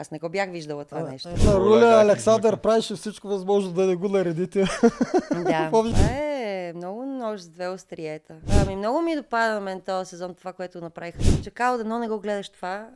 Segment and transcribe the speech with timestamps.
[0.00, 1.28] Аз не го бях виждала това нещо.
[1.28, 4.64] На роля Александър правеше всичко възможно да не го наредите.
[5.32, 5.68] Да.
[5.72, 8.34] Това е много нож с две остриета.
[8.62, 11.18] Ами много ми допада на мен този сезон това, което направиха.
[11.44, 12.88] Чакал дано не го гледаш това.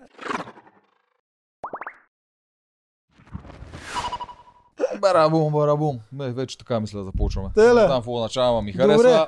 [5.00, 6.00] Барабум, барабум.
[6.12, 7.48] Не, вече така мисля да започваме.
[7.55, 7.87] Теле.
[7.87, 9.27] Там в начало ми Добре.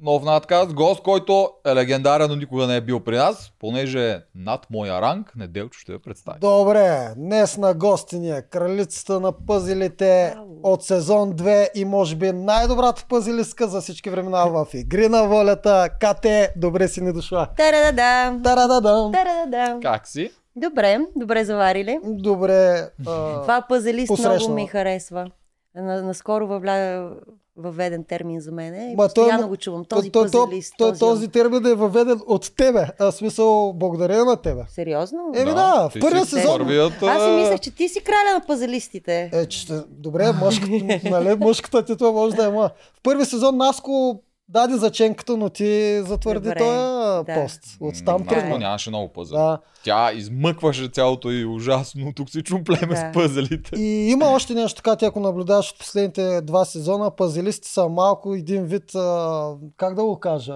[0.00, 4.20] Нов надкаст, гост, който е легендарен, но никога не е бил при нас, понеже е
[4.34, 6.38] над моя ранг, Неделчо ще я представи.
[6.40, 12.32] Добре, днес на гости ни е кралицата на пъзелите от сезон 2 и може би
[12.32, 15.88] най-добрата пъзелистка за всички времена в Игри на волята.
[16.00, 17.48] Кате, добре си ни дошла.
[17.56, 18.42] Тарададам!
[18.42, 19.12] Тарададам.
[19.12, 19.80] Тарададам!
[19.80, 20.30] Как си?
[20.56, 22.00] Добре, добре заварили.
[22.04, 22.88] Добре.
[23.06, 25.30] а, Това пъзелист много ми харесва.
[25.74, 27.10] На, наскоро въвля...
[27.56, 29.84] въведен термин за мен Ма постоянно той- го чувам.
[29.84, 31.00] Този то- то- то- то- този...
[31.00, 32.86] Този термин е въведен от тебе.
[32.98, 34.62] А смисъл, благодаря на тебе.
[34.68, 35.18] Сериозно?
[35.34, 36.58] Еми да, в ти първия сезон.
[36.58, 39.30] Първият, Аз си мислех, че ти си краля на пъзелистите.
[39.32, 42.70] Е, че, добре, мъжката, нали, мъжката титла може да е моя.
[42.94, 47.24] В първи сезон Наско даде заченката, но ти затвърди Добре, този да.
[47.42, 47.60] пост.
[47.80, 48.58] От там тръгна.
[48.58, 49.38] нямаше много пъзели.
[49.38, 49.58] Да.
[49.84, 52.96] Тя измъкваше цялото и ужасно токсично племе Да.
[52.96, 53.76] с пъзелите.
[53.76, 58.34] И има още нещо така, ти ако наблюдаваш от последните два сезона, пазелисти са малко
[58.34, 60.54] един вид, а, как да го кажа,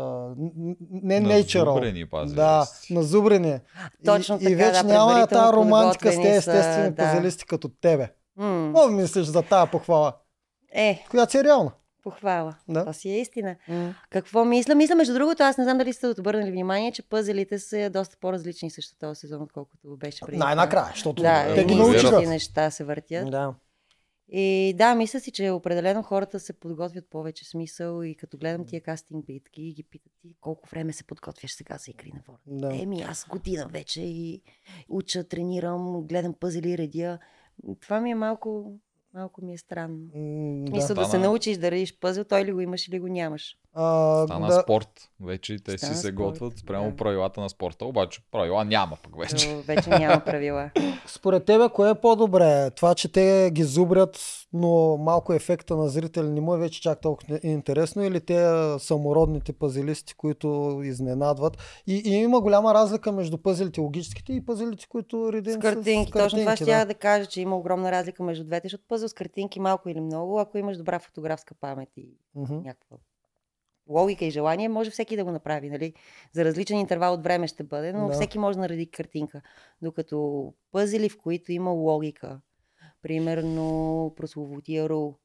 [0.90, 1.64] не natural.
[1.64, 2.36] Назубрени пазелисти.
[2.36, 3.58] Да, назубрени.
[4.04, 6.96] Точно и, така, и вече да, няма тази романтика с тези са, естествени да.
[6.96, 8.08] пазелисти като тебе.
[8.40, 10.12] Какво мислиш за тази похвала?
[10.74, 11.70] Е, Която си е реална.
[12.02, 12.56] Похвала.
[12.68, 12.80] Да.
[12.80, 13.56] Това си е истина.
[14.10, 14.74] Какво мисля?
[14.74, 18.70] Мисля, между другото, аз не знам дали сте обърнали внимание, че пъзелите са доста по-различни
[18.70, 20.38] също този сезон, отколкото беше преди.
[20.38, 22.22] Най-накрая, защото Да, те ги научиха.
[22.22, 23.30] неща се въртят.
[23.30, 23.54] Да.
[24.32, 28.80] И да, мисля си, че определено хората се подготвят повече смисъл и като гледам тия
[28.80, 32.38] кастинг битки и ги питат ти колко време се подготвяш сега за игри на воля.
[32.46, 32.82] Да.
[32.82, 34.42] Еми, аз година вече и
[34.88, 37.18] уча, тренирам, гледам пъзели, редя.
[37.80, 38.74] Това ми е малко,
[39.14, 39.98] малко ми е странно.
[40.14, 40.72] М, да.
[40.72, 43.56] Мисля да се научиш да редиш пъзел, той ли го имаш или го нямаш.
[43.74, 44.60] А, Стана да.
[44.60, 45.10] спорт.
[45.20, 46.96] Вече те Стана си се спорт, готвят спрямо да.
[46.96, 49.48] правилата на спорта, обаче правила няма пък вече.
[49.48, 50.70] То вече няма правила.
[51.06, 52.70] Според тебе, кое е по-добре?
[52.70, 54.18] Това, че те ги зубрят,
[54.52, 59.52] но малко ефекта на зрители не му е вече чак толкова интересно или те самородните
[59.52, 61.58] пазелисти, които изненадват?
[61.86, 66.38] И, и има голяма разлика между пъзелите логическите и пъзелите, които редим С картинки, точно
[66.38, 66.78] това ще да.
[66.78, 66.84] да.
[66.84, 70.38] да кажа, че има огромна разлика между двете, защото пъзел с картинки малко или много,
[70.38, 72.54] ако имаш добра фотографска памет и Мгм.
[72.54, 72.96] някаква
[73.88, 75.94] логика и желание, може всеки да го направи, нали?
[76.32, 78.12] За различен интервал от време ще бъде, но Да.
[78.12, 79.42] всеки може да нареди картинка.
[79.82, 82.40] Докато пъзели, в които има логика,
[83.02, 85.16] примерно прословутия Рул,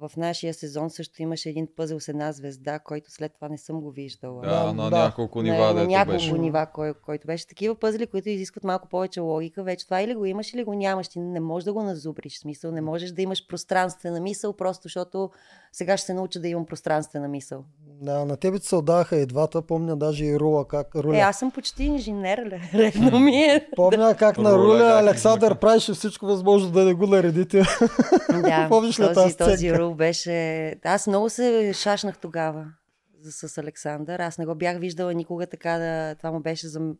[0.00, 3.80] в нашия сезон също имаше един пъзел с една звезда, който след това не съм
[3.80, 4.42] го виждала.
[4.42, 4.98] Да, на да.
[4.98, 6.32] няколко на, нива, на дето няколко беше.
[6.32, 9.62] нива, кой, който беше такива пъзели, които изискват малко повече логика.
[9.62, 11.08] Вече това или го имаш, или го нямаш.
[11.08, 12.36] Ти не можеш да го назубриш.
[12.36, 15.30] В Смисъл, не можеш да имаш пространствена мисъл, просто защото
[15.72, 17.64] сега ще се науча да имам пространствена мисъл.
[18.00, 21.16] Да, на тебе се отдаха и двата, помня даже и Рула как Руля.
[21.16, 22.60] Е, аз съм почти инженер, ле.
[22.74, 23.68] редно ми е.
[23.76, 27.62] Помня как на Руля Александър правеше всичко възможно да не го наредите.
[28.42, 30.70] Да, Помниш ли тази този, този беше...
[30.84, 32.66] Аз много се шашнах тогава
[33.22, 34.20] с Александър.
[34.20, 36.14] Аз не го бях виждала никога така да...
[36.14, 36.94] Това му беше за...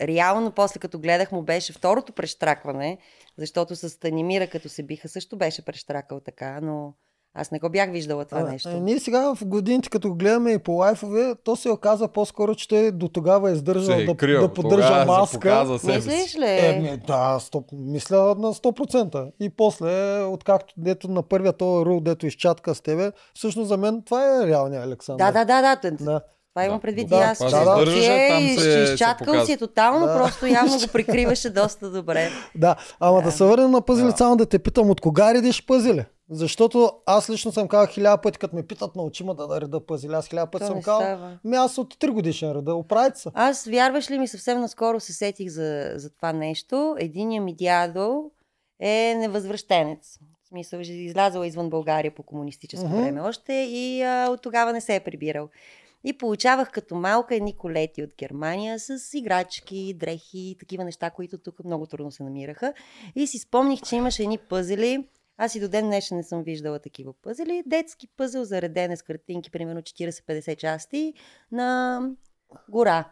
[0.00, 2.98] Реално, после като гледах, му беше второто прещракване,
[3.36, 6.94] защото с Станимира, като се биха, също беше прещракал така, но
[7.34, 8.68] аз не го бях виждала това А, нещо.
[8.68, 12.68] а, ние сега в годините, като гледаме и по лайфове, то се оказа по-скоро, че
[12.68, 14.40] той до тогава е издържал Се е да, крил.
[14.40, 15.78] да поддържа маска.
[15.78, 15.86] си.
[15.86, 16.46] Мислиш ли?
[16.58, 19.30] Еми, да, 100, мисля на 100%.
[19.40, 19.90] И после,
[20.20, 24.46] откакто дето на първия този рул, дето изчатка с тебе, всъщност за мен това е
[24.46, 25.24] реалният Александър.
[25.24, 25.90] Да, да, да, да.
[25.94, 26.20] да.
[26.50, 27.38] Това имам Да, предвид да, и аз.
[27.38, 30.16] се той издържаше, е там се- се изчаткал си е тотално, Да.
[30.16, 32.28] просто явно го прикриваше доста добре.
[32.54, 33.32] Да, ама да, Да.
[33.32, 34.12] се върнем на пъзели, Да.
[34.12, 36.04] само да те питам, от кога редиш пъзели?
[36.30, 39.86] Защото аз лично съм казал хиляда пъти, като ме питат, научи ме да, да реда
[39.86, 40.12] пъзели.
[40.12, 43.28] Аз хиляда пъти съм казал, ми аз от 3 годишен реда, оправите се.
[43.34, 46.96] Аз, вярваш ли ми, съвсем наскоро се сетих за, за това нещо.
[46.98, 48.30] Единият ми дядо
[48.80, 50.18] е невъзвръщенец.
[50.44, 52.96] В смисъл, че излязъл извън България по комунистическо Мгм.
[52.96, 55.48] време още и а, от тогава не се е прибирал.
[56.04, 61.38] И получавах като малка едни колети от Германия с играчки, дрехи и такива неща, които
[61.38, 62.72] тук много трудно се намираха.
[63.16, 65.04] И си спомних, че имаше едни пъзели.
[65.38, 67.62] Аз и до ден днешен не съм виждала такива пъзели.
[67.66, 71.14] Детски пъзел за редене с картинки, примерно 40-50 части
[71.52, 72.00] на
[72.68, 73.10] гора.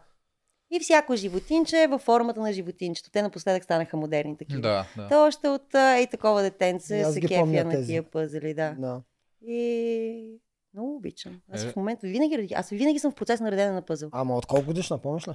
[0.71, 3.11] И всяко животинче е във формата на животинчето.
[3.11, 4.61] Те напоследък станаха модерни такива.
[4.61, 5.07] Да, да.
[5.07, 7.87] То още от ей такова детенце се кефя на тези.
[7.87, 8.75] тия пъзели, да.
[8.79, 9.01] Да.
[9.47, 10.39] И
[10.73, 11.41] много обичам.
[11.51, 11.71] Аз Е.
[11.71, 14.09] в момента винаги, аз винаги съм в процес на редене на пъзел.
[14.11, 15.31] Ами от колко годишна, помниш ли?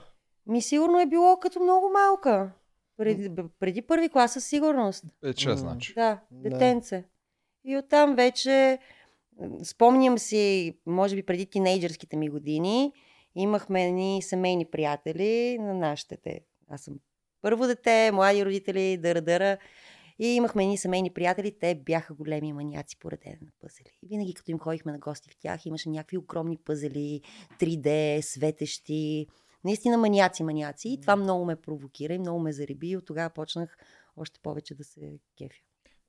[0.46, 2.50] Ми сигурно е било като много малка.
[2.96, 3.30] Преди,
[3.60, 5.04] преди първи клас със сигурност.
[5.24, 5.94] Е, че, значи.
[5.94, 6.50] Да, Да.
[6.50, 7.04] детенце.
[7.64, 8.78] И оттам вече,
[9.64, 12.92] спомням си, може би преди тинейджърските ми години,
[13.34, 16.16] имахме едни семейни приятели на нашите.
[16.16, 16.40] Те.
[16.68, 16.94] Аз съм
[17.42, 19.58] първо дете, млади родители, дъра-дъра.
[20.18, 23.90] И имахме едни семейни приятели, те бяха големи маняци по редене на пъзели.
[24.02, 27.20] И винаги като им ходихме на гости в тях, имаше някакви огромни пъзели,
[27.60, 29.26] 3D, светещи.
[29.64, 30.88] Наистина маняци, маняци.
[30.88, 32.88] И това много ме провокира и много ме зариби.
[32.88, 33.76] И от тогава почнах
[34.16, 35.00] още повече да се
[35.38, 35.54] кефя.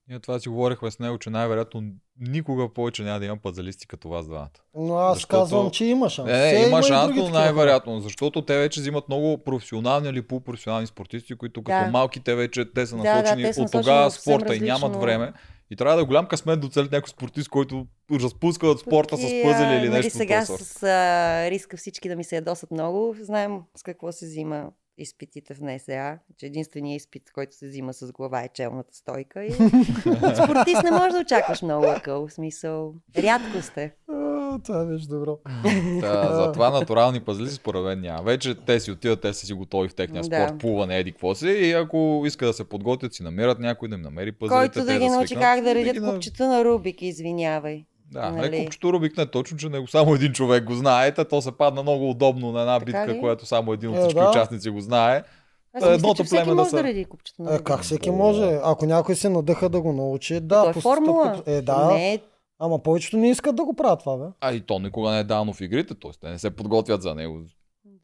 [0.09, 1.83] Ние това си говорихме с него, че най-вероятно
[2.19, 4.49] никога повече няма да има пазалисти като вас двамата.
[4.75, 6.27] Но аз Защото- казвам, че има шанс.
[6.27, 10.87] Не, не, Все има шанс, но най-вероятно, защото те вече взимат много професионални или полупрофесионални
[10.87, 11.91] спортисти, които като Да.
[11.91, 14.33] малки те вече те са Да, да, насочени те са от насочени тогава в съвсем
[14.33, 15.33] спорта и нямат време.
[15.73, 19.21] И трябва да е голям късмет да оцелят някой спортист, който разпуска от спорта с
[19.21, 22.23] Пък и, пъзели а, или нали, нещо от сега с а, риска всички да ми
[22.23, 27.55] се ядосат много, знаем с какво се взима изпитите в НСА, че единственият изпит, който
[27.55, 29.45] се взима с глава е челната стойка.
[29.45, 29.51] И
[30.43, 32.93] спортист не можеш да очакваш много лъкъл, в смисъл.
[33.17, 33.95] Рядко сте.
[34.59, 35.37] Това беше добро.
[36.01, 38.23] Да, затова натурални пазлици според мен няма.
[38.23, 40.25] Вече те си отиват, те са си готови в техния Да.
[40.27, 41.47] спорт, плуване, еди какво си.
[41.47, 44.55] И ако искат да се подготвят, си намират някой да им намери пазлите.
[44.55, 45.43] Който те да ги научи свикнат.
[45.45, 47.85] как да редят на- купчета на Рубик, извинявай.
[48.11, 48.35] Да, нали?
[48.41, 48.57] нали?
[48.57, 51.11] купчето Рубик не е точно, че него само един човек го знае.
[51.11, 53.19] Та то се падна много удобно на една Така битка, ли?
[53.19, 54.29] която само един от Е, всички да.
[54.29, 55.15] участници го знае.
[55.15, 55.23] Аз
[55.73, 57.81] Та мисля, едното че всеки племе да може са- да реди купчета на Е, как
[57.81, 58.59] всеки може?
[58.63, 60.63] Ако някой се надъха да го научи, да.
[60.63, 61.41] То е по формула.
[61.45, 61.87] Е, да.
[61.87, 62.19] Не,
[62.63, 64.25] Ама повечето не искат да го правят това, бе.
[64.41, 66.11] А и то никога не е дано в игрите, т.е.
[66.11, 67.41] те не се подготвят за него.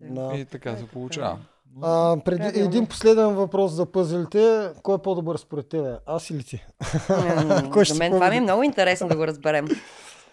[0.02, 0.32] Да.
[0.36, 1.40] И така се Е, получава.
[1.82, 2.66] А, преди, Правилно.
[2.66, 4.70] един последен въпрос за пъзелите.
[4.84, 5.98] Кой е по-добър според тебе?
[6.06, 6.66] Аз или ти?
[7.72, 9.68] Кой ще За мен това ми е много интересно да го разберем.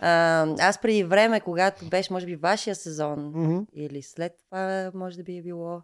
[0.00, 0.11] А,
[0.61, 3.32] аз преди време, когато беше, може би, вашия сезон,
[3.75, 5.81] или след това, може да би е било.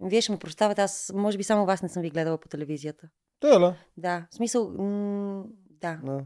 [0.00, 3.06] Вие ще ме прощавате, аз може би само вас не съм ви гледала по телевизията.
[3.40, 3.72] Те ли?
[3.96, 5.42] Да, в смисъл, м-
[5.72, 5.98] да.
[6.04, 6.12] Да.
[6.12, 6.24] Не,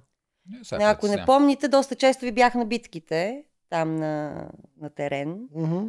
[0.73, 4.45] Не, ако не помните, доста често ви бях на битките, там на,
[4.81, 5.87] на терен, Мгм.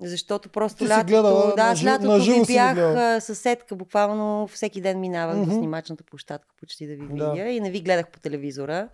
[0.00, 3.20] защото просто Ти лятото, гледала, да, на лятото на живо ви бях гледала.
[3.20, 5.44] съседка, буквално всеки ден минавах Мгм.
[5.44, 7.30] до снимачната площадка почти да ви Да.
[7.30, 8.88] видя и не ви гледах по телевизора.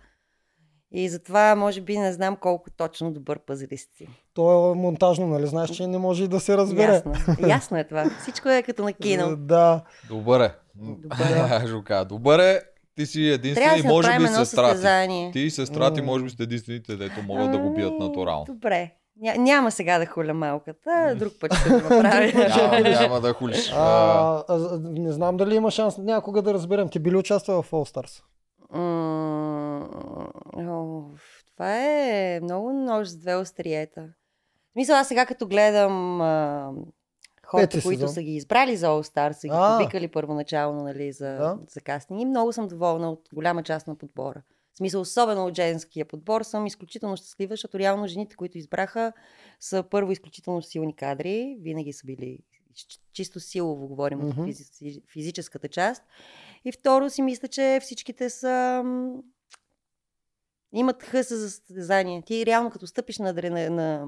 [0.91, 4.07] И затова, може би, не знам колко точно добър пазалист си.
[4.33, 5.47] То е монтажно, нали?
[5.47, 6.93] Знаеш, че не може и да се разбере.
[6.93, 7.13] Ясно.
[7.39, 8.09] Ясно е това.
[8.21, 9.35] Всичко е като на кино.
[9.37, 9.83] Да.
[10.07, 10.51] Добър е.
[10.75, 12.05] Добър го кажа.
[12.05, 12.61] Добър е.
[12.99, 15.29] Ти си да се може би сестра ти.
[15.33, 18.45] Ти и сестра ти може би сте единствените, дето могат да го бият натурално.
[18.45, 18.91] Добре.
[19.21, 22.31] Ня, няма сега да хуля малката, друг път ще го направя.
[22.57, 23.71] Няма, няма да хулиш.
[23.75, 24.43] А,
[24.81, 26.89] не знам дали има шанс някога да разберем.
[26.89, 28.23] Ти би ли участвал в All Stars?
[31.53, 34.05] Това е много нож с две остриета.
[34.71, 36.71] Смисъл, аз сега като гледам а,
[37.49, 38.13] хората, Пети които сезон.
[38.13, 39.77] са ги избрали за All Star, са ги А.
[39.77, 41.57] повикали първоначално нали, за, Да.
[41.69, 44.41] за кастинг и много съм доволна от голяма част на подбора.
[44.73, 49.13] В смисъл, особено от женския подбор, съм изключително щастлива, защото реално жените, които избраха,
[49.59, 52.39] са първо изключително силни кадри, винаги са били
[52.75, 54.41] ч- чисто силово говорим от Мгм.
[54.43, 56.03] физи- физическата част.
[56.65, 59.11] И второ си мисля, че всичките са м,
[60.73, 62.21] имат хъса за състезание.
[62.21, 64.07] Ти реално като стъпиш на, адрена, на,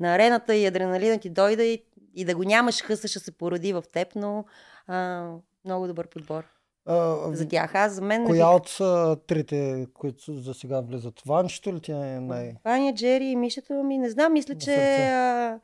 [0.00, 3.72] на арената и адреналина ти дойде и, и да го нямаш хъса ще се породи
[3.72, 4.44] в теб, но
[4.86, 5.30] а,
[5.64, 6.44] много добър подбор
[6.86, 7.74] А, за тях.
[7.74, 11.20] Аз за мен коя бих- от а, трите, които за сега влизат?
[11.26, 12.54] Ванчето ли ти е най...
[12.64, 14.74] Ваня, Джери и Мишето ми, не знам, мисля, че...
[15.12, 15.60] А,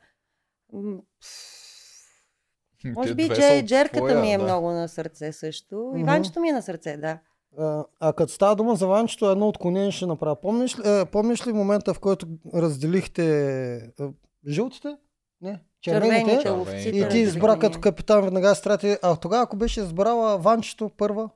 [2.85, 4.43] може би две са Дже, от Джерката ми е да.
[4.43, 5.93] много на сърце също.
[5.97, 6.03] И.
[6.03, 7.19] Ванчето ми е на сърце, да.
[7.59, 10.35] А, а като става дума за Ванчето, едно отклонение ще направя.
[10.35, 13.45] Помниш ли, е, помниш ли момента, в който разделихте
[13.75, 14.03] е,
[14.47, 14.95] жълтите?
[15.41, 16.43] Не, червените.
[16.85, 18.97] И ти избра като капитан веднага страти.
[19.01, 21.29] А тогава, ако беше избрала Ванчето първа,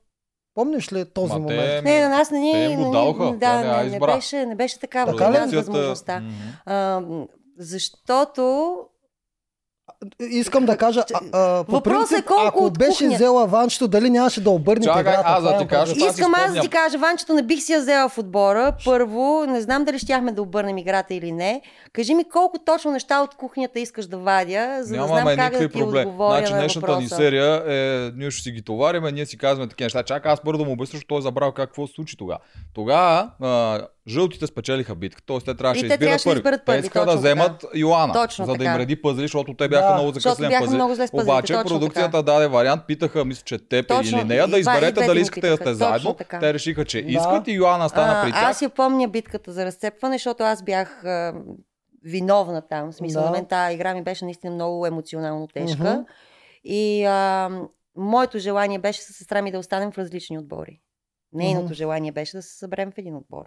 [0.53, 1.59] помниш ли този Ма момент?
[1.59, 2.75] те- Не, на нас не ни...
[2.75, 5.17] Дадоха, тя Да, не не, не, беше, не беше такава.
[5.17, 6.19] Така възможността.
[6.19, 6.31] Мгм.
[6.65, 7.01] А,
[7.57, 8.75] защото
[10.21, 13.47] Искам да кажа, а, а, по Въпросът е принцип, колко ако от беше кухня- взела
[13.47, 15.23] Ванчето, дали нямаше да обърне Чакай, играта?
[15.25, 17.79] аз да ти е кажа, Искам аз да ти кажа, Ванчето не бих си я
[17.79, 18.73] взела в отбора.
[18.85, 21.61] Първо, не знам дали щяхме да обърнем играта или не.
[21.93, 25.53] Кажи ми колко точно неща от кухнята искаш да вадя, за да знам Нямаме как
[25.53, 25.99] да ти проблеми.
[25.99, 27.01] отговоря Значи на днешната въпроса.
[27.03, 30.03] ни серия е, ние ще си ги товариме, ние си казваме такива неща.
[30.03, 32.39] Чакай, аз първо да му обясня, защото той е забрал какво се случи тогава.
[32.73, 33.29] Тогава
[34.07, 35.37] жълтите спечелиха битка, т.е.
[35.39, 36.57] те трябваше да избират трябваше да първи.
[36.57, 38.71] Те първи, искаха да вземат Йоана, Точно за да така.
[38.71, 40.75] им реди пъзели, защото те бяха Да, много бяха пъзели.
[40.75, 42.21] много зле с пъзелите, Обаче точно продукцията така.
[42.23, 45.73] даде вариант, питаха, мисля, че теб Точно, или нея, да изберете дали искате да сте
[45.73, 46.13] заедно.
[46.13, 46.39] така.
[46.39, 47.09] Те решиха, че Да.
[47.09, 48.43] искат и Йоана стана А, при тях.
[48.43, 51.33] Аз я помня битката за разцепване, защото аз бях а,
[52.03, 52.91] виновна там.
[52.91, 53.25] В смисъл, Да.
[53.25, 56.05] на мен тази игра ми беше наистина много емоционално тежка.
[56.63, 57.49] И а,
[57.97, 60.81] моето желание беше с сестра ми да останем в различни отбори.
[61.33, 63.45] Нейното желание беше да се съберем в един отбор.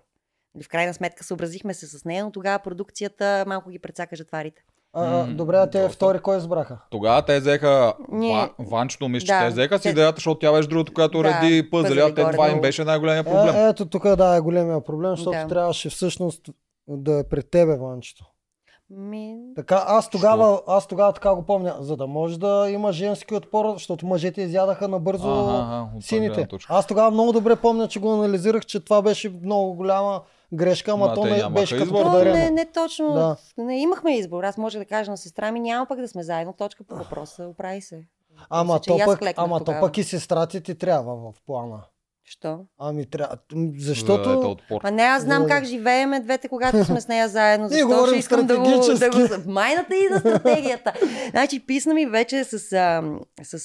[0.64, 4.62] В крайна сметка съобразихме се с нея, но тогава продукцията малко ги прецака жетварите.
[4.92, 5.94] А, добре, а те доста.
[5.94, 6.78] втори кой избраха?
[6.90, 10.52] Тогава те взеха Ние- Ва- Ванчето, мисля, че Да, те взеха с идеята, защото тя
[10.52, 13.56] беше другото, която Да, реди пъзели, а те това им беше най-големия проблем.
[13.56, 15.46] Е, ето тук да е големия проблем, защото Да.
[15.46, 16.42] трябваше всъщност
[16.88, 18.24] да е пред тебе, Ванчето.
[18.90, 19.36] Ми...
[19.56, 23.72] Така, аз тогава, аз тогава така го помня, за да може да има женски отпор,
[23.72, 26.48] защото мъжете изядаха набързо Ага, ага, сините.
[26.68, 31.06] Аз тогава много добре помня, че го анализирах, че това беше много голяма грешка, ама
[31.06, 32.02] Ма то не беше като избор.
[32.02, 32.34] Подарено.
[32.34, 33.12] не, не точно.
[33.12, 33.36] Да.
[33.58, 34.44] Не, имахме избор.
[34.44, 36.52] Аз може да кажа на сестра ми, няма пък да сме заедно.
[36.52, 37.44] Точка по въпроса.
[37.44, 38.02] Оправи се.
[38.50, 41.82] Ама, Мисля, то пък, ама то пък и сестра ти ти трябва в плана.
[42.24, 42.58] Що?
[42.78, 43.36] Ами трябва.
[43.52, 44.50] да е Защото...
[44.50, 44.82] отпор.
[44.82, 45.48] Ма не, аз знам Да.
[45.48, 47.68] как живееме двете, когато сме с нея заедно.
[47.68, 48.64] Защо говорим ще искам да го,
[48.98, 49.42] да го...
[49.50, 50.92] Майната и за стратегията.
[51.30, 53.02] значи, писна ми вече с, а,
[53.42, 53.58] с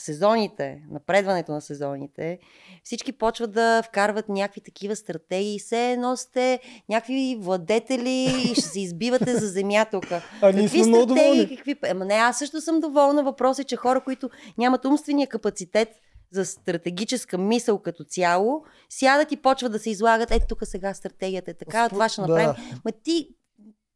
[0.00, 2.38] сезоните, напредването на сезоните.
[2.84, 5.58] Всички почват да вкарват някакви такива стратегии.
[5.58, 10.04] Все едно сте някакви владетели и ще се избивате за земя тук.
[10.42, 11.56] А ние сме много доволни.
[11.56, 11.76] какви...
[11.90, 13.22] Ама не, аз също съм доволна.
[13.22, 15.88] Въпросът е, че хора, които нямат умствения капацитет
[16.32, 20.30] за стратегическа мисъл като цяло, сядат и почват да се излагат.
[20.30, 22.26] Ето тук сега стратегията е така, Спо- това ще да.
[22.26, 22.80] направим.
[22.84, 23.28] Ма ти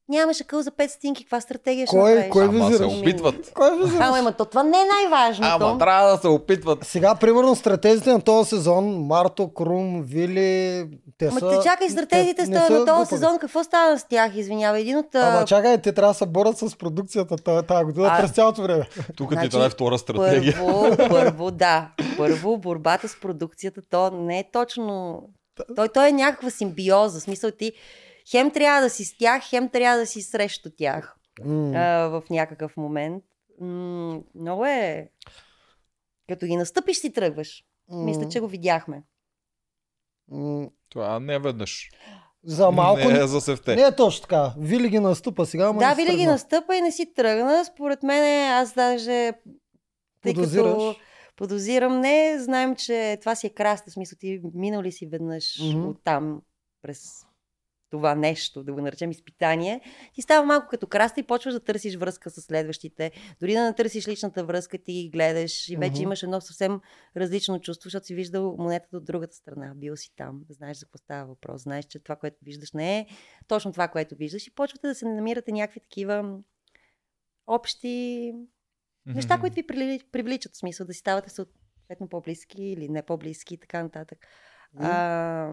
[0.08, 2.30] нямаш акъл за 5 стинки, каква стратегия ще Кой- направиш?
[2.30, 2.92] кой Ама се визираш?
[2.92, 3.52] опитват.
[3.54, 5.48] Кой ви Ама, ама то, това не е най-важното.
[5.50, 6.78] Ама трябва да се опитват.
[6.82, 10.84] Сега, примерно, стратезите на този сезон, Марто, Крум, Вили,
[11.18, 11.48] те Ма са...
[11.50, 13.06] те чакай, стратегиите те на този глупави.
[13.06, 14.36] сезон, какво стана с тях?
[14.36, 15.14] Извинявай, един от...
[15.14, 18.88] Ама чакай, те трябва да се борят с продукцията тази, година А- през цялото време.
[19.16, 20.54] Тук ти Значи, трябва втора стратегия.
[20.54, 21.88] Първо, първо, да.
[22.16, 25.22] Първо, борбата с продукцията, то не е точно...
[25.76, 27.20] Той, той е някаква симбиоза.
[27.20, 27.72] Смисъл ти
[28.30, 31.72] хем трябва да си с тях, хем трябва да си срещу тях М.
[31.74, 33.24] а, в някакъв момент.
[33.60, 35.10] М, много е...
[36.28, 37.64] Като ги настъпиш, си тръгваш.
[37.92, 39.02] Мисля, че го видяхме.
[40.30, 40.68] М.
[40.88, 41.90] Това не веднъж.
[42.44, 43.08] За малко...
[43.08, 43.76] Не за севте.
[43.76, 44.54] Не е точно така.
[44.58, 46.32] Вили ги настъпа сега, ама да, винаги тръгна.
[46.32, 47.64] настъпа и не си тръгна.
[47.64, 49.32] Според мен, аз даже...
[50.22, 50.72] Тъй Подозираш.
[50.72, 50.96] като
[51.36, 53.90] подозирам, не, знаем, че това си е краста.
[53.90, 55.88] Смисъл, ти минал ли си веднъж Мгм.
[55.88, 56.42] оттам
[56.82, 57.26] през
[57.90, 59.80] това нещо, да го наречем изпитание,
[60.14, 63.12] ти става малко като краста и почваш да търсиш връзка с следващите.
[63.40, 66.02] Дори да не търсиш личната връзка, ти ги гледаш и вече Мгм.
[66.02, 66.80] имаш едно съвсем
[67.16, 69.72] различно чувство, защото си виждал монетата от другата страна.
[69.76, 73.06] Бил си там, знаеш за какво става въпрос, знаеш, че това, което виждаш, не е
[73.48, 76.38] точно това, което виждаш и почвате да се намирате някакви такива
[77.46, 78.32] общи
[79.06, 83.58] неща, които ви привличат, в смисъл да си ставате съответно по-близки или не по-близки и
[83.58, 84.18] така нататък.
[84.78, 85.52] А,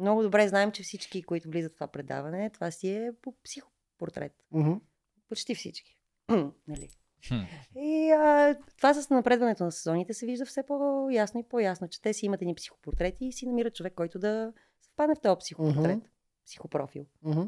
[0.00, 4.32] много добре знаем, че всички, които влизат в това предаване, това си е по психопортрет.
[4.52, 4.72] Мгм.
[5.28, 5.98] Почти всички.
[6.68, 6.88] нали?
[7.76, 12.12] И а, това с напредването на сезоните се вижда все по-ясно и по-ясно, че те
[12.12, 14.52] си имат едни психопортрети и си намират човек, който да
[14.92, 16.06] впадне в този психопортрет, Мгм.
[16.46, 17.06] психопрофил.
[17.22, 17.42] Мгм.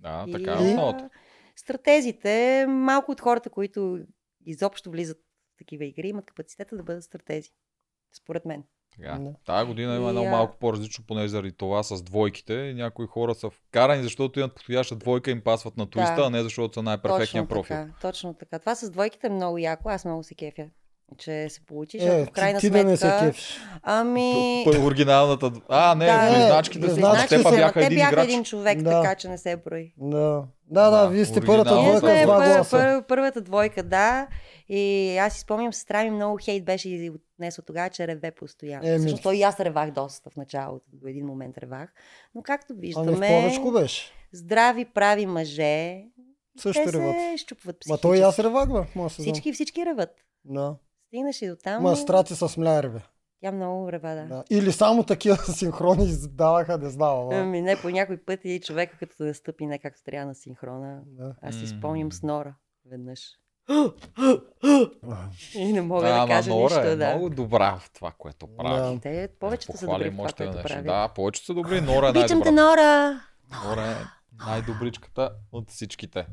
[0.00, 1.10] Да, И, така е а, основата.
[1.56, 3.98] Стратезите, малко от хората, които
[4.46, 5.18] изобщо влизат
[5.54, 7.50] в такива игри, имат капацитета да бъдат стратези.
[8.12, 8.64] Според мен.
[8.96, 9.18] Така.
[9.18, 9.30] Да.
[9.44, 12.74] Тази година има едно малко по-различно, поне заради това с двойките.
[12.76, 16.22] Някои хора са вкарани, защото имат подходяща двойка им пасват на туиста, Да.
[16.22, 17.76] а не защото са най-перфектния точно профил.
[17.76, 18.58] Така, точно така.
[18.58, 19.88] Това с двойките е много яко.
[19.88, 20.66] Аз много се кефя,
[21.14, 22.84] че се получи, Е, защото в крайна ти, ти сметка...
[22.84, 23.58] да не се кефиш.
[23.82, 24.62] Ами...
[24.66, 25.52] П- Оригиналната.
[25.68, 26.94] А, не, Да, близначките са-
[27.50, 28.24] бяха те един бяха играч.
[28.24, 28.90] един човек, Да.
[28.92, 29.92] така че не се брои.
[29.98, 30.44] Да.
[30.66, 32.70] Да, да, Да, вие сте първата двойка с сме два пър, гласа.
[32.72, 34.26] пър, първата двойка, да.
[34.68, 34.82] И
[35.18, 38.88] аз си спомням, сестра ми много хейт беше и отнесла тогава, че реве постоянно.
[38.88, 38.98] Еми.
[38.98, 41.92] Всъщност той и аз ревах доста в началото, до един момент ревах.
[42.34, 44.12] Но както Ами в виждаме, повечко беше.
[44.32, 46.02] здрави, прави мъже,
[46.58, 47.16] Също те реват.
[47.16, 48.02] се щупват Ма психически.
[48.02, 49.08] той и аз ревах, бе, в.
[49.08, 50.10] Всички, всички реват.
[50.44, 50.74] Да.
[51.12, 51.82] Стигнаш и до там.
[51.82, 52.98] Ма страти с мляри, бе.
[53.42, 54.24] Тя много рева, да.
[54.24, 54.44] Да.
[54.50, 57.28] Или само такива синхрони издаваха, не знам.
[57.32, 61.00] Ами не, по някой път и човека като да стъпи не както трябва на синхрона.
[61.06, 61.34] Да.
[61.42, 62.54] Аз си спомням с Нора
[62.90, 63.20] веднъж.
[65.54, 67.10] И не мога Да, да кажа Нора нищо, е да.
[67.10, 68.94] много добра в това, което прави.
[68.94, 69.00] Да.
[69.00, 70.84] Те повечето са добри в това, което правят.
[70.84, 71.80] Да, повечето са добри.
[71.80, 72.62] Нора е Обичам те, най-добра.
[72.62, 73.20] Нора!
[73.64, 74.04] Нора е
[74.46, 76.26] най-добричката от всичките.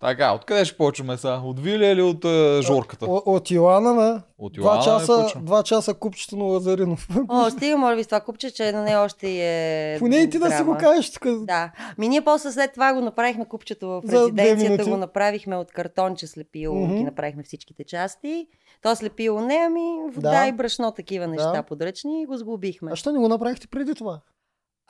[0.00, 1.34] Така, откъде ще почваме сега?
[1.36, 3.06] От Вили или от е, Жорката?
[3.06, 4.22] О- От Йоана, бе.
[4.38, 5.44] От Два Йоана часа, почвам.
[5.44, 7.08] два часа купчето на Лазаринов.
[7.28, 10.38] О, стига, моля ви, с това купче, че на нея още е Поне и ти
[10.38, 11.26] да си го кажеш тук.
[11.36, 11.70] Да.
[11.98, 16.74] Ми ние после след това го направихме купчето в резиденцията, го направихме от картонче слепило,
[16.76, 16.96] Мгм.
[16.96, 18.46] ги направихме всичките части.
[18.82, 20.46] То слепило не, ами вода Да.
[20.46, 21.62] и брашно, такива неща Да.
[21.62, 22.90] подръчни и го сглобихме.
[22.92, 24.20] А що не го направихте преди това?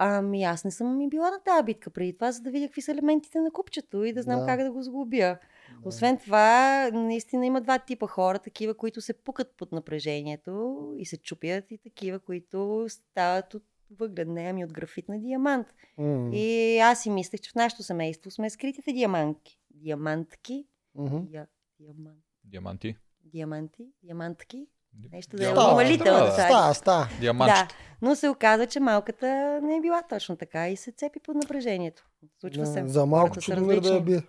[0.03, 2.83] Ами аз не съм ми била на тази битка преди това, за да видя какви
[2.83, 4.47] са елементите на купчето и да знам Да.
[4.47, 5.39] как да го сглобя.
[5.85, 11.17] Освен това, наистина има два типа хора, такива, които се пукат под напрежението и се
[11.17, 15.67] чупят и такива, които стават от въглен, не ами от графит на диамант.
[15.99, 16.31] М.
[16.33, 19.61] И аз си мислех, че в нашето семейство сме скритите диамантки.
[19.71, 20.67] Диамантки.
[20.95, 21.17] Мгм.
[21.31, 21.47] Я,
[21.81, 22.97] диамант, Диаманти.
[23.25, 24.67] диаманти, диамантки.
[25.13, 26.25] Нещо да е умалително.
[26.27, 26.33] да.
[26.33, 27.09] Става, става.
[27.21, 27.69] Да,
[28.03, 29.27] но се оказа, че малката
[29.63, 32.03] не е била точно така и се цепи под напрежението.
[32.41, 32.81] Случва се.
[32.81, 34.23] Да, За малко чудомир да я бие.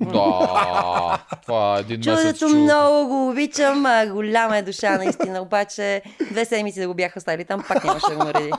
[0.00, 2.22] Да, това е един месец.
[2.22, 2.62] Чудото чудо.
[2.62, 7.44] много го обичам, а, голяма е душа наистина, обаче две седмици да го бяха оставили
[7.44, 8.50] там, пак нямаше да го нареди.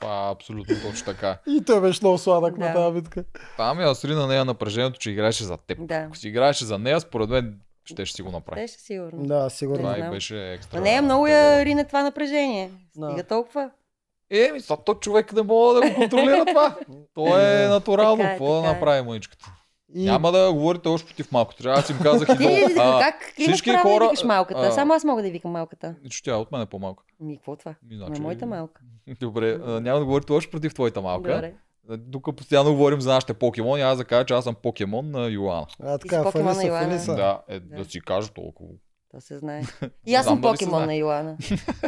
[0.00, 1.38] Това е абсолютно точно така.
[1.48, 2.64] И той беше много сладък Да.
[2.64, 3.24] на тази битка.
[3.56, 5.78] Там я сри на нея напрежението, че играеше за теб.
[5.80, 8.60] Да, Ако си играеше за нея, според мен ще, ще си го направи.
[8.60, 9.22] беше сигурно.
[9.22, 9.78] Да, сигурно.
[9.78, 10.76] Това Не и беше екстра.
[10.76, 12.70] На нея много я рине това напрежение.
[12.96, 13.06] Да.
[13.06, 13.70] Стига толкова.
[14.30, 16.76] Еми, са, то човек не мога да го контролира това.
[17.14, 18.16] То е натурално.
[18.16, 18.72] Така е, Какво да е.
[18.72, 19.52] направи мъничката?
[19.94, 21.54] И Няма да говорите още против малко.
[21.54, 22.86] Трябва аз им казах и Ти долу.
[22.88, 24.60] А, как имаш всички право хора- да викаш малката?
[24.60, 25.94] а, Само аз мога да викам малката.
[26.10, 27.04] Че тя от мен е по-малка.
[27.20, 27.74] Ми, какво това?
[27.82, 28.80] Ми, На значи- моята малка.
[29.20, 31.34] Добре, а, няма да говорите още против твоята малка.
[31.34, 31.54] Добре.
[32.12, 35.66] Тук постоянно говорим за нашите покемони, аз да кажа, че аз съм покемон на Йоана.
[35.82, 36.88] а, така, покемон на Фалиса, Йоана.
[36.88, 37.14] Фалиса.
[37.14, 37.76] Да, е, Да.
[37.76, 38.70] да си кажа толкова.
[39.14, 39.62] То се знае.
[40.06, 41.36] И аз съм покемон на Йоана.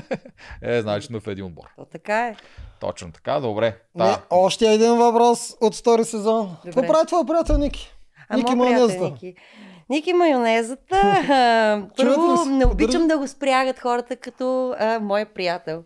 [0.62, 1.64] Е, значи сме в един отбор.
[1.76, 2.36] То така е.
[2.80, 3.76] Точно така, добре.
[3.94, 6.56] Не, Та, още един въпрос от втори сезон.
[6.64, 7.94] Какво прави твой приятел Ники?
[8.28, 9.04] А Ники майонезата.
[9.04, 9.34] Ники.
[9.90, 11.90] Ники майонезата.
[11.96, 15.84] Първо, не обичам да го спрягат хората като а, мой приятел.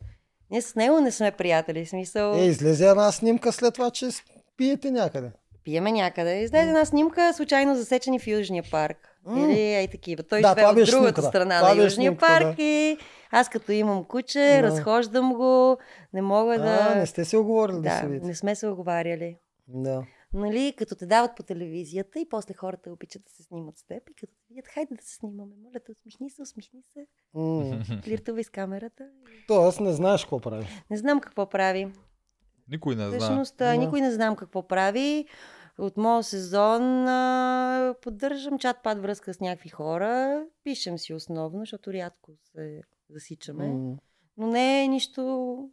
[0.51, 1.87] Ние с него не сме приятели.
[1.87, 4.09] Смисъл, Е, излезе една снимка след това, че
[4.57, 5.31] пиете някъде.
[5.65, 6.35] пиеме някъде.
[6.35, 8.97] Излезе една снимка, случайно засечени в Южния парк.
[9.27, 9.41] М.
[9.41, 10.23] Или ей такива.
[10.23, 11.23] Той Да, живее от другата снимката.
[11.23, 12.99] страна Това на Южния снимката, парк и
[13.31, 14.63] аз като имам куче, Да.
[14.63, 15.77] разхождам го,
[16.13, 16.89] не мога да...
[16.91, 18.27] А, не сте се оговорили да, да, се видите.
[18.27, 19.37] не сме се оговаряли.
[19.69, 20.03] Да.
[20.33, 24.11] Нали, като те дават по телевизията и после хората обичат да се снимат с теб
[24.11, 27.81] и като те видят, хайде да се снимаме, моля те, усмихни се, усмихни се, М.
[28.05, 29.11] флиртувай с камерата.
[29.49, 30.67] Тоест не знаеш какво прави.
[30.91, 31.93] Не знам какво прави.
[32.69, 33.19] никой не знае.
[33.19, 33.77] Всъщност, Да.
[33.77, 35.27] никой не знам какво прави.
[35.79, 40.45] От моят сезон а, поддържам чат-пат връзка с някакви хора.
[40.65, 43.69] Пишем си основно, защото рядко се засичаме.
[43.69, 43.97] М.
[44.37, 45.71] Но не е нищо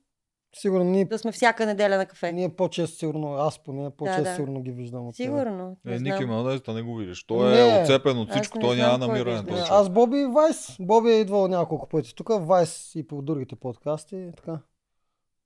[0.58, 2.32] Сигурно ние, да сме всяка неделя на кафе.
[2.32, 4.36] ние по-често сигурно, аз поне по-често да.
[4.36, 5.16] сигурно ги виждам от.
[5.16, 5.78] Сигурно.
[5.86, 6.26] Не Е, Ники.
[6.26, 7.24] Майонезата не го видиш.
[7.24, 7.78] Той Не.
[7.78, 9.40] е отцепен от Аз всичко, той няма намиране.
[9.40, 9.64] човек.
[9.70, 10.76] Аз Боби и Вайс.
[10.80, 12.30] Боби е идвал няколко пъти тук.
[12.32, 14.30] Вайс и по другите подкасти.
[14.38, 14.60] Така.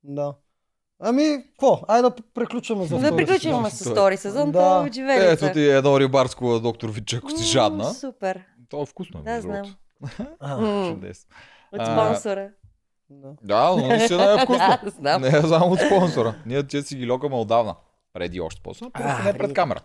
[0.04, 0.34] Да.
[1.00, 1.82] Ами, какво?
[1.88, 3.65] Айде да приключваме за Да сезон.
[3.65, 4.84] с втори сезон, Да.
[4.84, 7.93] то живели Ето ти едно рибарско, доктор Виче, ако си жадна.
[7.93, 8.41] Супер.
[8.69, 9.22] То е вкусно.
[9.24, 9.76] Да, знам.
[10.88, 11.30] Чудесно.
[11.72, 12.50] От спонсора.
[13.10, 13.34] Да.
[13.43, 14.78] Да, но наистина е вкусно.
[14.84, 15.22] Да, знам.
[15.22, 16.36] Не е само от спонсора.
[16.45, 17.76] Ние че си ги локаме отдавна.
[18.13, 18.89] Преди още спонсора.
[18.89, 19.80] Просто не пред камера.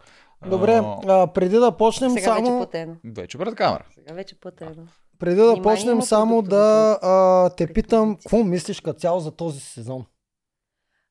[0.47, 2.59] Добре, А, преди да почнем Сега вече само...
[2.59, 2.97] платено.
[3.05, 3.85] Вече пред камера.
[3.95, 4.87] Сега вече платено.
[5.19, 9.61] Преди да Внимание, почнем само да а, те питам, какво мислиш като цяло за този
[9.61, 10.05] сезон?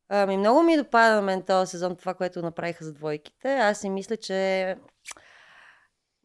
[0.09, 3.53] Ами много ми допада на мен този сезон това, което направиха за двойките.
[3.53, 4.75] Аз си мисля, че...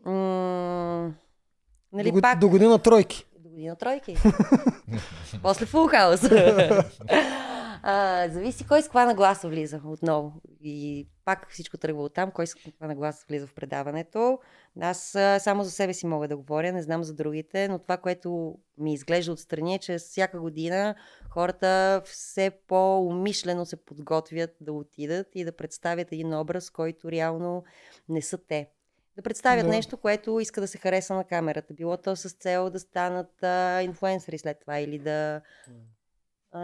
[0.06, 1.10] М-
[1.92, 2.38] нали до, пак...
[2.38, 3.26] до година тройки.
[3.58, 4.16] До година тройки.
[5.42, 6.20] После фул хаус.
[7.82, 10.32] а, зависи кой с каква нагласа влиза отново.
[10.60, 14.38] И пак всичко тръгва от там, кой с каква нагласа влиза в предаването.
[14.80, 18.54] Аз само за себе си мога да говоря, не знам за другите, но това, което
[18.78, 20.94] ми изглежда отстрани е, че всяка година
[21.30, 27.64] хората все по-умишлено се подготвят да отидат и да представят един образ, който реално
[28.08, 28.68] не са те.
[29.18, 29.70] Да представят Да.
[29.70, 31.74] нещо, което иска да се хареса на камерата.
[31.74, 35.40] Било то с цел да станат а, инфлуенсъри след това или да,
[36.52, 36.60] а,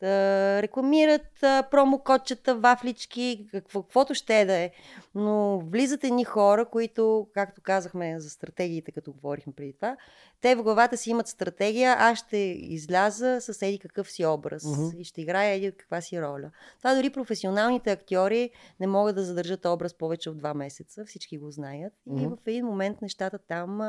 [0.00, 4.70] да рекламират а, промокодчета, вафлички, какво, каквото ще е да е.
[5.14, 9.96] Но влизат едни хора, които, както казахме за стратегиите, като говорихме преди това,
[10.40, 14.96] те в главата си имат стратегия, аз ще изляза с еди какъв си образ Мгм.
[14.98, 16.50] и ще играя еди каква си роля.
[16.78, 18.50] Това дори професионалните актьори
[18.80, 21.92] не могат да задържат образ повече от два месеца, всички го знаят.
[22.08, 22.34] И Мгм.
[22.36, 23.80] в един момент нещата там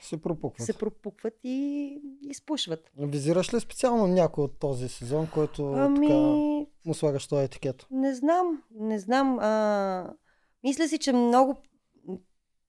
[0.00, 0.66] Се пропукват.
[0.66, 2.90] се пропукват и изпушват.
[2.98, 6.14] Визираш ли специално някой от този сезон, който Ами, така
[6.84, 7.86] му слагаш този етикет?
[7.90, 9.38] не знам, не знам.
[9.38, 10.12] А,
[10.64, 11.56] мисля си, че много,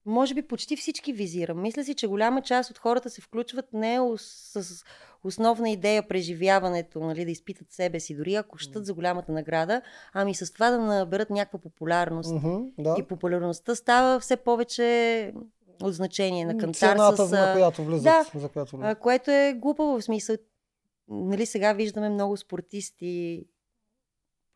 [0.06, 1.62] може би почти всички визирам.
[1.62, 4.84] Мисля си, че голяма част от хората се включват не с
[5.24, 10.34] основна идея преживяването, нали, да изпитат себе си, дори ако щат за голямата награда, ами
[10.34, 12.34] с това да наберат някаква популярност.
[12.34, 12.96] Мгм, да.
[12.98, 15.32] И популярността става все повече
[15.82, 17.30] от значение на кантар Цената, с...
[17.30, 18.04] на която влизат.
[18.04, 18.40] да.
[18.40, 18.98] За която влизат.
[18.98, 20.36] което е глупаво в смисъл.
[21.08, 23.44] Нали, сега виждаме много спортисти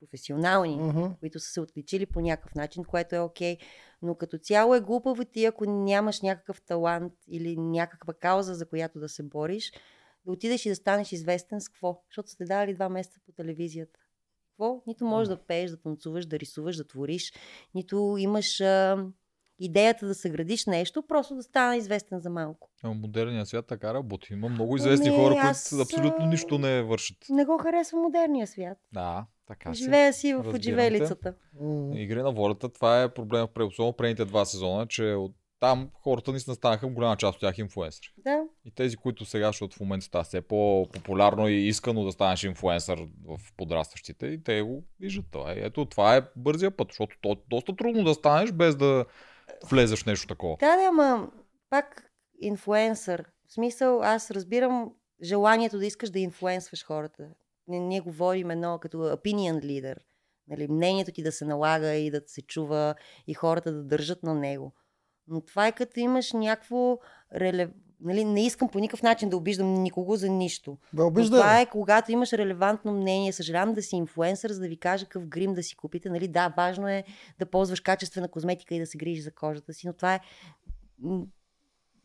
[0.00, 1.04] професионални, Мгм.
[1.20, 3.59] които са се отличили по някакъв начин, което е окей.
[4.02, 8.98] Но като цяло е глупаво ти, ако нямаш някакъв талант или някаква кауза, за която
[8.98, 9.72] да се бориш,
[10.26, 12.02] да отидеш и да станеш известен с какво?
[12.11, 14.00] Защото сте дали два месеца по телевизията.
[14.50, 14.82] Какво?
[14.87, 17.32] Нито можеш да пееш, да танцуваш, да рисуваш, да твориш,
[17.74, 19.06] нито имаш а,
[19.59, 22.71] идеята да съградиш нещо, просто да стана известен за малко.
[22.83, 24.33] Ама модерният свят така работи.
[24.33, 27.19] Има много известни Ами, хора, които аз, абсолютно а, нищо не вършат.
[27.31, 28.79] Не го харесва модерния свят.
[28.92, 29.83] Да, така си.
[29.83, 31.35] Живея си в отживелицата.
[31.95, 36.31] Игри на волята, това е проблем в особено предните два сезона, че от там хората
[36.31, 38.07] наистина станаха голяма част от тях инфуенсъри.
[38.19, 38.42] Да.
[38.64, 42.99] И тези, които сега, защото в момента става все по-популярно и искано да станеш инфуенсър
[43.25, 45.55] в подрастващите, и те го виждат това.
[45.55, 49.05] И ето, това е бързия път, защото то е доста трудно да станеш без да
[49.70, 50.57] влезеш в нещо такова.
[50.61, 51.31] Да, да, ама
[51.70, 53.24] пак инфуенсър.
[53.48, 57.29] В смисъл, аз разбирам желанието да искаш да инфуенсваш хората.
[57.66, 59.96] Ние, ние говорим едно като opinion leader.
[60.48, 62.94] Нали, мнението ти да се налага и да се чува
[63.26, 64.74] и хората да държат на него.
[65.26, 66.98] Но това е като имаш някакво
[67.35, 67.70] релев...
[68.00, 70.78] Нали, не искам по никакъв начин да обиждам никого за нищо.
[70.92, 71.40] Бе, Но обиждай.
[71.40, 73.32] това е когато имаш релевантно мнение.
[73.32, 76.11] Съжалявам да си инфуенсър, за да ви кажа какъв грим да си купите.
[76.11, 77.04] Нали, да, важно е
[77.38, 80.20] да ползваш качествена козметика и да се грижиш за кожата си, но това е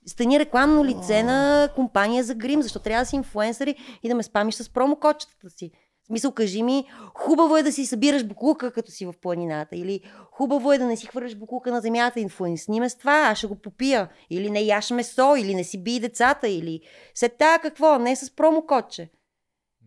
[0.06, 4.23] стани рекламно лице на компания за грим, защото трябва да си инфуенсъри и да ме
[4.23, 5.71] спамиш с промокочетата си.
[6.04, 6.86] В смисъл, кажи ми,
[7.16, 9.76] хубаво е да си събираш буклука, като си в планината.
[9.76, 13.38] Или хубаво е да не си хвърляш буклука на земята, инфуенсни ме с това, аз
[13.38, 14.10] ще го попия.
[14.30, 16.82] Или не яш месо, или не си бий децата, или
[17.16, 19.10] се та какво, не с промокодче.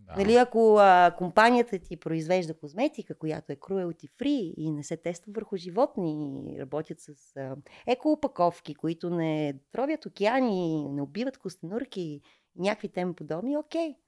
[0.06, 0.14] Да.
[0.16, 5.32] Нали, ако а, компанията ти произвежда козметика, която е cruelty free и не се тества
[5.34, 12.22] върху животни, и работят с а, екоупаковки, които не тровят океани, не убиват костенурки и
[12.56, 13.94] някакви теми подобни, окей.
[13.94, 14.03] Инфлуенсвай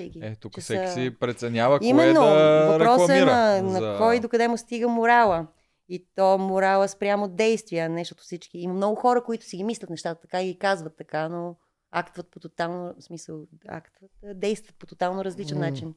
[0.00, 0.18] ги.
[0.22, 4.20] Е, тук всеки са- си преценява кое Именно, да въпросът е на, на за- кой
[4.20, 5.46] докъде му стига морала.
[5.88, 8.58] И то морала спрямо действия, не защото всички.
[8.58, 11.56] Има много хора, които си ги мислят нещата така и ги казват така, но
[11.90, 15.64] актват по тотално, в смисъл, актват, действат по тотално различен М.
[15.66, 15.94] начин.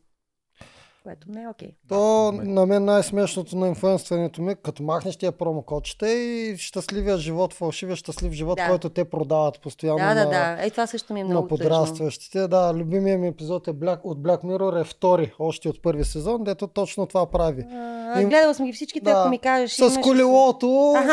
[1.08, 1.70] Което не е окей.
[1.90, 1.98] То
[2.32, 7.96] ме- на мен най-смешното на инфлуенстването ми, като махнеш тия промокодчета и щастливия живот, фалшивия
[7.96, 8.68] щастлив живот, Да.
[8.68, 10.58] който те продават постоянно Да, да, на, да.
[10.60, 11.58] Е, това също ми е на много тъжно.
[11.60, 12.48] подрастващите.
[12.48, 16.44] Да, любимият ми епизод е Black, от Black Mirror е втори, още от първи сезон,
[16.44, 17.66] дето точно това прави.
[17.72, 19.12] А, Им- гледала съм ги всичките, Да.
[19.12, 19.72] ако ми кажеш.
[19.72, 21.08] С имаш- колелото Ага,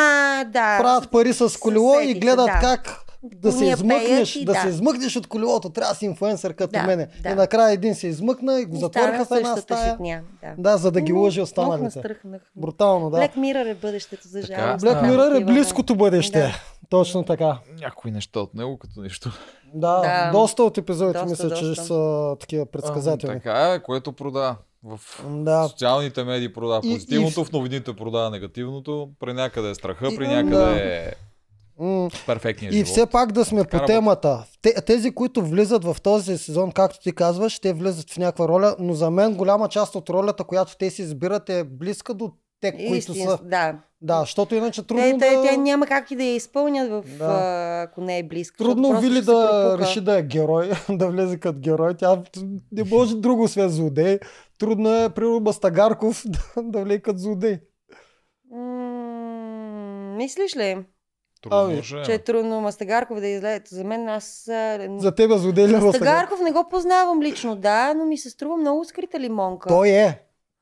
[0.44, 0.78] да.
[0.78, 2.58] правят пари с колело и сетих се, гледат да.
[2.60, 4.60] как да се измъкнеш, и да, да.
[4.60, 5.70] се измъкнеш от колелото.
[5.70, 7.08] Трябва да си инфлуенсър като Да, мене.
[7.22, 7.30] да.
[7.30, 9.90] И накрая един се измъкна и го И затвориха в една стая.
[9.90, 10.54] шитня, Да.
[10.60, 12.02] Да, за да ги Ами, лъжи останалите.
[12.56, 13.16] Брутално, да.
[13.16, 14.84] Black Mirror е бъдещето, за Така, жалост.
[14.84, 15.08] Black Да.
[15.08, 16.38] Mirror е близкото бъдеще.
[16.38, 16.52] Да.
[16.90, 17.58] Точно така.
[17.80, 19.30] Някои неща от него като нищо.
[19.74, 20.30] Да, Да.
[20.32, 21.84] доста от епизодите Доста, мисля, че доста.
[21.84, 23.34] са такива предсказателни.
[23.34, 24.56] Така е, което продава.
[24.84, 25.68] В Да.
[25.68, 30.16] социалните медии продава И- позитивното, и- в новините продава негативното, при някъде е страха, И-
[30.16, 30.32] при да.
[30.34, 31.12] някъде е
[31.78, 32.86] М, перфектния И живот.
[32.86, 34.44] все пак да сме Така по темата.
[34.62, 38.76] Те, тези, които влизат в този сезон, както ти казваш, те влизат в някаква роля,
[38.78, 42.72] но за мен голяма част от ролята, която те си избират е близка до те,
[42.72, 43.38] които Истин, са.
[43.42, 43.78] да.
[44.00, 45.42] Да, защото иначе трудно Те, те, да...
[45.42, 47.24] те няма как и да я изпълнят, в, Да.
[47.24, 48.56] а, ако не е близко.
[48.58, 51.94] Трудно Вили да реши да е герой, да влезе като герой.
[51.94, 52.22] Тя
[52.72, 54.18] не може друго освен злодей.
[54.58, 57.58] Трудно е, примерно, Бастагарков да, да влезе като злодей.
[58.50, 60.84] М, Мислиш ли,
[61.44, 61.82] Трудно Ами, е.
[61.82, 63.62] че е трудно Мастагарков да излезе?
[63.68, 64.44] За мен аз...
[64.98, 65.82] За тебе Бастагарков?
[65.82, 69.68] Мастагарков не го познавам лично, да, но ми се струва много скрита лимонка.
[69.68, 70.20] Той е.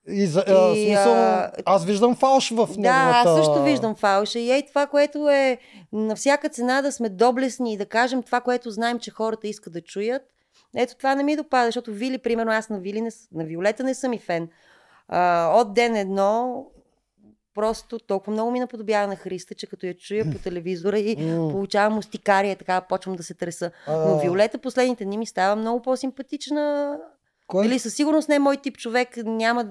[0.09, 0.45] И, за,
[0.77, 2.81] И, смисъл, а, аз виждам фалш в неговата...
[2.83, 4.39] Да, аз също виждам фалша.
[4.39, 5.59] И ей това, което е
[5.93, 9.73] на всяка цена да сме доблесни и да кажем това, което знаем, че хората искат
[9.73, 10.23] да чуят.
[10.77, 13.95] Ето това не ми допада, защото Вили, примерно, аз на Вили, не, на Виолета не
[13.95, 14.49] съм и фен.
[15.09, 16.65] А, от ден едно,
[17.55, 21.51] просто толкова много ми наподобява на Христа, че като я чуя по телевизора и М.
[21.51, 23.71] получавам устикария, така почвам да се треса.
[23.87, 26.97] А, Но Виолета последните дни ми става много по-симпатична.
[27.47, 27.65] Кой?
[27.67, 29.67] Нали, със сигурност не е мой тип човек, няма,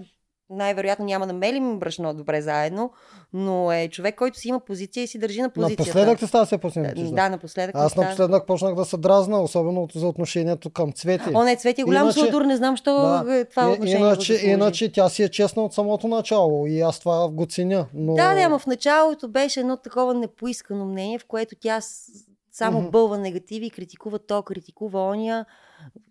[0.52, 2.92] най-вероятно няма да мелим брашно добре заедно,
[3.34, 5.82] но е човек, който си има позиция и си държи на позицията.
[5.84, 6.70] Напоследък ти става все по
[7.12, 7.76] Да, напоследък.
[7.76, 8.06] Аз става.
[8.06, 11.30] напоследък почнах да се дразна, особено за отношението към Цвети.
[11.34, 13.26] О, не, Цвети е голям Иначе- шудур, не знам, що Да.
[13.32, 16.82] е това И- отношение иначе, го иначе тя си е честна от самото начало и
[16.82, 17.86] аз това го ценя.
[17.94, 18.14] Но...
[18.14, 21.80] Да, да, ама в началото беше едно такова непоискано мнение, в което тя
[22.52, 22.90] само Мгм.
[22.90, 25.46] бълва негативи, критикува то, критикува оня.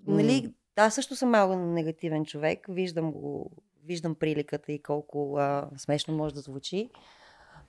[0.06, 3.50] Нали, аз също съм малко негативен човек, виждам го,
[3.90, 6.90] виждам приликата и колко а, смешно може да звучи.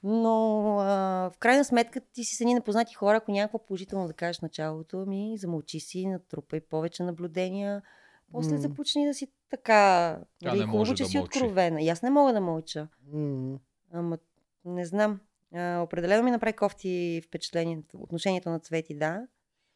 [0.04, 0.86] Но а,
[1.34, 4.40] в крайна сметка ти си с едни непознати хора, ако няма какво положително да кажеш
[4.42, 7.82] началото, ми замълчи си, натрупай повече наблюдения.
[8.32, 8.58] После М.
[8.58, 10.20] започни да си така.
[10.40, 11.38] Тя нали, не хубаво, че да си мълчи.
[11.38, 11.82] откровена.
[11.82, 12.88] И аз не мога да мълча.
[13.14, 13.60] М.
[13.92, 14.18] Ама
[14.66, 15.20] не знам.
[15.54, 19.28] А, определено ми направи кофти впечатлението, отношението на Цвети, да.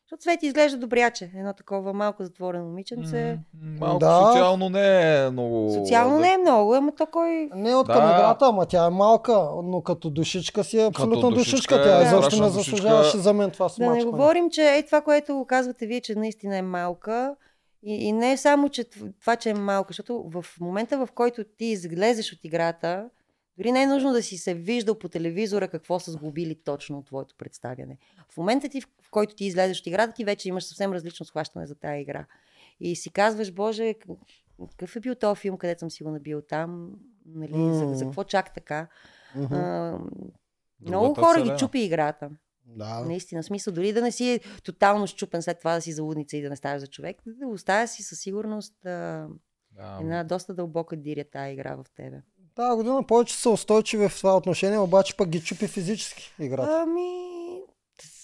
[0.06, 1.32] Защото Цвети изглежда добряче.
[1.38, 3.39] Едно такова малко затворено момиченце.
[3.62, 4.28] М, Малко Да.
[4.28, 5.74] социално не е много...
[5.74, 7.50] Социално не е много, ама то кой...
[7.56, 7.94] Не от Да.
[7.94, 11.76] към играта, ама тя е малка, но като душичка си е абсолютно душичка душичка.
[11.76, 15.02] е Тя изобщо страшна не заслужаваше за мен това Да не говорим, че е това,
[15.02, 17.36] което казвате вие, че наистина е малка.
[17.84, 18.84] И, и не е само, че
[19.22, 23.06] това, че е малка, защото в момента, в който ти излезеш от играта,
[23.58, 27.06] дори не е нужно да си се виждал по телевизора какво са сглобили точно от
[27.06, 27.98] твоето представяне.
[28.30, 31.68] В момента, ти, в който ти излезеш от играта, ти вече имаш съвсем различно схващане
[31.68, 32.26] за тази игра.
[32.80, 33.96] И си казваш, Боже,
[34.70, 36.91] какъв е бил този филм, където съм си го набил там?
[37.26, 37.96] Нали, за, М.
[37.96, 38.88] за какво чак така?
[39.36, 39.54] Мгм.
[39.54, 40.00] А,
[40.82, 42.30] много Другата хора ги чупи играта.
[42.65, 43.00] Да.
[43.00, 46.50] Наистина, смисъл, дори да не си тотално щупен след това да си залудница и да
[46.50, 49.28] не ставаш за човек, да оставя си със сигурност а,
[49.72, 52.22] Да, една доста дълбока диря тази игра в тебе.
[52.56, 56.80] Тази година повече са устойчиви в това отношение, обаче пък ги чупи физически играта.
[56.82, 57.26] Ами,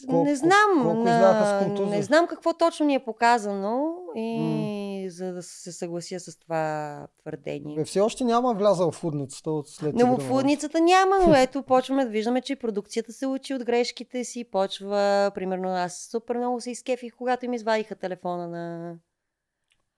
[0.07, 0.83] Колко- не знам.
[0.83, 6.37] колко на- не знам какво точно ни е показано и за да се съглася с
[6.37, 7.83] това твърдение.
[7.85, 12.03] Все още няма влязъл в лудницата от след Но в лудницата няма, но ето почваме
[12.05, 14.43] да виждаме, че продукцията се учи от грешките си.
[14.43, 18.95] Почва, примерно, аз супер много се изкефих, когато им извадиха телефона на...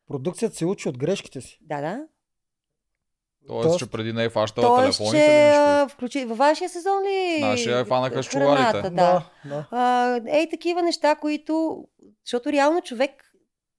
[0.08, 1.60] Продукцията се учи от грешките си.
[1.62, 2.06] Да, да.
[3.47, 5.93] Тоест, Тоест- че преди не е фащала Тоест, телефоните че или нещо.
[5.93, 6.25] включи...
[6.25, 7.39] във вашия сезон ли?
[7.41, 8.89] Нашия е фанаха с чувалите.
[8.89, 9.29] Да.
[9.45, 9.67] да.
[9.71, 11.84] А, ей, такива неща, които...
[12.25, 13.12] Защото реално човек,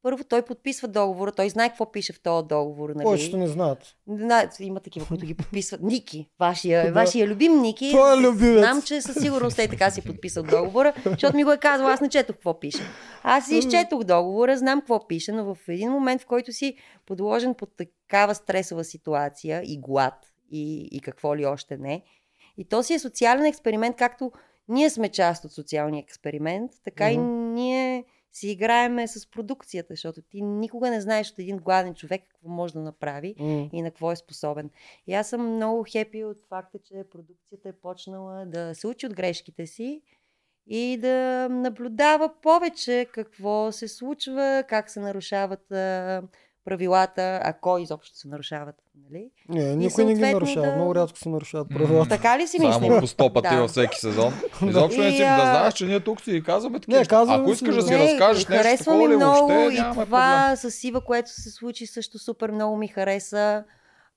[0.05, 2.91] първо той подписва договора, той знае какво пише в този договор.
[2.91, 3.05] Нали?
[3.05, 3.79] Повечето не знаят.
[4.07, 5.83] Да, има такива, които ги подписват.
[5.83, 6.93] Ники, вашия, Да.
[6.93, 7.91] вашия любим Ники.
[7.91, 8.59] Твоя любимец.
[8.59, 12.01] Знам, че със сигурност е така си подписал договора, защото ми го е казал, аз
[12.01, 12.83] не четох какво пише.
[13.23, 17.55] Аз си изчетох договора, знам какво пише, но в един момент, в който си подложен
[17.55, 20.15] под такава стресова ситуация и глад
[20.51, 22.03] и, и какво ли още не,
[22.59, 24.33] и то си е социален експеримент, както
[24.69, 27.53] ние сме част от социалния експеримент, така и Мгм.
[27.55, 27.84] ние
[28.35, 32.73] си играеме с продукцията, защото ти никога не знаеш от един гладен човек какво може
[32.73, 33.69] да направи М.
[33.73, 34.71] и на какво е способен.
[35.07, 39.15] И аз съм много хепи от факта, че продукцията е почнала да се учи от
[39.15, 40.03] грешките си
[40.67, 45.73] и да наблюдава повече какво се случва, как се нарушават
[46.65, 48.75] правилата, ако изобщо се нарушават.
[49.05, 49.31] Нали?
[49.49, 50.67] Не, никой не ги нарушава.
[50.67, 52.09] да- Много рядко се нарушават правилата.
[52.09, 53.01] Така ли си Само мислим?
[53.01, 53.57] по сто пъти Да.
[53.57, 54.33] във всеки сезон.
[54.69, 56.93] Изобщо не си да знаеш, че ние тук си казваме такива.
[56.93, 57.11] Не, неща.
[57.11, 60.05] казваме Ако искаш да си разкажеш нещо харесва ми много въобще, и проблем.
[60.05, 63.65] това с Ива, което се случи също супер много ми хареса.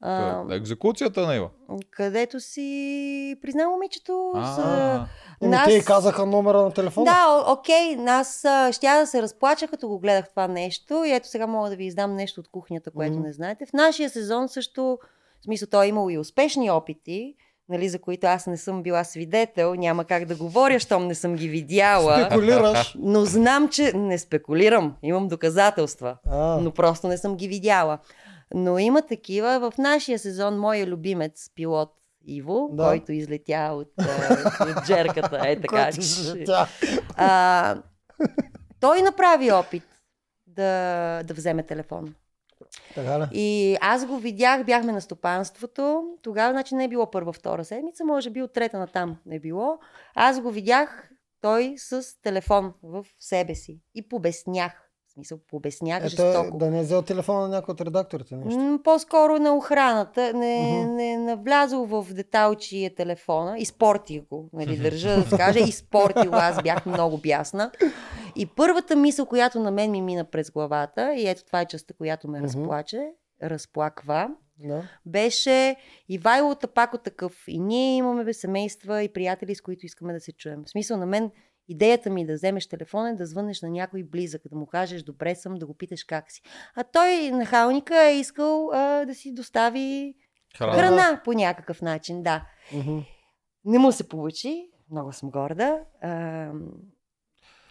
[0.01, 1.49] А, Та, Екзекуцията на Ива.
[1.91, 5.05] където си призна момичето за...
[5.41, 7.05] Нас- те казаха номера на телефона.
[7.05, 8.39] Да, окей, аз
[8.71, 11.03] щя да се разплача, като го гледах това нещо.
[11.05, 13.23] И ето сега мога да ви издам нещо от кухнята, което Мгм.
[13.23, 13.65] не знаете.
[13.65, 14.99] В нашия сезон също,
[15.41, 17.35] в смисъл, той е имал и успешни опити,
[17.69, 19.75] нали, за които аз не съм била свидетел.
[19.75, 22.25] Няма как да говоря, щом не съм ги видяла.
[22.25, 22.95] Спекулираш.
[22.99, 24.95] Но знам, че не спекулирам.
[25.03, 26.17] Имам доказателства.
[26.25, 27.97] А, Но просто не съм ги видяла.
[28.53, 29.71] Но има такива.
[29.71, 31.93] В нашия сезон моя любимец, пилот
[32.27, 32.83] Иво, Да.
[32.83, 33.91] който излетя от,
[34.61, 35.41] от джерката.
[35.45, 35.89] Е така.
[37.15, 37.81] а,
[38.79, 39.83] той направи опит
[40.47, 42.15] да, да вземе телефон.
[42.95, 43.25] Така ли?
[43.31, 46.03] И аз го видях, бяхме на стопанството.
[46.21, 49.39] Тогава, значи, не е било първа, втора седмица, може би от трета на там не
[49.39, 49.79] било.
[50.15, 51.09] Аз го видях
[51.41, 53.79] той с телефон в себе си.
[53.95, 54.86] И побеснях.
[55.17, 56.57] Смисъл, побеснях Е, жестоко.
[56.57, 58.35] да не е взел телефона на някой от редакторите.
[58.35, 58.59] Нещо.
[58.59, 60.33] М, По-скоро на охраната.
[60.33, 60.91] Не, Мгм.
[60.91, 63.59] не навлязал в детайл, чий е телефона.
[63.59, 65.59] Изпортих го, нали, държа да се каже.
[65.59, 67.71] Изпортил, аз бях много бясна.
[68.35, 71.93] И първата мисъл, която на мен ми мина през главата, и ето това е частта,
[71.93, 72.45] която ме Мгм.
[72.45, 73.09] разплаче,
[73.43, 74.83] разплаква, Да.
[75.05, 75.75] беше
[76.09, 77.43] Ивайло Тапако такъв.
[77.47, 80.63] И ние имаме семейства и приятели, с които искаме да се чуем.
[80.65, 81.31] В смисъл на мен,
[81.67, 85.35] идеята ми да вземеш телефона е да звънеш на някой близък, да му кажеш добре
[85.35, 86.41] съм, да го питаш как си.
[86.75, 90.15] А той, нахалника, е искал а, да си достави
[90.57, 90.73] храна.
[90.73, 92.45] храна по някакъв начин, да.
[92.73, 92.99] Мгм.
[93.65, 95.79] Не му се получи, много съм горда.
[96.01, 96.51] А,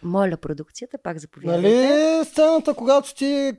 [0.03, 1.87] моля продукцията, пак заповядайте.
[1.89, 3.53] Нали сцената, когато ти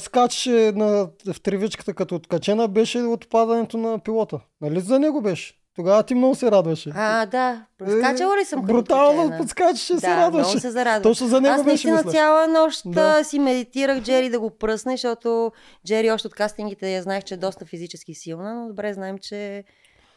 [0.00, 4.40] скачаше на, в тревичката като откачена, беше от падането на пилота.
[4.60, 5.61] Нали за него беше?
[5.76, 6.90] Тогава ти много се радваше.
[6.94, 7.64] А, да.
[7.90, 10.40] Скачала ли съм Брутално подскачаше и се Да, радваше.
[10.40, 11.02] много се зарадвах.
[11.02, 12.10] Точно за него Аз наистина мисля.
[12.10, 13.16] цяла нощ Да.
[13.16, 13.24] да.
[13.24, 15.52] си медитирах Джери да го пръсне, защото
[15.86, 19.64] Джери още от кастингите я знаех, че е доста физически силна, но добре знаем, че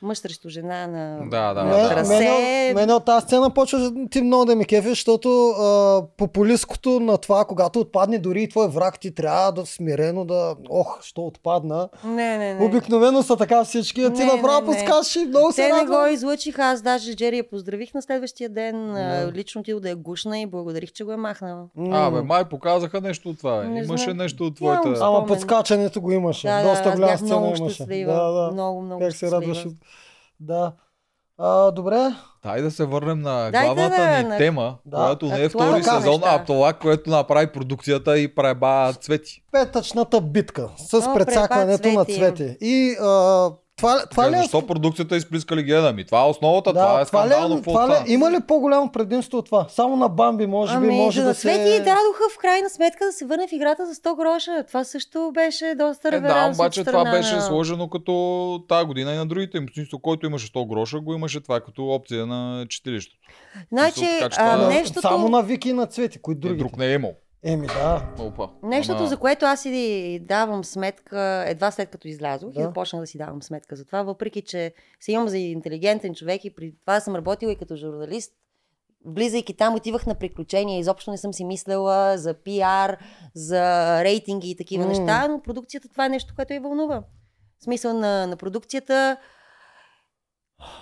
[0.01, 1.89] мъж срещу жена на Да, да, на да.
[1.89, 2.13] Трасе.
[2.13, 7.17] мене, мене от тази сцена почва ти много да ми кефи, защото а, популисткото на
[7.17, 10.55] това, когато отпадне дори и твой враг, ти трябва да смирено да...
[10.69, 11.89] Ох, що отпадна.
[12.03, 12.65] Не, не, не.
[12.65, 14.85] Обикновено са така всички, а ти Не, направо не, не.
[14.85, 18.49] подскаш и много се Те не го излъчиха, аз даже Джери я поздравих на следващия
[18.49, 18.93] ден.
[18.93, 19.31] Да.
[19.33, 21.63] Лично отидох да я гушна и благодарих, че го е махнала.
[21.91, 23.63] А, бе, май показаха нещо от това.
[23.63, 24.17] Не Имаше знам.
[24.17, 24.93] нещо от твоята...
[25.01, 26.47] Ама подскачането го имаше.
[26.47, 27.73] Да, Доста да, бях сцена имаше.
[27.73, 28.13] щастлива.
[28.13, 28.51] Да, да.
[28.53, 29.67] Много, много как се радваше.
[30.39, 30.73] Да.
[31.37, 32.11] А, добре.
[32.43, 34.97] Дай да се върнем на Дайте главната да- ни на- тема, Да.
[34.97, 35.91] която не е втори неща.
[35.93, 39.43] сезон, а това, което направи продукцията и преба цвети.
[39.51, 42.57] Петъчната битка с О, прецакването на цвети.
[42.61, 44.37] И а, това, това ли е...
[44.37, 46.05] Защо продукцията изплиска легенда ми?
[46.05, 47.53] Това е основата, това е това ли, скандално.
[47.53, 48.09] е, какво това ли, става?
[48.09, 49.65] е- има ли по-голямо предимство от това?
[49.69, 51.69] Само на Бамби може би Ами, може да, да, да Свети се...
[51.69, 54.63] и дадоха в крайна сметка да се върне в играта за 100 гроша.
[54.63, 57.41] Това също беше доста Е, да, реверанс обаче това страна беше на...
[57.41, 58.13] сложено като
[58.69, 62.25] тази година и на другите смисъл, който имаше 100 гроша, го имаше това като опция
[62.25, 63.17] на читилището.
[63.69, 66.47] Значи, Така че а, това- На- нещото, Само на Вики и на Цвети, кои Други.
[66.47, 66.59] други?
[66.59, 67.11] Друг не е имал.
[67.45, 68.05] Еми да.
[68.19, 68.49] Опа.
[68.63, 72.59] нещото, Ама- за което аз си давам сметка, едва след като излязох Да.
[72.59, 76.45] и започнах да си давам сметка за това, въпреки че се имам за интелигентен човек
[76.45, 78.33] и при това съм работила и като журналист,
[79.05, 80.79] влизайки там, отивах на приключения.
[80.79, 82.97] Изобщо не съм си мислела за пиар,
[83.35, 83.61] за
[84.03, 84.89] рейтинги и такива М.
[84.89, 87.03] неща, но продукцията това е нещо, което я вълнува.
[87.59, 89.17] В смисъл на, на продукцията,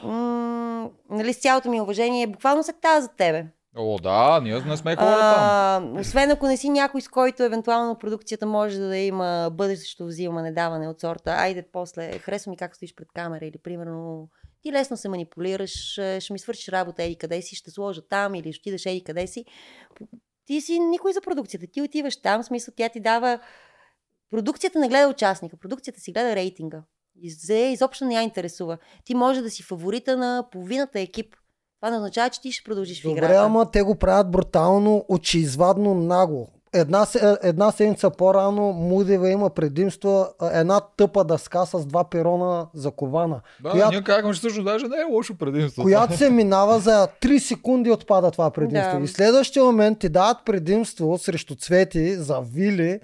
[0.03, 3.45] м- нали, с цялото ми уважение, буквално се тая за тебе.
[3.77, 5.99] О, да, ние не сме хора там.
[5.99, 10.87] Освен ако не си някой, с който евентуално продукцията може да има бъдещо взимане, даване
[10.87, 11.31] от сорта.
[11.31, 14.29] Айде, после, харесва ми как стоиш пред камера или примерно
[14.61, 18.35] ти лесно се манипулираш, е, ще ми свършиш работа еди къде си, ще сложа там
[18.35, 19.45] или ще отидеш еди къде си.
[20.45, 21.67] Ти си никой за продукцията.
[21.67, 23.39] Ти отиваш там, смисъл тя ти дава...
[24.31, 26.83] Продукцията не гледа участника, продукцията си гледа рейтинга.
[27.21, 28.77] И за- изобщо не я интересува.
[29.05, 31.35] Ти може да си фаворита на половината екип.
[31.83, 33.39] Това не означава, че ти ще продължиш в Добре, играта.
[33.39, 36.47] ама те го правят брутално, очеизвадно нагло.
[36.73, 43.41] Една, е, една седмица по-рано Мудева има предимство една тъпа дъска с два перона закована,
[43.63, 45.83] Да, която, ние казахме, че всъщност даже не е лошо предимство.
[45.83, 48.97] която се минава за 3 секунди отпада това предимство.
[48.97, 49.03] Да.
[49.03, 52.99] И следващия момент ти дават предимство срещу цвети за вили.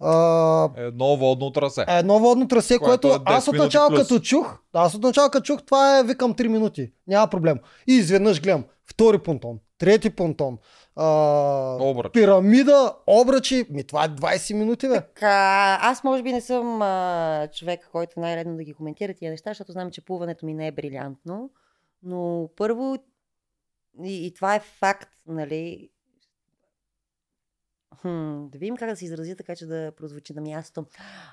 [0.00, 1.84] А, Едно водно трасе.
[1.88, 4.00] едно водно трасе, Което което, е 10 аз от минути начало плюс.
[4.00, 6.92] като чух, аз от начало като чух, това е викам 3 минути.
[7.06, 7.58] Няма проблем.
[7.86, 10.58] И изведнъж гледам втори понтон, трети понтон,
[10.96, 11.06] а,
[11.80, 12.12] Обръч.
[12.12, 13.66] пирамида, обръчи.
[13.70, 14.94] Ми това е 20 минути, бе.
[14.94, 15.28] Така,
[15.82, 19.72] аз може би не съм а, човек, който най-редно да ги коментира тия неща, защото
[19.72, 21.50] знам, че плуването ми не е брилянтно.
[22.02, 22.96] Но първо,
[24.04, 25.88] и, и това е факт, нали,
[27.96, 30.86] Хм, да видим как да се изразя така, че да прозвучи на място.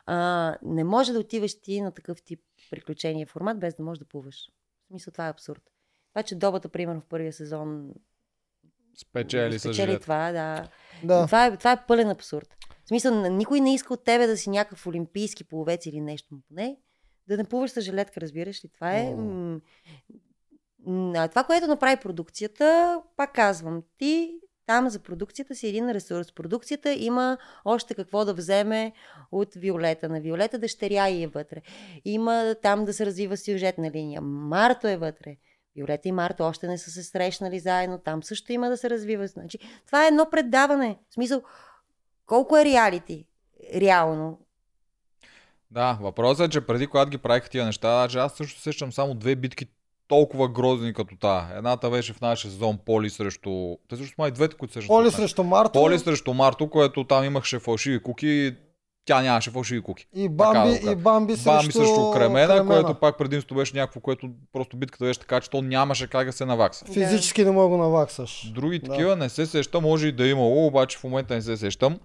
[0.06, 2.42] А, не може да отиваш ти на такъв тип
[2.72, 4.50] приключения формат, без да можеш да плуваш.
[4.86, 5.62] В смисъл, това е абсурд.
[6.10, 7.94] Това, че добата, примерно, в първия сезон
[8.98, 10.70] Спечели спечели това, да.
[11.04, 11.26] Да.
[11.26, 12.48] Това, е, това е пълен абсурд.
[12.86, 16.42] В смисъл, никой не иска от тебе да си някакъв олимпийски пловец или нещо, но
[16.48, 16.78] поне
[17.28, 18.70] да не плуваш с жилетка, разбираш ли?
[18.70, 19.16] Това е...
[19.16, 19.60] м-
[21.30, 26.32] това, което направи продукцията, пак казвам, ти там за продукцията си един ресурс.
[26.32, 28.94] Продукцията има още какво да вземе
[29.32, 30.10] от Виолета.
[30.10, 31.62] На Виолета дъщеря и е вътре.
[32.06, 34.22] Има там да се развива сюжетна линия.
[34.22, 35.38] Марто е вътре.
[35.76, 37.98] Виолета и Марто още не са се срещнали заедно.
[37.98, 39.28] Там също има да се развива.
[39.28, 41.00] Значи, това е едно предаване.
[41.10, 41.42] В смисъл,
[42.26, 43.26] колко е реалити?
[43.76, 44.40] Реално.
[45.72, 49.36] Да, въпросът е, че преди когато ги правиха тия неща, аз също сещам само две
[49.36, 49.66] битки
[50.08, 51.52] толкова грозни като та.
[51.56, 53.76] Едната беше в нашия сезон Поли срещу...
[53.90, 54.88] Те също май двете, които срещу...
[54.88, 58.56] Поли срещу Марто Поли срещу Марто, което там имахше фалшиви куки,
[59.06, 60.08] тя нямаше фалшиви куки.
[60.16, 64.30] и Бамби, да и Бамби срещу, Бамби срещу Кремена, което пак предимство беше някакво, което
[64.54, 66.86] просто битката беше така, че то нямаше как да се навакса.
[66.86, 68.52] Физически не мога да наваксаш.
[68.52, 68.92] Други Да.
[68.92, 72.00] такива не се сещам, може и да е имало, обаче в момента не се сещам.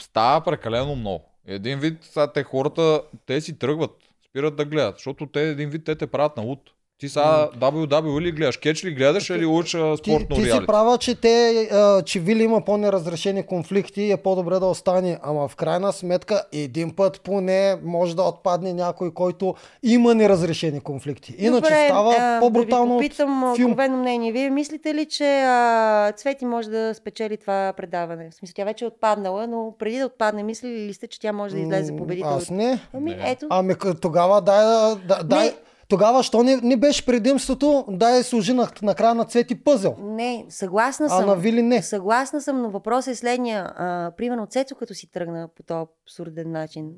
[0.00, 1.24] Става прекалено много.
[1.46, 3.90] Един вид, сега те хората, те си тръгват,
[4.28, 6.60] спират да гледат, защото те един вид те те правят на луд.
[6.98, 10.66] Ти сега WWE ли гледаш, кетч ли гледаш или уч а, Ти, спортно ти си
[10.66, 15.18] права, че те, а, че Вили има по-неразрешени конфликти и е по-добре да остане.
[15.22, 21.34] Ама в крайна сметка, един път поне може да отпадне някой, който има неразрешени конфликти.
[21.38, 23.70] Иначе Добре, става а, по-брутално Да ви от попитам филм.
[23.70, 24.32] откровено мнение.
[24.32, 28.30] Вие мислите ли, че а, Цвети може да спечели това предаване?
[28.30, 31.32] В смисъл, тя вече е отпаднала, но преди да отпадне, мислили ли сте, че тя
[31.32, 32.30] може да излезе победител?
[32.30, 32.78] Аз не.
[32.94, 33.30] Ами, Не.
[33.30, 33.46] ето.
[33.50, 34.96] Ами тогава дай да...
[35.08, 35.54] да дай,
[35.88, 39.96] тогава, що не, не беше предимството, дай служи на, на края на цвети пъзел.
[40.00, 41.26] Не, съгласна А съм.
[41.26, 41.82] на Вили не.
[41.82, 43.72] Съгласна съм, но въпросът е следния.
[43.76, 46.90] А, примерно Цецо, като си тръгна по този абсурден начин,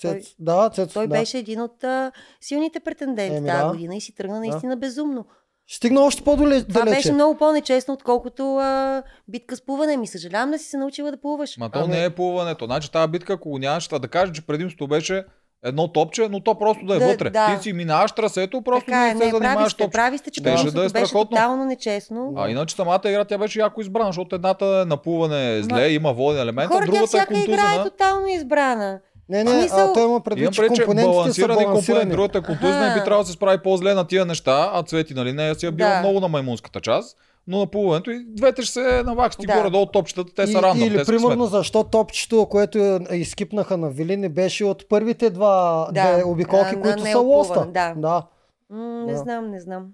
[0.00, 1.18] Цец, да, Цец, Той да.
[1.18, 3.70] беше един от а, силните претенденти Еми, тази да.
[3.70, 5.24] година и си тръгна наистина безумно.
[5.72, 6.66] Стигна още по-далече.
[6.66, 9.96] Това беше много по-нечестно, отколкото а, битка с плуване.
[9.96, 11.56] Ми съжалявам да си се научила да плуваш.
[11.56, 12.64] Ма то Ами- не е плуването.
[12.64, 15.24] Значи тази битка, ако го нямаш, да кажа, че предимството беше
[15.64, 17.30] едно топче, но то просто да е Да, вътре.
[17.30, 17.56] да.
[17.56, 19.90] Ти си минаваш трасето, просто така е, не се не, прави занимаваш топче.
[19.90, 21.24] прави сте, че предимството да е беше страхотно.
[21.30, 22.32] тотално нечестно.
[22.36, 26.12] А иначе самата игра тя беше яко избрана, защото едната е напуване е зле, има
[26.12, 27.84] воден елемент, а Хора, тя другата е всяка игра е контузена.
[27.84, 28.98] тотално избрана.
[29.28, 31.68] Не, не, Смисъл- а, той има предвид, Имам че преди, че компонентите са балансирани компонент,
[31.68, 32.10] балансирани.
[32.10, 35.14] другата е контузна и би трябвало да се справи по-зле на тия неща, а Цвети,
[35.14, 35.98] нали, нея си е била Да.
[35.98, 37.16] много на маймунската част,
[37.50, 39.54] но на плуването и двете ще се наваксти Да.
[39.54, 41.50] горе-долу топчетата, те са И- рандом, Или те са примерно късмет.
[41.50, 46.66] защо топчето, което е- изкипнаха на Вили, не беше от първите два Да, две обиколки,
[46.66, 47.66] а, на които са лоста.
[47.66, 47.94] да.
[47.96, 48.26] да.
[48.70, 49.18] М, не Да.
[49.18, 49.86] знам, не знам.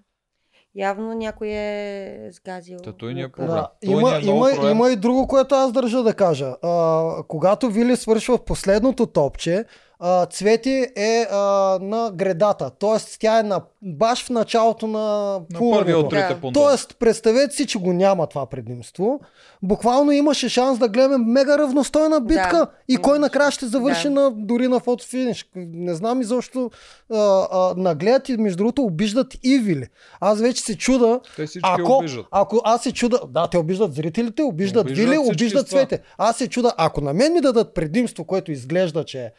[0.74, 2.78] Явно някой е сгазил.
[2.78, 3.48] Та той ни е проблем.
[3.48, 3.68] Да.
[3.84, 4.70] Той Има, е има, проблем.
[4.70, 6.56] има и друго, което аз държа да кажа.
[6.62, 9.64] А, когато Вили свършва в последното топче,
[10.00, 11.36] а, Цвети е а,
[11.82, 12.70] на гредата.
[12.70, 16.40] Тоест тя е на, баш в началото на На първия от трите Да.
[16.40, 16.66] понтона.
[16.66, 19.20] Тоест, представете си, че го няма това предимство.
[19.62, 24.10] Буквално имаше шанс да гледаме мега равностойна битка Да, и кой накрая ще завърши Да.
[24.10, 25.48] на, дори на фотофиниш.
[25.56, 26.70] Не знам изобщо
[27.12, 27.18] а,
[27.52, 29.86] а, нагледат и между другото обиждат и Вили.
[30.20, 32.26] Аз вече се чуда, Те всички ако, обиждат.
[32.30, 35.68] ако аз се чуда, да, те обиждат зрителите, обиждат, Обиждат Вили, обиждат.
[35.68, 36.00] Цвете.
[36.18, 39.32] Аз се чуда, ако на мен ми дадат предимство, което изглежда, че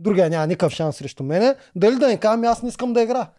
[0.00, 3.30] другия няма никакъв шанс срещу мене, дали да не кажам, аз не искам да игра.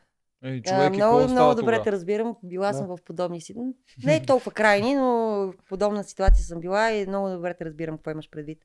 [0.44, 1.84] Ей, А, човек, и много, много добре тогава?
[1.84, 2.36] те разбирам.
[2.44, 2.78] Била Да.
[2.78, 3.56] съм в подобни си.
[4.04, 7.98] Не е толкова крайни, но в подобна ситуация съм била и много добре те разбирам
[7.98, 8.60] какво имаш предвид.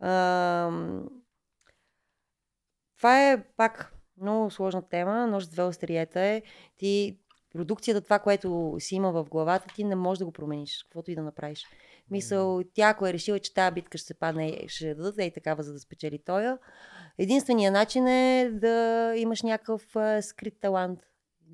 [0.00, 1.08] Ам,
[2.96, 5.26] Това е пак много сложна тема.
[5.26, 6.42] Нож с две остериета е.
[6.76, 7.18] Ти
[7.52, 11.14] продукцията, това, което си има в главата, ти не можеш да го промениш, каквото и
[11.14, 11.64] да направиш.
[12.10, 15.30] Мисъл, тя ако е решила, че тази битка ще се падне, ще я дадат и
[15.30, 16.58] такава, за да спечели тоя.
[17.22, 20.98] Единственият начин е да имаш някакъв а, скрит талант.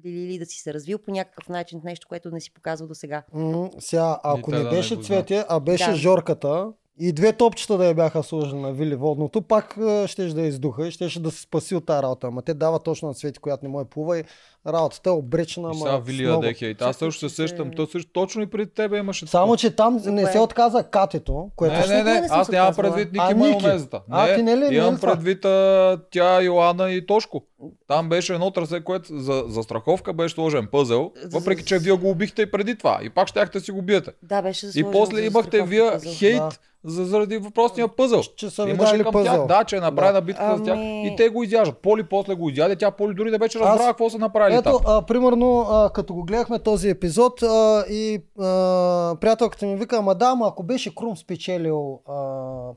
[0.05, 2.89] Или, или да си се развил по някакъв начин в нещо, което не си показвал
[2.89, 3.23] до сега.
[3.33, 5.07] М, сега, ако не да не беше знаят.
[5.07, 5.97] Цвете, а беше Да.
[5.97, 10.43] Жорката и две топчета да я бяха сложили на Вили водното, пак е, щеше да
[10.43, 12.27] издуха и щеше да се спаси от тази работа.
[12.27, 14.25] Ама те дава точно на Цвети, която не може плува и
[14.69, 15.71] работата е обречена.
[15.71, 16.43] И сега Вилия много.
[16.43, 16.67] Дехе.
[16.67, 17.71] И аз също се сещам.
[17.73, 19.27] То също, точно и преди тебе имаше.
[19.27, 20.33] Само, че там За не кое?
[20.33, 24.01] се отказа катето, което Не, не, не, не аз нямам предвид Ники майонезата.
[24.11, 27.43] А, не, ти не ли- ли имам предвид а, тя, Йоанна и Тошко.
[27.89, 32.11] Там беше едно трасе, което за, за страховка беше сложен пъзел, въпреки че вие го
[32.11, 32.99] убихте и преди това.
[33.03, 34.11] И пак щяхте си го биете.
[34.23, 36.51] Да, беше И после имахте вие хейт Да.
[36.85, 38.23] за, заради въпросния пъзел.
[38.37, 39.33] че са Имаше към пъзел.
[39.33, 40.75] тях, да, че е направена битка за тях.
[40.75, 41.79] Ами- И те го изяжат.
[41.79, 44.81] Поли после го изяде, тя Поли дори не беше разбрала Аз- какво са направили Ето,
[44.87, 50.15] а, примерно, а, като го гледахме този епизод а, и а, приятелката ми вика, ама
[50.15, 52.15] да, ама ако беше Крум спечелил а,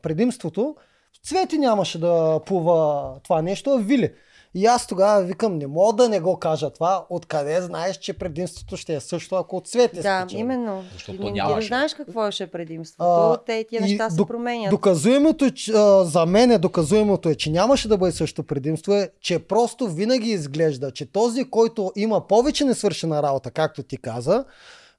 [0.01, 0.75] предимството,
[1.23, 4.13] Цвети нямаше да плува това нещо, а Вили.
[4.55, 8.77] И аз тогава викам, не мога да не го кажа това, откъде знаеш, че предимството
[8.77, 10.39] ще е също, ако от Цвети Да, спечели.
[10.39, 10.83] именно.
[10.93, 13.03] Защото Ти, не знаеш какво ще е предимството.
[13.03, 14.69] А, Те тия и неща се док- променят.
[14.69, 18.93] Доказуемото, е, че, а, за мен е доказуемото е, че нямаше да бъде също предимство,
[18.93, 24.45] е, че просто винаги изглежда, че този, който има повече несвършена работа, както ти каза,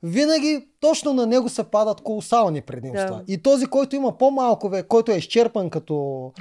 [0.02, 3.16] винаги точно на него се падат колосални предимства.
[3.16, 3.24] Да.
[3.28, 5.94] И този, който има по-малко, който е изчерпан като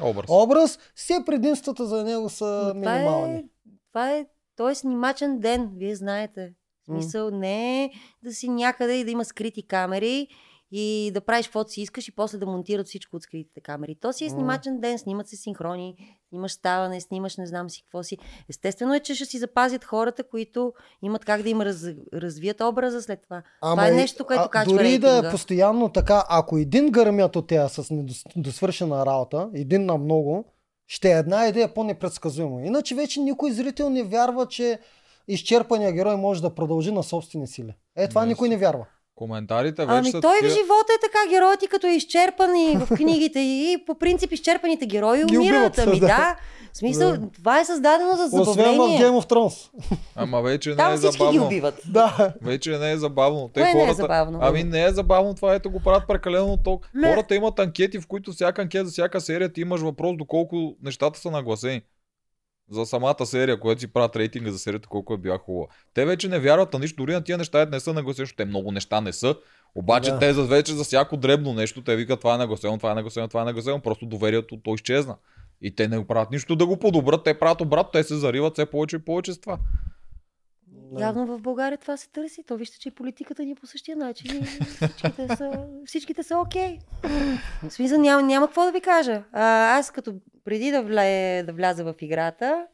[0.04, 0.26] Образ.
[0.30, 2.46] образ, все предимствата за него са
[2.76, 3.36] Но това минимални.
[3.36, 3.44] е,
[3.92, 6.54] това е, той е снимачен ден, вие знаете.
[6.82, 7.92] В смисъл не е
[8.24, 10.28] да си някъде и да има скрити камери
[10.72, 13.96] и да правиш каквото си искаш и после да монтират всичко от скритите камери.
[14.02, 18.04] То си е снимачен ден, снимат се синхрони, снимаш ставане, снимаш не знам си какво
[18.04, 18.18] си.
[18.50, 23.02] Естествено е, че ще си запазят хората, които имат как да им раз, развият образа
[23.02, 23.42] след това.
[23.62, 25.32] Това е нещо, което а, качва Дори да е рейтинга.
[25.32, 27.90] постоянно така, ако един гърмят от тея с
[28.36, 30.46] недосвършена работа, един на много,
[30.88, 32.62] ще е една идея по-непредсказуема.
[32.62, 34.80] Иначе вече никой зрител не вярва, че
[35.28, 37.74] изчерпания герой може да продължи на собствени сили.
[37.96, 38.86] Е, това Не, никой не вярва.
[39.20, 42.56] Коментарите вече Ами са той в такива- живота е така, героят ти като е изчерпан
[42.58, 45.56] и в книгите и по принцип изчерпаните герои Ги умират.
[45.68, 46.08] убиват, Ами да.
[46.08, 46.36] да.
[46.74, 47.28] В смисъл, Да.
[47.32, 49.00] това е създадено за Освен в забавление.
[49.00, 49.70] Game of Thrones.
[50.16, 51.46] Ама вече не Там е всички ги забавно.
[51.46, 51.82] убиват.
[51.88, 52.34] да.
[52.42, 53.50] Вече не е забавно.
[53.50, 53.96] Те Кое не е хората...
[53.96, 54.40] забавно?
[54.42, 56.58] Ами не е забавно това, ето го правят прекалено.
[56.94, 57.10] Не.
[57.10, 61.20] Хората имат анкети, в които всяка анкета за всяка серия ти имаш въпрос доколко нещата
[61.20, 61.82] са нагласени.
[62.72, 65.68] За самата серия, която си правят рейтинга за серията, колко е била хубава.
[65.94, 68.46] Те вече не вярват на нищо, дори на тия неща не са нагласени, защото те
[68.46, 69.36] много неща не са.
[69.76, 70.20] Обаче Да.
[70.20, 73.28] те за вече за всяко дребно нещо, те викат това е нагласено, това е нагласено,
[73.28, 75.16] това е нагласено, просто доверието то изчезна.
[75.62, 78.54] И те не го правят нищо да го подобрат, те правят обратно, те се зариват
[78.54, 79.58] все повече и повече с това.
[80.92, 81.04] Да.
[81.04, 82.44] Явно в България това се търси.
[82.44, 84.44] То вижте, че и политиката ни е по същия начин.
[84.44, 86.80] И всичките са, всичките са окей.
[87.64, 89.24] В смисъл няма, няма какво да ви кажа.
[89.32, 90.14] А, аз като
[90.44, 92.68] преди да, вле, да вляза в играта,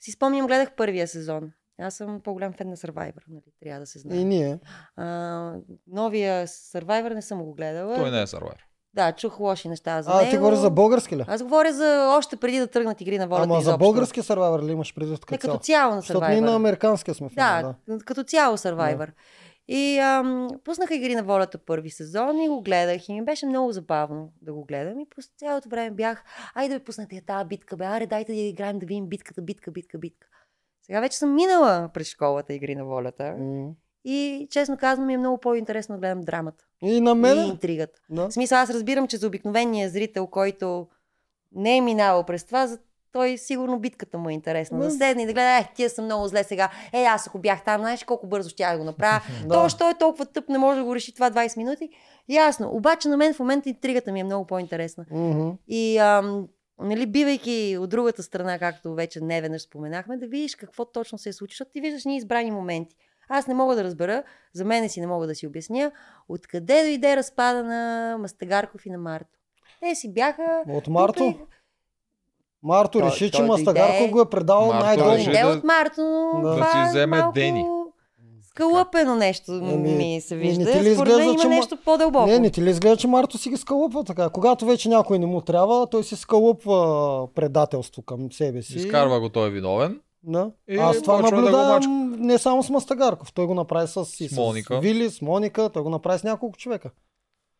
[0.00, 1.52] си спомням, гледах първия сезон.
[1.78, 3.42] Аз съм по-голям фен на Survivor, нали?
[3.60, 4.18] трябва да се знае.
[4.18, 4.58] И ние.
[4.96, 5.52] А,
[5.86, 7.96] новия Survivor не съм го гледала.
[7.96, 8.66] Той не е сървайвер.
[8.96, 10.30] Да, чух лоши неща за А, него.
[10.30, 11.24] ти говориш за български ли?
[11.28, 13.78] Аз говоря за още преди да тръгнат игри на волята Ама за изобщо.
[13.78, 15.58] български сървайвер ли имаш предвид Не, като като цяло?
[15.60, 16.56] цяло на Защото ние на Survivor.
[16.56, 19.08] американския сме фен, Да, като цяло Survivor.
[19.68, 23.72] И ам, пуснаха игри на волята първи сезон и го гледах и ми беше много
[23.72, 26.24] забавно да го гледам и през цялото време бях,
[26.54, 29.70] айде да ви пуснете тази битка, бе, аре дайте да играем да видим битката, битка,
[29.70, 30.26] битка, битка.
[30.82, 33.68] Сега вече съм минала през школата игри на волята М.
[34.04, 37.46] и честно казвам ми е много по-интересно да гледам драмата И на и мен.
[37.46, 38.00] интригата.
[38.10, 38.28] Да.
[38.28, 40.86] В смисъл аз разбирам, че за обикновения зрител, който
[41.52, 42.78] не е минавал през това, за
[43.12, 44.78] той сигурно битката му е интересна.
[44.78, 44.90] Да, Да.
[44.90, 46.70] седне и да гледа, е, тия са много зле сега.
[46.92, 49.20] Е, аз ако бях там, знаеш колко бързо ще да го направя.
[49.46, 49.54] Да.
[49.54, 51.88] То, що е толкова тъп, не може да го реши това 20 минути.
[52.28, 52.70] Ясно.
[52.72, 55.04] Обаче на мен в момента интригата ми е много по-интересна.
[55.10, 55.50] Мгм.
[55.68, 56.48] И ам,
[56.78, 61.28] нали, бивайки от другата страна, както вече не веднъж споменахме, да видиш какво точно се
[61.28, 62.96] е случило, защото ти виждаш ни избрани моменти.
[63.28, 64.22] Аз не мога да разбера,
[64.52, 65.90] за мене си не мога да си обясня,
[66.28, 69.38] откъде дойде разпада на Мастагарков и на Марто.
[69.80, 70.62] Те си бяха...
[70.68, 71.14] От Марто?
[71.18, 71.48] тук
[72.62, 74.12] Марто Той- реши, че той Мастагарков дойде.
[74.12, 75.10] го е предал най-долу.
[75.10, 76.00] не е да- от Марто,
[76.34, 76.54] но Да.
[76.54, 77.64] това Да си вземе малко Дени.
[78.42, 80.64] Скалъпено нещо Еми, ми се ми вижда.
[80.64, 82.26] не ти ли Според мен има че ма- нещо по-дълбоко.
[82.26, 84.28] Не, не ти ли изглежда, че Марто си ги скалъпва така?
[84.28, 86.78] Когато вече някой не му трябва, той си скалъпва
[87.28, 88.76] предателство към себе си.
[88.76, 90.00] Изкарва го, той е виновен.
[90.26, 90.50] Да.
[90.68, 93.32] И Аз това почва да го наблюдавам не само с Мастагарков.
[93.32, 94.76] Той го направи с, и С Моника.
[94.76, 96.90] с Вили, с Моника, той го направи с няколко човека.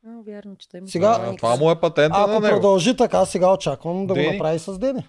[0.07, 2.55] А, вярно, че той има Сега- това А, това му е патента Ако на него.
[2.55, 4.33] продължи така, сега очаквам да го Дени?
[4.33, 5.09] направи с Дени.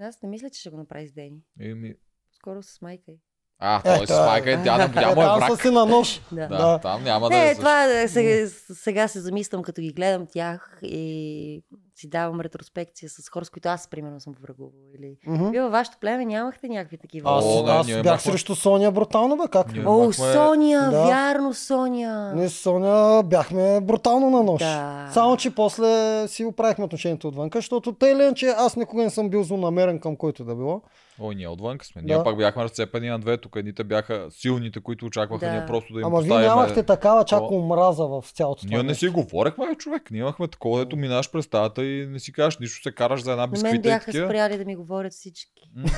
[0.00, 1.38] Аз не мисля, че ще го направи с Дени.
[1.60, 1.94] Еми,
[2.32, 3.16] Скоро с майка й.
[3.58, 5.50] А, той Ето, с майка е, тя му е Там враг.
[5.50, 6.20] са си на нож.
[6.32, 6.40] Да.
[6.40, 6.78] Да, Да.
[6.78, 10.78] там няма да Не, е това е, сега, сега се замислям, като ги гледам тях
[10.82, 11.62] и
[11.96, 14.72] си давам ретроспекция с хора, с които аз, примерно, съм врагувала.
[14.98, 15.16] Или...
[15.26, 15.50] Мгм.
[15.50, 17.30] Вие във вашето племе нямахте някакви такива.
[17.30, 19.72] Аз, О, не, аз бях имахме- срещу Соня брутално, бе, как?
[19.72, 21.04] Ние- О, имахме- Соня, Да.
[21.04, 22.32] вярно, Соня.
[22.34, 24.60] Ние с Соня бяхме брутално на нож.
[24.60, 25.08] Да.
[25.12, 25.88] Само, че после
[26.28, 30.16] си оправихме отношението отвънка, защото тъй ли, че аз никога не съм бил злонамерен към
[30.16, 30.82] който да било.
[31.20, 32.02] Ой, ние отвън сме.
[32.02, 32.06] Да.
[32.06, 33.36] Ние пак бяхме разцепени на две.
[33.36, 35.52] Тук едните бяха силните, които очакваха Да.
[35.52, 38.74] ние просто да им Ама вие нямахте такава чак омраза в цялото това.
[38.74, 40.10] Ние не си говорехме, човек.
[40.10, 43.30] Ние имахме такова, дето минаш през стаята и не си кажеш нищо, се караш за
[43.30, 44.26] една На мен бисквита и бяха такива.
[44.26, 45.70] спряли да ми говорят всички.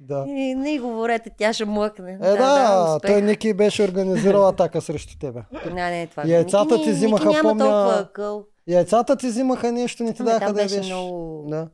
[0.00, 0.24] Да.
[0.28, 2.12] И не говорете, тя ще млъкне.
[2.12, 3.10] Е, да, да успех.
[3.10, 5.42] той Ники беше организирал атака срещу тебе.
[5.66, 6.22] Не, не, това.
[6.26, 8.44] Яйцата Ники- ти взимаха, Ники няма помня- толкова акъл.
[8.66, 11.68] Яйцата ти взимаха нещо, не ти Ами, даха да беше много- Да.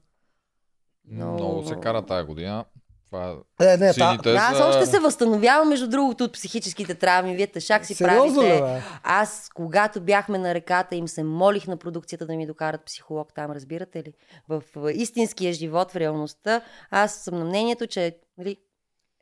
[1.11, 2.65] Много- Много се кара тая година.
[3.13, 3.93] Това Е, не, та...
[3.93, 7.37] сините Аз още се възстановявам, между другото, от психическите травми.
[7.37, 8.63] Вие тъшак си Сериозно ли, правите.
[8.63, 8.83] бе?
[9.03, 13.51] Аз, когато бяхме на реката, им се молих на продукцията да ми докарат психолог там,
[13.51, 14.13] разбирате ли?
[14.49, 14.63] В
[14.95, 16.61] истинския живот, в реалността,
[16.91, 18.57] аз съм на мнението, че нали,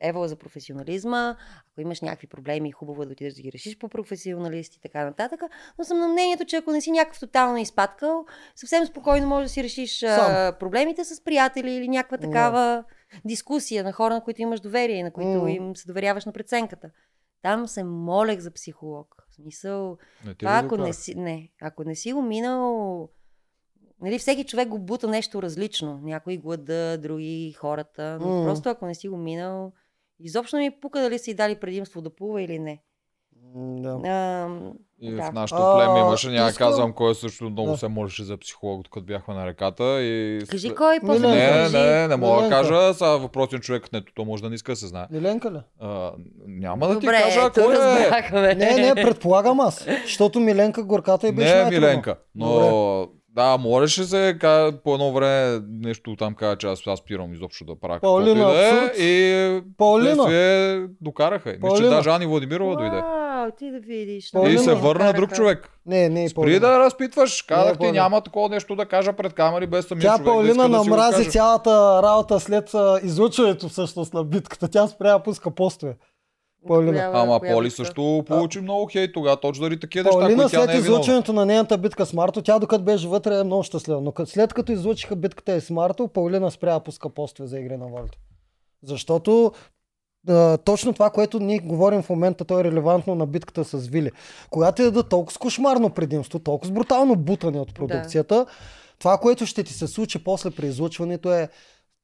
[0.03, 1.35] Ева за професионализма,
[1.71, 5.05] ако имаш някакви проблеми, хубаво е да отидеш да ги решиш по професионалист и така
[5.05, 5.41] нататък.
[5.77, 8.25] Но съм на мнението, че ако не си някакъв тотално изпадкал,
[8.55, 10.55] съвсем спокойно можеш да си решиш а, Сам.
[10.59, 12.27] проблемите с приятели или някаква Да.
[12.27, 12.83] такава
[13.25, 15.51] дискусия на хора, на които имаш доверие и на които М.
[15.51, 16.89] им се доверяваш на преценката.
[17.41, 19.15] Там се молех за психолог.
[19.29, 23.09] В смисъл, Не ти това, ако не си, не, ако не си го минал,
[24.01, 25.99] нали, всеки човек го бута нещо различно.
[26.03, 28.17] Някои глада, други хората.
[28.21, 28.43] Но М.
[28.43, 29.73] просто ако не си го минал,
[30.19, 32.83] изобщо не ми пука дали си дали предимство да плува или не.
[33.55, 33.99] Да.
[34.05, 34.47] А,
[35.01, 35.21] И да.
[35.21, 37.77] в нашото племе имаше, няма да искам- казвам кой също много Да.
[37.77, 40.01] се молеше за психолог, докато бяхме на реката.
[40.01, 40.39] И...
[40.47, 41.77] Кажи кой да Не, кажи.
[41.77, 42.93] не, не мога да кажа.
[42.93, 45.05] Сега въпросният човек, не, то може да не иска да се знае.
[45.11, 45.57] Миленка ли?
[45.79, 46.11] А,
[46.47, 47.75] няма да ти Добре, кажа кой
[48.41, 48.55] е.
[48.55, 49.87] Не, не, предполагам аз.
[50.03, 51.65] Защото Миленка горката и беше Не е.
[51.69, 52.15] Миленка.
[52.35, 57.33] Но да, можеше се ка- по едно време нещо там кажа, че аз, аз спирам
[57.33, 59.03] изобщо да правя Паулина, и да е.
[59.03, 60.87] И Паулина.
[61.01, 61.55] докараха.
[61.63, 63.01] Мисля, че даже Ани Владимирова дойде.
[63.49, 64.17] Ти да видиш.
[64.17, 65.69] И се Паулина върна друг човек.
[65.85, 67.41] Не, не, и Спри да разпитваш.
[67.41, 70.63] Казах ти, няма такова нещо да кажа пред камери без самия Тя човек да Паулина
[70.63, 71.29] да намрази каже.
[71.29, 71.69] цялата
[72.03, 72.71] работа след
[73.03, 74.67] излъчването всъщност на битката.
[74.67, 75.97] Тя спря да пуска постове.
[76.67, 76.91] Паулина.
[76.91, 77.75] Коя- Ама коя Поли битка?
[77.75, 81.33] също получи много хейт тогава, точно заради такива неща, които тя след не е излъчването
[81.33, 84.01] на нейната битка с Марто, тя докато беше вътре е много щастлива.
[84.01, 87.77] Но след като излъчиха битката и с Марто, Паулина спря да пуска постове за игри
[87.77, 88.17] на волята.
[88.83, 89.51] Защото
[90.29, 94.11] а, точно това, което ние говорим в момента, то е релевантно на битката с Вили.
[94.49, 98.45] Когато ти дадат толкова с кошмарно предимство, толкова с брутално бутане от продукцията,
[98.99, 101.49] това, което ще ти се случи после при излъчването е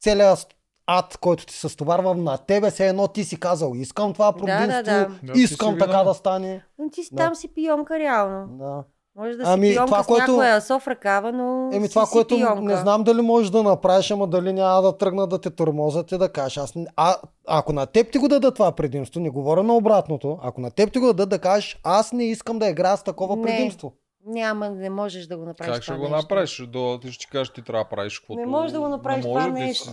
[0.02, 0.48] целият
[0.88, 4.38] ад, който ти се стоварва на тебе, все едно ти си казал, искам това Да,
[4.38, 5.34] предимство, да, да.
[5.34, 6.64] Да, искам си така да стане.
[6.80, 7.24] Но ти си Да.
[7.24, 8.48] там си пионка реално.
[8.58, 8.84] Да.
[9.18, 12.06] Може да Ами, си пионка това, с което- някоя соф ръкава, но Еми си това,
[12.06, 12.62] си което пионка.
[12.64, 16.18] не знам дали можеш да направиш, ама дали няма да тръгна да те тормозят и
[16.18, 16.58] да кажеш.
[16.58, 17.16] Аз, а,
[17.48, 20.92] ако на теб ти го дадат това предимство, не говоря на обратното, ако на теб
[20.92, 23.42] ти го дадат да кажеш, аз не искам да играя с такова Не.
[23.42, 23.94] предимство.
[24.26, 26.16] Няма, не можеш да го направиш Как ще това го нещо.
[26.18, 26.64] направиш?
[26.64, 28.40] До, ти ще ти кажеш, ти трябва да правиш каквото...
[28.40, 29.92] Не можеш да го направиш не това може, ти- нещо.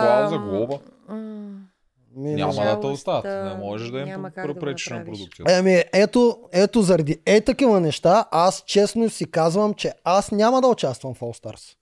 [0.00, 0.74] Клауза, глоба.
[1.08, 1.48] м,
[2.16, 3.24] Ми, Няма да те оставят.
[3.24, 5.52] Не можеш да им как да препречиш на продукцията.
[5.52, 10.66] Еми, ето, ето заради е такива неща, аз честно си казвам, че аз няма да
[10.66, 11.76] участвам в All Stars.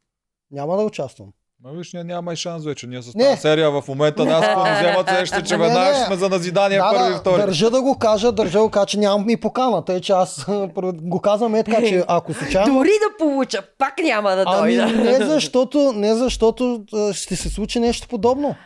[0.50, 1.28] Няма да участвам.
[1.64, 2.86] Ма виж, ние няма и шанс вече.
[2.86, 3.24] Ние с Не.
[3.24, 4.40] тази серия в момента нас
[4.80, 7.40] вземат сеща, че веднага ще сме за назидание да, първи и да, втори.
[7.40, 10.46] държа да го кажа, държа да го кажа, че нямам и покана, тъй че аз
[10.94, 12.74] го казвам е така, че ако случайно...
[12.74, 15.02] Дори да получа, пак няма да Ами дойда.
[15.02, 18.56] не защото, не защото ще се случи нещо подобно.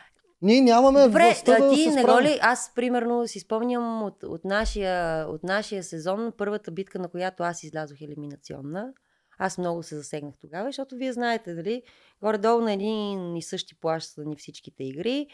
[0.43, 4.23] Ние нямаме Добре, властта да ти се не го ли, аз примерно си спомням от,
[4.23, 8.93] от, нашия, от нашия сезон, първата битка, на която аз излязох елиминационна.
[9.39, 11.83] Аз много се засегнах тогава, защото вие знаете, дали,
[12.23, 15.27] горе-долу на един и същи плащ са ни всичките игри.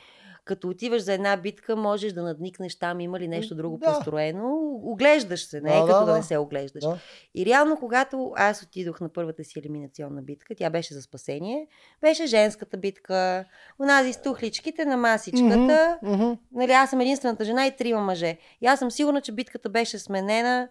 [0.48, 3.86] Като отиваш за една битка, можеш да надникнеш там, има ли нещо друго Да.
[3.86, 4.80] построено.
[4.84, 6.84] Оглеждаш се, не е Да, като да, да, не се оглеждаш.
[6.84, 6.98] Да.
[7.34, 11.66] И реално, когато аз отидох на първата си елиминационна битка, тя беше за спасение,
[12.00, 13.44] беше женската битка,
[13.80, 15.98] онази с тухличките на масичката.
[16.02, 16.32] Мгм, мгм.
[16.52, 18.38] Нали, аз съм единствената жена и трима мъже.
[18.60, 20.68] И аз съм сигурна, че битката беше сменена.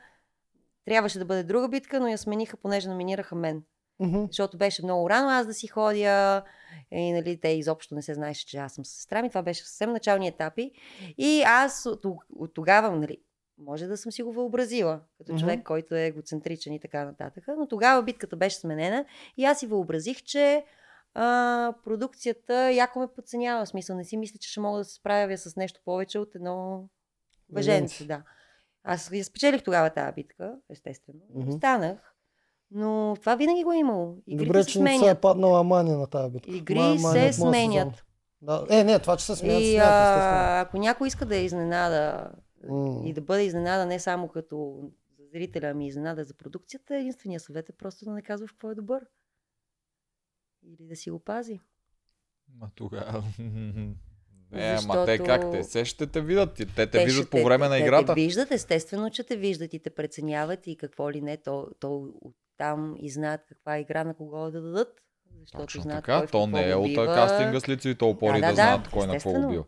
[0.86, 3.63] Трябваше да бъде друга битка, но я смениха, понеже номинираха мен.
[4.00, 4.26] Мгм.
[4.28, 6.43] Защото беше много рано аз да си ходя.
[6.91, 9.30] И нали, те изобщо не се знаеше, че аз съм с сестра ми.
[9.30, 10.72] Това беше съвсем начални етапи.
[11.18, 13.18] И аз от, от тогава, нали,
[13.58, 15.39] може да съм си го въобразила, като Мгм.
[15.39, 17.43] човек, който е егоцентричен и така нататък.
[17.58, 19.06] Но тогава битката беше сменена
[19.38, 20.66] и аз си въобразих, че
[21.14, 23.66] а, продукцията яко ме подценява.
[23.66, 26.36] В смисъл, не си мисля, че ще мога да се справя с нещо повече от
[26.36, 26.88] едно
[27.54, 28.06] въженце.
[28.06, 28.24] Да.
[28.84, 31.20] Аз я спечелих тогава тази битка, естествено.
[31.36, 31.52] Мгм.
[31.52, 32.14] Станах,
[32.72, 34.18] но това винаги го е имало.
[34.28, 36.51] Игрите Добре, се че не се е паднала мания на тази битка.
[36.51, 38.05] Игри Ма- мания се от моя сменят.
[38.41, 38.65] Да.
[38.70, 42.32] Е, не, това, че се сменят, И сменят, а, ако някой иска да е изненада
[42.70, 43.01] М.
[43.05, 44.80] и да бъде изненада не само като
[45.34, 48.76] зрителя, ами изненада за продукцията, единственият съвет е просто да не казва в какво е
[48.76, 49.05] добър.
[50.63, 51.59] Или да си го пази.
[52.59, 53.24] Ма тогава...
[54.51, 55.63] Не, ама те как те?
[55.63, 56.53] Се ще те видят.
[56.53, 58.13] Те те, Те виждат ще по време на те, играта.
[58.13, 62.13] Те виждат, естествено, че те виждат и те преценяват и какво ли не, то, то
[62.58, 64.88] там и знаят каква игра на кого да дадат.
[65.41, 68.47] Защото Точно знаят така, кой то не е го от кастинга с лицеви опори Да,
[68.47, 69.66] да, да, знаят кой на какво го естествено.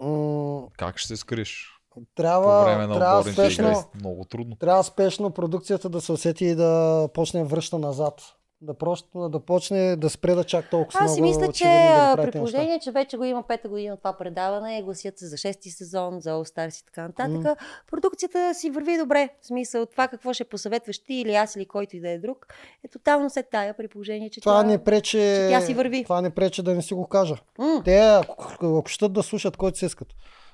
[0.00, 0.70] бил.
[0.78, 1.74] Как ще се скриш?
[1.90, 3.52] по Трябва, време на трябва отборните игри?
[3.54, 4.56] спешно, Много трудно.
[4.56, 8.20] трябва спешно продукцията да се усети и да почне връща назад.
[8.60, 11.38] Да, просто, да почне да спре да чак толкова Аз си много.
[11.38, 15.26] мисля, че да при положение, че вече го има пета година това предаване, гласят се
[15.26, 17.58] за шести сезон, за All Stars и така нататък,
[17.90, 19.28] продукцията си върви добре.
[19.42, 22.46] В смисъл, това какво ще посъветваш ти или аз или който и да е друг,
[22.84, 24.66] е тотално се тая при положение, че Това тя...
[24.68, 26.04] не пречи, че тя си върви.
[26.04, 27.36] това не пречи да не си го кажа.
[27.58, 30.08] М, Те, ако, ако щат да слушат, който си искат.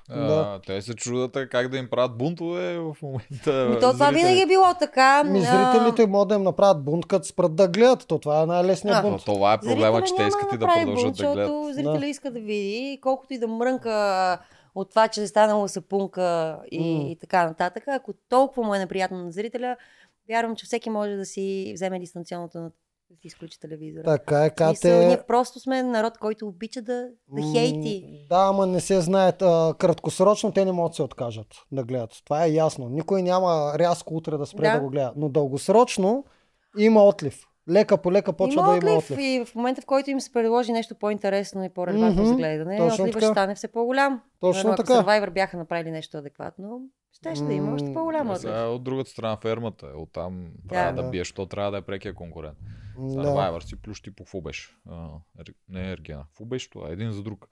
[0.09, 3.69] А, те се чудят а, как да им правят бунтове в момента.
[3.69, 4.15] Ми, то това зрители.
[4.15, 5.23] винаги е било така.
[5.23, 5.41] Ми, а,
[5.73, 8.07] зрителите могат да им направят бунт, като спрат да гледат.
[8.07, 9.25] То това е най-лесният бунт.
[9.25, 11.47] То, това е проблема, че те искат и да продължат бунт, да гледат.
[11.49, 12.05] Защото зрителя Да.
[12.05, 14.39] иска да види, и колкото и да мрънка
[14.75, 17.09] от това, че е станало сапунка и, М.
[17.09, 19.77] и така нататък, ако толкова му е неприятно на зрителя,
[20.29, 22.71] вярвам, че всеки може да си вземе дистанционното на
[23.09, 24.03] да си изключи телевизора.
[24.03, 26.93] Така е, смисъл, ние просто сме народ, който обича да,
[27.29, 28.25] да М, хейти.
[28.29, 29.41] Да, ама не се знаят.
[29.41, 32.21] А, краткосрочно те не могат да се откажат да гледат.
[32.25, 32.89] Това е ясно.
[32.89, 34.79] Никой няма рязко утре да спре да, Да.
[34.79, 35.13] го гледа.
[35.15, 36.25] Но дългосрочно
[36.77, 37.43] има отлив.
[37.69, 39.19] Лека по лека почва има да има отлив, отлив.
[39.19, 42.77] и в момента, в който им се предложи нещо по-интересно и по-релевантно Мгм, за гледане,
[42.77, 43.19] точно така.
[43.19, 44.21] ще стане все по-голям.
[44.39, 44.93] Точно Примерно, така.
[44.93, 46.81] Ако Survivor бяха направили нещо адекватно,
[47.13, 48.51] ще, ще да има още М, по-голям Е, отлив.
[48.55, 49.97] от другата страна фермата е.
[49.97, 50.69] Оттам Да.
[50.69, 51.09] трябва да Да.
[51.09, 52.57] биеш, то трябва да е прекия конкурент.
[52.97, 53.01] Да.
[53.01, 54.69] Survivor си плюс ти по какво беше?
[54.89, 55.07] А,
[55.39, 56.23] Ер- не Ергена.
[56.27, 56.89] Какво беше това?
[56.89, 57.47] Един за друг.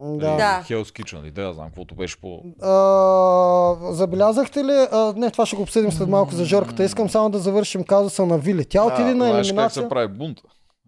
[0.00, 0.62] Да.
[0.62, 1.30] Kitchen, нали?
[1.30, 2.42] Да, знам каквото беше по...
[2.62, 4.86] А, забелязахте ли?
[4.92, 6.84] А, не, това ще го обсъдим след малко за Жорката.
[6.84, 8.64] Искам само да завършим казуса на Вили.
[8.64, 9.82] Тя отиде а, на знаеш как елиминация.
[9.82, 10.38] се прави бунт?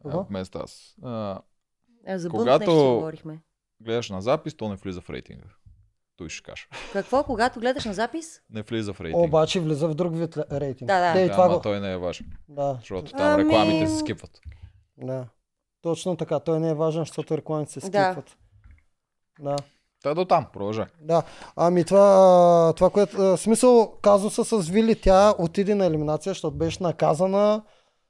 [0.04, 0.24] Ага.
[0.30, 0.94] Вместо аз.
[1.02, 1.38] А,
[2.06, 3.40] А, за бунт Когато- нещо си говорихме.
[3.80, 5.44] гледаш на запис, то не влиза в рейтинга.
[6.16, 6.66] Той ще каже.
[6.92, 8.40] Какво, когато гледаш на запис?
[8.50, 9.24] Не влиза в рейтинга.
[9.24, 10.88] Обаче влиза в друг вид рейтинг.
[10.88, 11.12] Да, да.
[11.12, 11.60] Те и да, това ама го...
[11.60, 14.30] той не е важен, Да, защото там Ами- рекламите се скипват.
[14.98, 15.26] да.
[15.82, 16.40] Точно така.
[16.40, 18.04] Той не е важен, защото рекламите се Да.
[18.04, 18.36] скипват.
[19.40, 19.56] Да.
[20.02, 20.84] Та до там, продължай.
[21.00, 21.22] Да,
[21.56, 27.62] ами това, това което, смисъл казуса с Вили, тя отиде на елиминация, защото беше наказана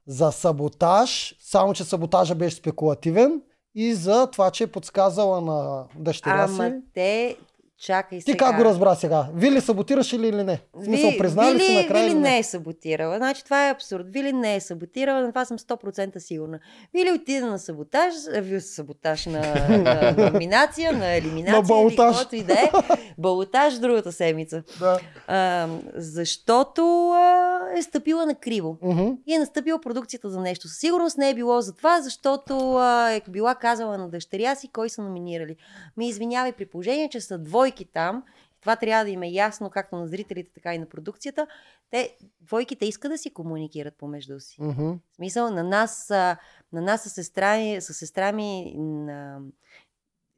[0.07, 3.43] за саботаж, само че саботажа беше спекулативен
[3.75, 6.73] и за това, че е подсказала на дъщеря Ама си.
[6.95, 7.37] те,
[7.85, 8.39] чакай Ти сега.
[8.39, 9.27] как го разбра сега?
[9.35, 10.61] Вили саботираш ли или не?
[10.75, 12.39] В смисъл, признали си Вили, накрая Вили или не не?
[12.39, 13.17] е саботирала.
[13.17, 14.07] Значи това е абсурд.
[14.09, 16.59] Вили не е саботирала, на това съм 100% сигурна.
[16.95, 21.57] Вили отида на саботаж, ви- саботаж на, на, номинация, на елиминация.
[21.57, 21.91] На балотаж.
[21.91, 22.71] или каквото и да е.
[23.19, 24.63] Балотаж другата седмица.
[24.81, 24.99] Да.
[25.27, 28.79] А, защото а, е стъпила на криво.
[28.83, 29.09] Мгм.
[29.27, 30.69] И е настъпила продукцията за нещо.
[30.69, 34.69] Със сигурност не е било за това, защото а, е била казала на дъщеря си
[34.69, 35.57] кой са номинирали.
[35.97, 37.39] Ми извинявай при положение, че са
[37.75, 38.25] двойки там.
[38.61, 41.47] Това трябва да им е ясно както на зрителите, така и на продукцията.
[41.91, 44.63] Те, двойките искат да си комуникират помежду си.
[44.63, 44.93] Мгм.
[45.13, 46.39] В смисъл, на нас, на
[46.73, 49.41] нас с сестра, ми- с сестра ми на...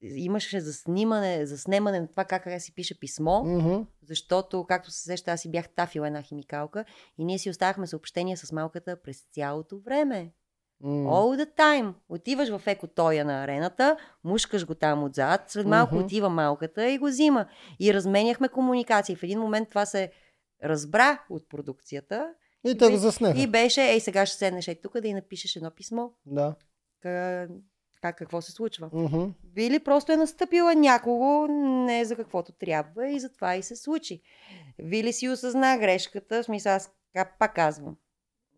[0.03, 3.83] имаше за снимане, за снимане на това как си пише писмо, Мгм.
[4.03, 6.85] защото, както се сеща, аз си бях тафила една химикалка
[7.19, 10.33] и ние си оставахме съобщения с малката през цялото време.
[10.81, 10.89] М.
[10.89, 11.95] All the time.
[12.09, 16.05] Отиваш в екотоя на арената, мушкаш го там отзад, след малко Мгм.
[16.05, 17.47] отива малката и го взима.
[17.81, 19.17] И разменяхме комуникации.
[19.17, 20.11] В един момент това се
[20.65, 23.41] разбра от продукцията И те го заснеха.
[23.41, 26.09] и беше, ей сега ще седнеш ей тук да й напишеш едно писмо.
[26.27, 26.55] Да.
[27.03, 27.49] Ка-
[28.03, 28.91] Как, какво се случва?
[28.93, 29.25] Мгм.
[29.45, 31.47] Били просто е настъпила някого
[31.87, 34.23] не за каквото трябва и затова и се случи.
[34.79, 36.91] Вили си осъзна грешката, в смисъл аз
[37.39, 37.97] пак казвам,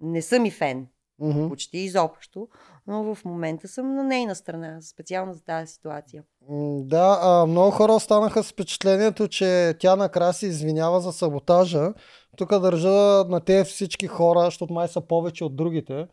[0.00, 0.86] не съм и фен,
[1.20, 1.48] Мгм.
[1.48, 2.48] почти изобщо,
[2.86, 6.22] но в момента съм на нейна страна, специално за тази ситуация.
[6.80, 11.92] Да, а, много хора останаха с впечатлението, че тя накрая се извинява за саботажа.
[12.36, 16.06] Тук държа на те всички хора, защото май са повече от другите,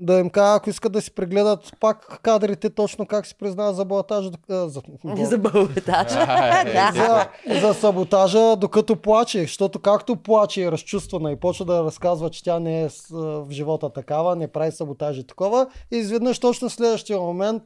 [0.00, 3.84] да им кажа, ако искат да си прегледат пак кадрите, точно как се признава за
[3.84, 4.30] балатажа.
[4.50, 4.80] а, За,
[5.16, 6.18] За бълбетача.
[6.60, 6.92] Е, да.
[6.94, 12.30] за, за саботажа, докато плаче, защото както плаче и е разчувствана и почва да разказва,
[12.30, 16.72] че тя не е в живота такава, не прави саботажи такова, и изведнъж точно в
[16.72, 17.62] следващия момент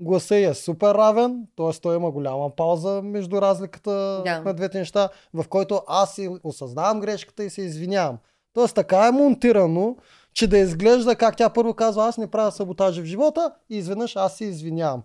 [0.00, 1.72] гласа е супер равен, т.е.
[1.72, 4.40] той има голяма пауза между разликата Да.
[4.40, 8.18] на двете неща, в който аз си осъзнавам грешката и се извинявам.
[8.54, 9.96] Тоест така е монтирано,
[10.32, 14.16] че да изглежда как тя първо казва аз не правя саботажи в живота и изведнъж
[14.16, 15.02] аз се извинявам.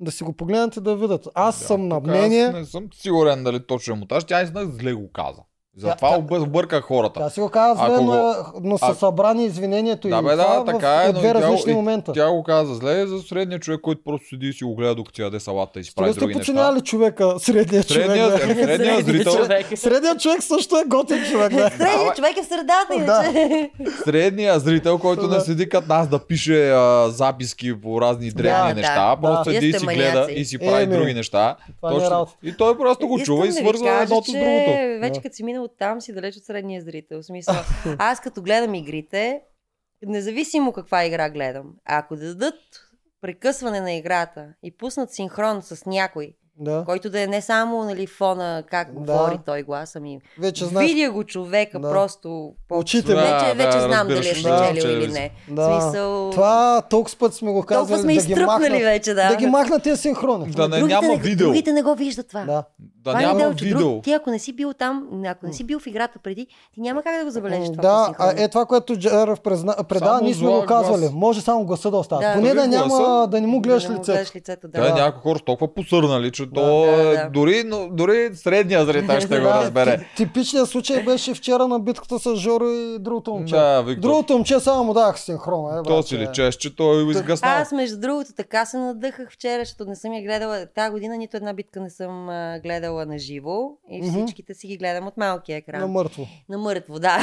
[0.00, 1.28] Да си го погледнат и да видят.
[1.34, 2.44] Аз Да, съм на мнение.
[2.44, 4.24] Аз не съм сигурен дали точно е монтаж.
[4.24, 5.42] Тя наистина зле го каза.
[5.78, 7.20] Затова Тя- обър- обърка хората.
[7.20, 10.44] Тя си го каза зле, но, но са А- събрани извинението Да, и бе, да,
[10.44, 12.12] това така е, е, две тя, различни и момента.
[12.12, 15.22] Тя го каза зле за средния човек, който просто седи и си го гледа докато
[15.22, 16.38] яде салата и си прави други неща.
[16.40, 18.06] подценявали човека, средния човек.
[18.06, 18.38] Средният, бе.
[18.38, 19.66] средният Средният зрител, човек.
[19.74, 21.52] Средният човек също е готин човек.
[21.52, 21.70] Да.
[21.70, 23.70] Средният човек е в средата, иначе.
[24.04, 25.34] средният зрител, който Да.
[25.34, 29.20] не седи като нас да пише а, записки по разни древни Да, неща, да.
[29.22, 31.56] просто седи и си гледа и си прави Е, други неща.
[31.84, 31.98] Е.
[32.42, 34.70] И той просто го чува и да свързва едното с другото.
[35.00, 35.20] Вече Да.
[35.20, 37.20] като си минал там, си далеч от средния зрител.
[37.20, 37.54] В смисъл,
[37.98, 39.40] аз като гледам игрите,
[40.02, 42.54] независимо каква игра гледам, ако дадат
[43.20, 46.82] прекъсване на играта и пуснат синхрон с някой, Да.
[46.86, 48.94] който да е не само нали, фона как Да.
[48.94, 50.90] говори той глас, ами Вече знаеш.
[50.90, 51.90] видя го човека Да.
[51.90, 52.54] просто.
[52.68, 53.20] по- Очите му.
[53.20, 55.30] Вече, Да, вече да, знам дали е да, спечелил че- или не.
[55.50, 55.80] Да.
[55.82, 56.30] Смисъл...
[56.30, 57.78] Това толкова път сме го казвали.
[57.80, 59.28] толкова сме да ги изтръпнали махнат, вече, да.
[59.28, 60.50] да ги махнат тези синхрони.
[60.50, 61.46] Да не, другите, няма не, видео.
[61.46, 62.44] Другите не го виждат това.
[62.44, 62.64] Да.
[62.98, 63.78] Да Това е няма видео.
[63.78, 66.80] Друг, ти ако не си бил там, ако не си бил в играта преди, ти
[66.80, 67.82] няма как да го забележиш това.
[67.82, 69.74] Да, а, е това, което Джеръв презна...
[70.22, 71.00] ние сме го казвали.
[71.00, 71.12] глас.
[71.12, 72.22] Може само гласа да остава.
[72.22, 72.34] Да.
[72.34, 74.12] Поне да няма да не му гледаш да лицето.
[74.12, 74.68] гледаш лицето.
[74.68, 74.80] Да.
[74.80, 74.94] Да, Да.
[74.94, 77.30] някои хора са толкова посърнали, че то Да, да.
[77.30, 79.98] дори, но, дори средния зрител ще го Да, разбере.
[79.98, 83.54] ти- Типичният случай беше вчера на битката с Жоро и другото момче.
[83.54, 84.00] Да, Виктор.
[84.02, 85.78] Другото момче само му давах синхрона.
[85.78, 87.52] Е, То си личеш, че той е изгаснал.
[87.52, 90.66] Аз, между другото, така се надъхах вчера, защото не съм я гледала.
[90.66, 92.58] Тази година нито една битка не съм а,
[92.88, 95.80] гледала на живо и всичките си ги гледам от малкия екран.
[95.80, 96.26] На мъртво.
[96.48, 97.18] На мъртво, да.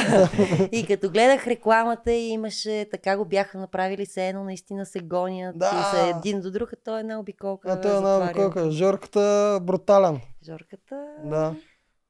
[0.72, 5.58] и като гледах рекламата и имаше, така го бяха направили се едно, наистина се гонят
[5.58, 5.66] Да.
[5.66, 7.72] и са един до друг, а той е една обиколка.
[7.72, 8.34] А той е една затваря.
[8.34, 8.70] колка.
[8.70, 10.20] Жорката брутален.
[10.46, 11.06] Жорката.
[11.24, 11.54] Да.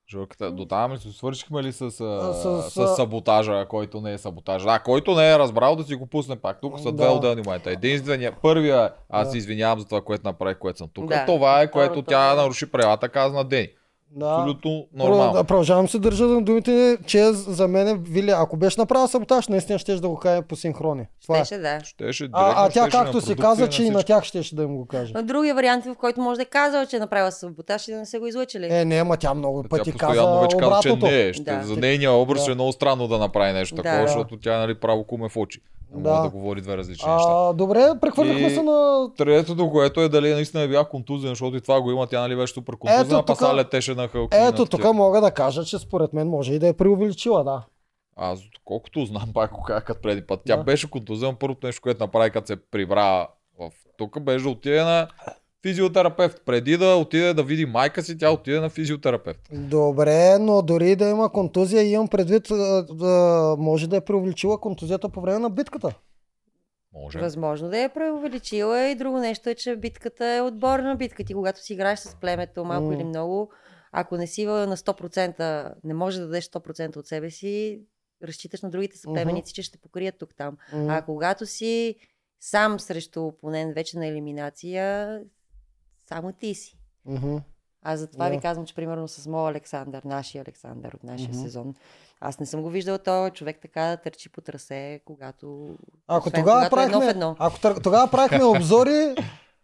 [0.09, 4.19] Жорката, до там ли се свършихме ли с, а, с- с, саботажа, който не е
[4.19, 4.67] саботажа?
[4.69, 6.61] А, който не е разбрал да си го пусне пак.
[6.61, 7.11] Тук са две Да.
[7.11, 7.71] отделни момента.
[7.71, 9.33] Единствения, първия, аз Да.
[9.33, 11.09] се извинявам за това, което направих, което съм тук.
[11.09, 11.27] Да.
[11.27, 13.69] Това е, което Второто тя наруши правилата, каза на Дени.
[14.17, 14.27] Да.
[14.27, 15.33] Абсолютно Про- нормално.
[15.33, 19.79] да, Продължавам се държа на думите, че за мен, Вили, ако беше направил саботаж, наистина
[19.79, 21.07] ще да го каже по синхрони.
[21.23, 21.45] Това е.
[21.45, 21.81] Щеше, да.
[21.85, 24.77] Щеше А, а тя щеше както си каза, че и на тях ще да им
[24.77, 25.13] го каже.
[25.15, 27.99] Но другия вариант, в който може да е казал, че е направила саботаж и да
[27.99, 28.69] не са го излъчили.
[28.71, 31.33] Е, не, ма тя много Тя пъти каза постоянно вече казва, че не е.
[31.33, 31.63] Ще, Да.
[31.65, 32.53] За нейния образ Да.
[32.53, 33.83] е много странно да направи нещо Да.
[33.83, 34.07] такова, Да.
[34.09, 35.61] защото тя нали, право куме в очи.
[35.91, 36.11] Да.
[36.11, 37.29] може да говори две различни неща.
[37.29, 39.09] А, добре, прехвърлихме се на...
[39.17, 42.37] Третото, което е дали наистина е била контузия, защото и това го има, тя нали
[42.37, 44.37] беше супер контузия, Ето а паса тука- летеше на хълки.
[44.39, 47.63] Ето тук мога да кажа, че според мен може и да е преувеличила, да.
[48.17, 50.41] Аз колкото знам, пак го казах като преди път.
[50.47, 50.65] Тя Да.
[50.65, 53.29] беше контузия, но първото нещо, което направи, като се прибра
[53.59, 53.71] В...
[53.99, 55.09] Тук беше да отиде на
[55.67, 56.43] физиотерапевт.
[56.45, 59.41] Преди да отиде да види майка си, тя отиде на физиотерапевт.
[59.53, 62.49] Добре, но дори да има контузия, имам предвид,
[62.91, 65.95] да, може да е преувеличила контузията по време на битката.
[66.93, 67.19] Може.
[67.19, 71.25] Възможно да я преувеличила и друго нещо е, че битката е отборна битка.
[71.25, 72.95] Ти когато си играеш с племето малко М.
[72.95, 73.51] или много,
[73.93, 77.81] ако не си на 100%, не можеш да дадеш 100% от себе си,
[78.25, 80.57] разчиташ на другите съплеменици, че ще покрият тук-там.
[80.73, 80.87] М.
[80.97, 81.97] А когато си
[82.41, 85.21] сам срещу опонент вече на елиминация,
[86.09, 86.79] само ти си.
[87.07, 87.37] Мгм.
[87.83, 88.43] Аз затова ви Да.
[88.43, 91.39] казвам, че примерно с моят Александър, нашия Александър от нашия Мгм.
[91.39, 91.75] сезон,
[92.21, 95.69] аз не съм го виждал този човек така да търчи по трасе, когато...
[96.09, 97.37] Ако освен тогава когато е едно в правихме, едно.
[97.39, 99.15] ако тър- тогава правихме обзори,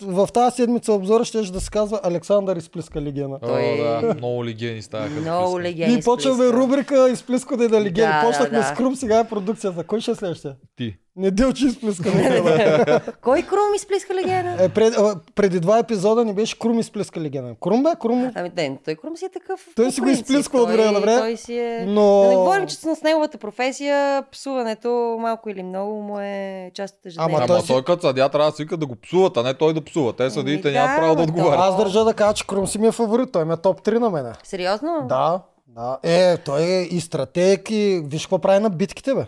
[0.02, 3.36] в тази седмица обзора ще да се казва Александър изплиска легена.
[3.36, 5.10] О, Той- да, много легени ставаха.
[5.10, 5.94] Много легени.
[5.94, 8.06] И почваме рубрика изплискане на легени.
[8.06, 8.64] Да, да, Почнахме да.
[8.64, 9.84] с Крум, сега е продукцията.
[9.84, 10.56] Кой ще е следващия?
[10.76, 10.96] Ти.
[11.16, 13.00] Не делчи изплиска легена.
[13.20, 14.56] Кой крум изплиска легена?
[14.60, 17.54] Е, пред, а, преди два епизода ни беше Крум изплиска легена.
[17.60, 18.30] Крум бе, Крум.
[18.34, 19.60] Ами не, той Крум си е такъв.
[19.76, 21.84] Той си го изплисква от време на Той- време, Той си е...
[21.88, 22.20] Но...
[22.22, 24.88] Да не говорим, че с неговата професия псуването
[25.20, 27.36] малко или много му е част от ежедневието.
[27.38, 29.74] Ама той си- той като съдя трябва да свика да го псуват, а не той
[29.74, 30.12] да псува.
[30.12, 31.60] Те съдиите Ами нямат да, право да отговарят.
[31.60, 33.32] Аз държа да кажа, че Крум си ми е фаворит.
[33.32, 34.32] Той ми е топ 3 на мене.
[34.42, 35.06] Сериозно?
[35.08, 35.98] Да, да.
[36.04, 39.24] Е, той е и стратег и виж какво прави на битките, бе.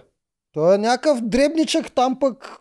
[0.55, 2.59] Той е някакъв дребничък там пък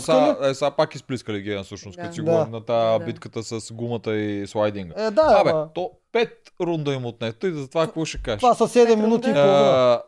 [0.00, 2.02] сега, е, сега пак изплиска легена, всъщност, Да.
[2.02, 2.30] като си Да.
[2.30, 3.04] говорим на тази Да.
[3.04, 4.94] битката с гумата и слайдинга.
[4.96, 8.40] Е, да, Абе, ама, то пет рунда им отнето и за това какво ще кажеш?
[8.40, 10.02] това са 7 Пет минути и половина.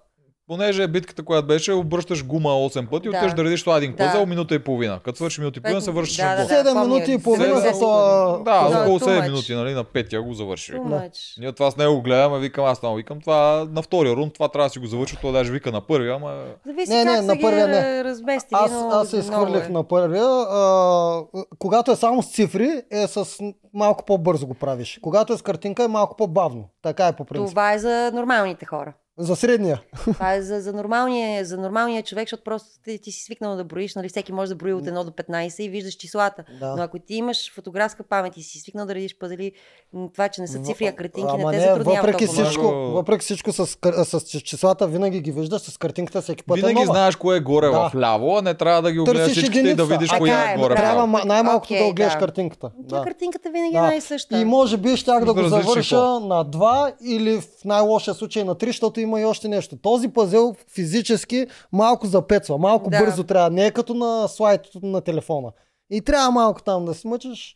[0.49, 3.11] Понеже е битката, която беше, обръщаш гума 8 пъти, Да.
[3.11, 4.05] отиваш да редиш слайдинг Да.
[4.05, 5.01] пъзел минута и половина.
[5.01, 6.49] Като свърши минута и половина, се вършиш да, да, да.
[6.49, 6.85] 7 помня.
[6.85, 8.39] минути и половина за това.
[8.39, 9.23] Да, Да, около too 7 much.
[9.23, 10.73] минути, нали, на петия го завърши.
[10.73, 11.11] Да.
[11.39, 14.67] Ние това с него гледаме, викам аз там, викам това на втория рунд, това трябва
[14.67, 17.67] да си го завърши, той даже вика на първия, ама Зависи Не, не, на първия
[17.67, 18.05] ги не.
[18.05, 19.69] разместили, Аз, но аз се е.
[19.69, 20.25] на първия.
[20.25, 21.23] А,
[21.59, 23.39] когато е само с цифри, е с
[23.75, 24.99] малко по-бързо го правиш.
[25.03, 26.69] Когато е с картинка, е малко по-бавно.
[26.83, 27.49] Така е по принцип.
[27.49, 28.93] Това е за нормалните хора.
[29.19, 29.83] За средния.
[30.05, 33.64] Това е за, за, нормалния, за нормалния човек, защото просто ти, ти си свикнал да
[33.64, 36.45] броиш, нали всеки може да брои от 1 до 15 и виждаш числата.
[36.61, 36.77] Да.
[36.77, 39.53] Но ако ти имаш фотографска памет и си свикнал да редиш пъзели,
[39.93, 42.49] м, това, че не са цифри, а картинки, Ама не те затруднява въпреки толкова много.
[42.49, 42.93] всичко, много.
[42.93, 43.77] въпреки всичко с, с
[44.21, 46.87] ч- числата винаги ги виждаш, с картинката всеки път винаги е нова.
[46.87, 47.89] знаеш кое е горе Да.
[47.89, 50.55] в ляво, а не трябва да ги огледаш всичките и да видиш Така коя е,
[50.55, 50.75] е горе.
[50.77, 52.19] Трябва ма- най-малкото Окей, да огледаш да.
[52.19, 52.71] картинката.
[52.89, 53.05] Тя Да.
[53.05, 53.79] картинката винаги Да.
[53.79, 54.39] е най-съща.
[54.39, 58.66] И може би щях да го завърша на два или в най-лошия случай на три,
[58.66, 59.77] защото има и още нещо.
[59.77, 62.99] Този пазел физически малко запецва, малко Да.
[62.99, 63.51] бързо трябва.
[63.51, 65.53] Не е като на слайд на телефона.
[65.91, 67.55] И трябва малко там да смъчиш.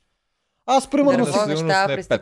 [0.66, 1.32] Аз примерно си-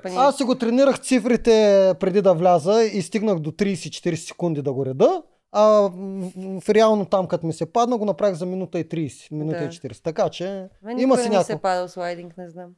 [0.08, 1.52] е аз си го тренирах цифрите
[2.00, 5.22] преди да вляза и стигнах до 30-40 секунди да го реда.
[5.52, 9.58] А в, реално там, като ми се падна, го направих за минута и 30, минута
[9.58, 9.64] Да.
[9.64, 10.02] и 40.
[10.02, 11.46] Така че Мен има си не ми някакво.
[11.46, 12.70] се е падал слайдинг, не знам.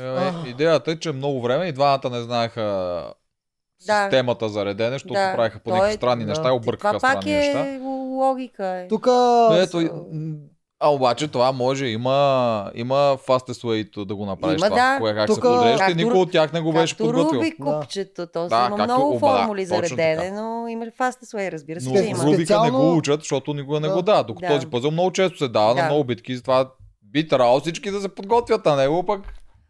[0.00, 3.14] Е, идеята е, че много време и двамата не знаеха
[3.86, 4.02] Да.
[4.02, 5.32] системата за редене, защото Да.
[5.34, 6.28] правиха по някакви странни да.
[6.28, 7.78] неща и объркаха Това странни е неща.
[8.12, 8.66] логика.
[8.66, 8.88] Е.
[8.88, 9.06] Тук
[9.52, 9.90] Ето, и-
[10.80, 14.92] а обаче това може, има, има fastest way to да го направиш Има, това.
[14.92, 14.98] да.
[15.00, 17.38] Кое как Тук- се подрежда и Както- никой от тях не го беше подготвил.
[17.38, 17.64] Руби Да.
[17.64, 21.52] купчето, то Да, има както- много оба, да, формули за редене, но има fastest way,
[21.52, 22.10] разбира се, Но че има.
[22.10, 23.94] Руби- Рубика не Специално- го учат, защото никога не Да.
[23.94, 24.24] го дава.
[24.24, 24.54] Докато Да.
[24.54, 25.84] този пъзел много често се дава на Да.
[25.84, 26.70] много битки, затова
[27.02, 29.20] би трябвало всички да се подготвят на него, пък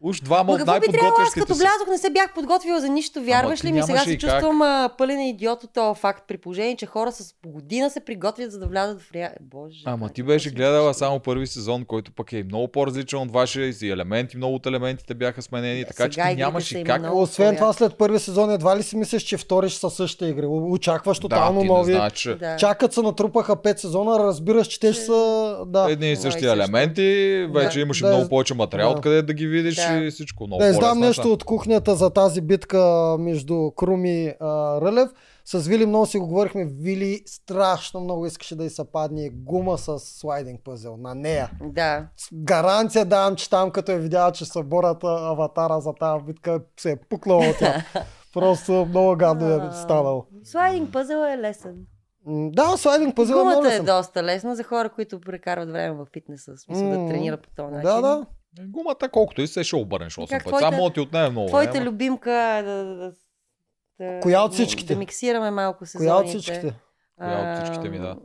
[0.03, 2.89] уж двама Ма от какво би трябвало аз като влязох, не се бях подготвила за
[2.89, 3.83] нищо, вярваш ли ми?
[3.83, 7.49] Сега се чувствам а, пълен идиот от този факт, при положение, че хора с по
[7.49, 9.29] година се приготвят за да влязат в реал...
[9.41, 9.79] Боже.
[9.85, 13.67] Ама ти е беше гледала само първи сезон, който пък е много по-различен от вашия
[13.67, 17.01] и си елементи, много от елементите бяха сменени, така че ти нямаш и как.
[17.01, 20.25] много Освен това, след първи сезон едва ли си мислиш, че втори ще са същите
[20.25, 20.45] игри.
[20.45, 21.93] Очакваш Да, тотално не нови.
[21.93, 22.55] знаеш, че Да.
[22.55, 25.57] Чакат се натрупаха 5 сезона, разбираш, че те ще са...
[25.67, 25.87] Да.
[25.89, 28.95] едни и същи елементи, вече Да, имаш и да, много повече материал, да.
[28.95, 30.05] откъде да ги видиш Да.
[30.05, 30.47] и всичко.
[30.47, 35.09] Много Да издам е нещо от кухнята за тази битка между Крум и а, Рълев.
[35.45, 36.65] С Вили много си го говорихме.
[36.65, 41.51] Вили страшно много искаше да й се падне гума с слайдинг пъзел на нея.
[41.61, 42.07] Да.
[42.17, 46.59] С гаранция давам, че там като е видяла, че са борят аватара за тази битка,
[46.79, 47.83] се е пукнала от тя.
[48.33, 50.25] Просто много гадно е станало.
[50.43, 51.75] Слайдинг пъзъл е лесен.
[52.27, 53.85] Да, слайдинг пъзел е много Гумата е лесен.
[53.85, 56.51] доста лесна за хора, които прекарват време в фитнеса.
[56.55, 57.89] В смисъл да тренират по този начин.
[57.89, 58.25] Да, да.
[58.61, 60.57] Гумата колкото и се ще обърнеш 8 Как пъти.
[60.59, 61.85] Само твоята- ти отнеме много Твоята време.
[61.85, 63.13] любимка е да, да,
[63.99, 64.93] да, Коя от всичките?
[64.93, 66.09] Да миксираме малко сезоните.
[66.09, 66.73] Коя от всичките?
[67.17, 68.17] Коя от всичките ми, да?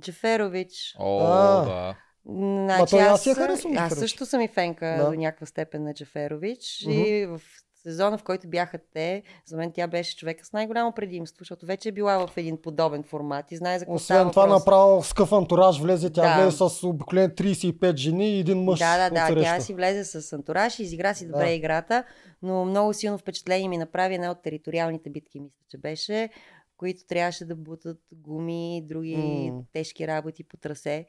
[0.00, 0.94] Джеферович.
[0.98, 1.64] О, А.
[1.64, 1.96] да.
[2.26, 5.04] Значи, той аз аз, я харесвам аз също съм и фенка Да.
[5.04, 6.84] до някаква степен на Джеферович.
[6.86, 6.92] Мгм.
[6.94, 7.40] И в
[7.84, 11.88] сезона, в който бяха те, за мен тя беше човека с най-голямо предимство, защото вече
[11.88, 14.60] е била в един подобен формат и знае за какво Освен това въпрос.
[14.60, 16.42] направо с къв антураж влезе, тя Да.
[16.42, 19.42] влезе с обикновен 35 жени и един мъж Да, да, да.
[19.42, 21.50] Тя си влезе с антураж и изигра си добре Да.
[21.50, 22.04] играта,
[22.42, 26.28] но много силно впечатление ми направи една от териториалните битки, мисля, че беше,
[26.66, 29.16] в които трябваше да бутат гуми, други
[29.52, 29.62] М.
[29.72, 31.06] тежки работи по трасе.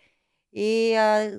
[0.54, 1.32] И а,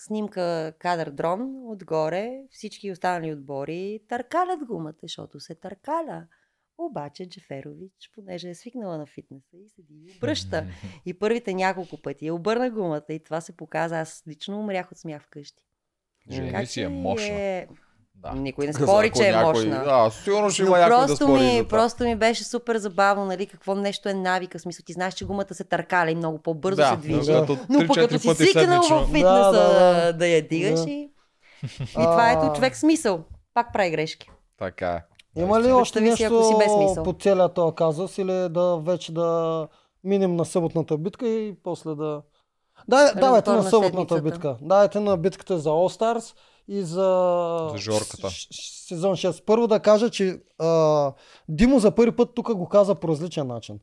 [0.00, 6.26] снимка кадър дрон отгоре, всички останали отбори търкалят гумата, защото се търкаля.
[6.78, 10.66] Обаче Джеферович, понеже е свикнала на фитнеса и седи и обръща.
[11.06, 14.00] И първите няколко пъти я обърна гумата и това се показа.
[14.00, 15.64] Аз лично умрях от смях вкъщи.
[16.30, 17.28] Жени си е мощна.
[17.28, 17.66] е-
[18.22, 18.32] Да.
[18.32, 19.84] Никой не спори, че е някой- мощна.
[19.84, 21.68] Да, сигурно ще има някой да просто, спори ми, за това.
[21.68, 24.58] просто ми беше супер забавно, нали, какво нещо е навика.
[24.58, 27.32] В смисъл, ти знаеш, че гумата се търкаля и много по-бързо да, се движи.
[27.32, 27.46] Да.
[27.68, 28.98] Но пък 3-4 като си седмично.
[28.98, 30.12] в фитнеса Да, да, да.
[30.12, 30.90] да я дигаш Да.
[30.90, 31.10] и...
[31.80, 33.20] И това ето човек смисъл.
[33.54, 34.30] Пак прави грешки.
[34.58, 35.02] Така е.
[35.40, 39.68] Има ли още си нещо по целия този казус или да вече да
[40.04, 42.22] минем на съботната битка и после да...
[42.88, 44.56] Да, давайте на съботната битка.
[44.62, 46.34] Давайте на битката за All Stars
[46.70, 48.28] и за, За Жорката.
[48.82, 49.44] сезон 6.
[49.44, 51.12] Първо да кажа, че а,
[51.48, 53.78] Димо за първи път тук го каза по различен начин.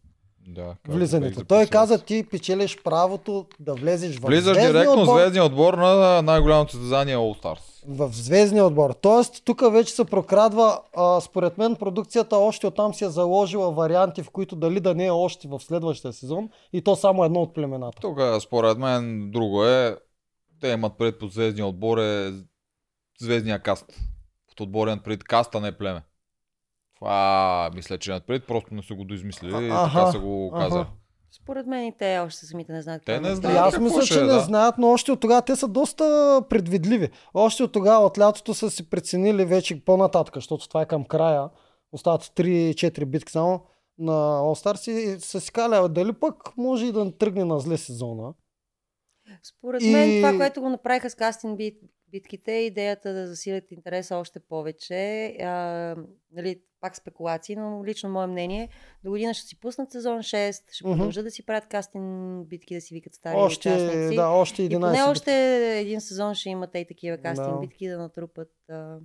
[0.48, 1.46] Да, Влизането.
[1.46, 5.14] Той каза, ти печелиш правото да влезеш в Влизаш директно в отбор.
[5.14, 7.60] звездния отбор на най-голямото състезание All Stars.
[7.88, 8.92] в звездния отбор.
[8.92, 14.24] Тоест, тук вече се прокрадва, а, според мен, продукцията още оттам си е заложила варианти,
[14.24, 17.54] в които дали да не е още в следващия сезон и то само едно от
[17.54, 17.98] племената.
[18.02, 19.98] Тук, според мен, друго е.
[20.62, 22.34] Те имат пред под звездния отбор е
[23.20, 23.86] звездния каст.
[24.48, 26.02] Под отбор имат пред каста, не племе.
[26.96, 30.86] Това мисля, че имат пред, просто не са го доизмислили и така са го казали.
[31.32, 33.02] Според мен и те още самите не знаят.
[33.06, 33.58] Те не да знаят.
[33.58, 34.40] Аз мисля, че е, не да.
[34.40, 37.10] знаят, но още от тогава те са доста предвидливи.
[37.34, 41.50] Още от тогава, от лятото са си преценили вече по-нататък, защото това е към края.
[41.92, 43.64] Остават 3-4 битки само
[43.98, 47.78] на All Stars и са си «Абе, дали пък може и да тръгне на зле
[47.78, 48.34] сезона.
[49.44, 54.16] Според И- мен това, което го направиха с кастинг бит, битките, идеята да засилят интереса
[54.18, 54.96] още повече.
[55.42, 55.96] А,
[56.32, 58.70] нали, пак спекулации, но лично мое мнение,
[59.04, 62.04] до година ще си пуснат сезон 6, ще продължат да си правят кастинг
[62.48, 64.16] битки, да си викат стари Още, участници.
[64.16, 65.32] да, още 11 и поне още
[65.80, 67.60] един сезон ще имат и такива кастинг Да.
[67.60, 68.52] битки да натрупат.
[68.70, 68.98] А...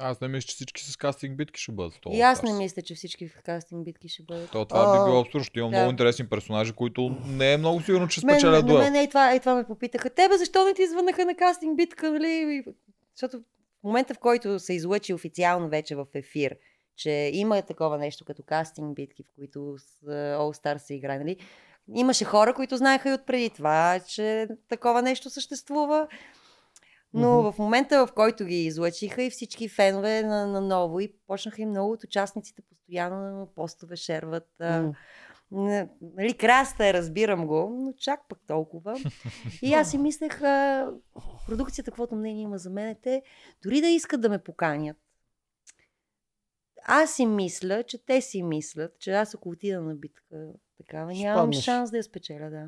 [0.00, 1.98] Аз не мисля, че всички с кастинг битки ще бъдат.
[2.10, 4.50] И аз не мисля, че всички в кастинг битки ще бъдат.
[4.50, 5.46] То, това А, би било абсурдно.
[5.56, 5.76] Има да.
[5.76, 8.78] много интересни персонажи, които не е много сигурно, че спечелят дуел.
[8.78, 10.10] мен е това, и това ме попитаха.
[10.10, 12.64] Тебе защо не ти звънаха на кастинг битка, нали?
[13.14, 13.38] Защото
[13.80, 16.56] в момента, в който се излъчи официално вече в ефир,
[16.96, 21.18] че има такова нещо като кастинг битки, в които с а, All Star се играе,
[21.18, 21.36] нали?
[21.94, 26.08] Имаше хора, които знаеха и отпреди това, че такова нещо съществува.
[27.14, 27.52] Но Мгм.
[27.52, 31.66] в момента, в който ги излъчиха и всички фенове на, на ново и почнаха и
[31.66, 34.48] много от участниците постоянно постове шерват.
[35.50, 38.96] не- Нали, краста е, разбирам го, но чак пък толкова.
[39.62, 40.88] И аз си мислех, а,
[41.46, 43.22] продукцията, каквото мнение има за мен, те
[43.62, 44.96] дори да искат да ме поканят.
[46.84, 50.22] Аз си мисля, че те си мислят, че аз ако отида на битка
[50.78, 51.64] такава, нямам паднеш.
[51.64, 52.66] шанс да я спечеля, да.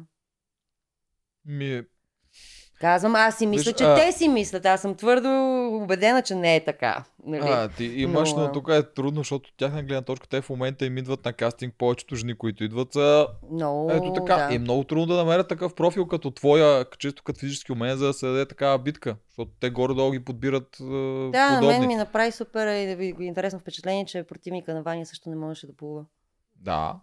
[1.46, 1.82] Ми,
[2.82, 4.66] Казвам, аз си мисля, Виж, че а- те си мислят.
[4.66, 5.28] Аз съм твърдо
[5.74, 7.04] убедена, че не е така.
[7.26, 7.42] Нали?
[7.44, 10.50] а, ти имаш, Но, но, тук е трудно, защото от тяхна гледна точка те в
[10.50, 14.36] момента им идват на кастинг повечето жени, които идват са Много, Ето така.
[14.36, 14.52] да.
[14.52, 18.06] И е много трудно да намерят такъв профил като твоя, чисто като физически умение, за
[18.06, 19.16] да се даде такава битка.
[19.28, 20.90] Защото те горе-долу ги подбират е, Да,
[21.50, 21.78] на подобни.
[21.78, 25.66] мен ми направи супер и- и интересно впечатление, че противника на Ваня също не можеше
[25.66, 26.04] да плува.
[26.56, 26.94] Да,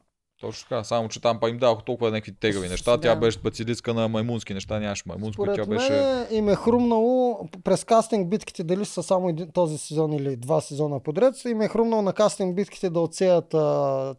[0.41, 0.83] точно така.
[0.83, 2.97] Само, че там па им даваха толкова някакви тегави неща.
[2.97, 3.19] Тя да.
[3.19, 5.33] беше специалистка на маймунски неща, нямаше маймунски.
[5.33, 6.27] Според Тя мен беше...
[6.31, 10.99] им е хрумнало през кастинг битките, дали са само един, този сезон или два сезона
[10.99, 13.55] подред, им е хрумнало на кастинг битките да отсеят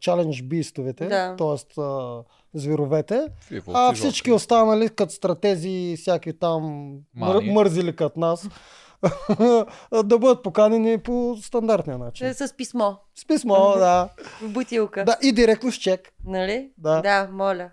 [0.00, 1.36] чалендж бистовете, Да.
[1.36, 1.80] т.е.
[2.54, 6.62] зверовете, Фифо, а всички останали като стратези всяки там
[7.16, 7.50] мър, Мани.
[7.52, 8.48] мързили като нас
[10.04, 12.26] да бъдат поканени по стандартния начин.
[12.26, 14.08] Е, С писмо С писмо, да.
[14.42, 15.04] в бутилка.
[15.04, 15.16] да.
[15.22, 16.12] И директно с чек.
[16.24, 16.70] Нали?
[16.78, 17.00] Да.
[17.00, 17.70] да моля.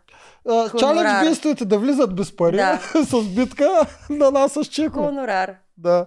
[0.80, 2.80] Чалендж бистовете да влизат без пари Да.
[3.06, 5.00] с битка на нас с чеко.
[5.00, 5.56] Хонорар.
[5.78, 6.06] Да.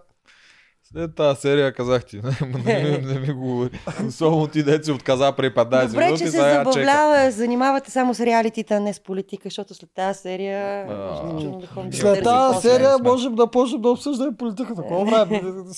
[0.92, 2.16] След тази серия казах ти,
[2.64, 3.70] не, не, не, не ми говори.
[4.08, 6.64] Особено ти си отказа при 15 Добре, минути, че се чека.
[6.64, 10.92] забавлява, занимавате само с реалитета, а не с политика, защото след тази серия А.
[11.40, 14.82] е да ходим да След тази серия можем да почнем да обсъждаме политиката.
[14.82, 15.40] Какво правим?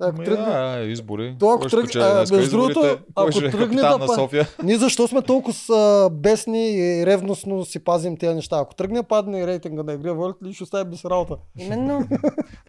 [0.00, 0.44] Ако Ми, тръгне...
[0.44, 1.36] да, избори.
[1.40, 4.46] То, ако спечели а, между другото, ако е тръгне капитан да на София?
[4.62, 8.58] Ние защо сме толкова а, бесни и ревностно си пазим тези неща?
[8.58, 11.36] Ако тръгне падне и рейтинга на игра, волите ли ще остави без работа?
[11.58, 12.08] Именно.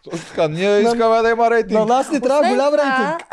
[0.04, 1.80] Точно така, ние искаме да има рейтинг.
[1.80, 3.24] На нас ни трябва голям рейтинг.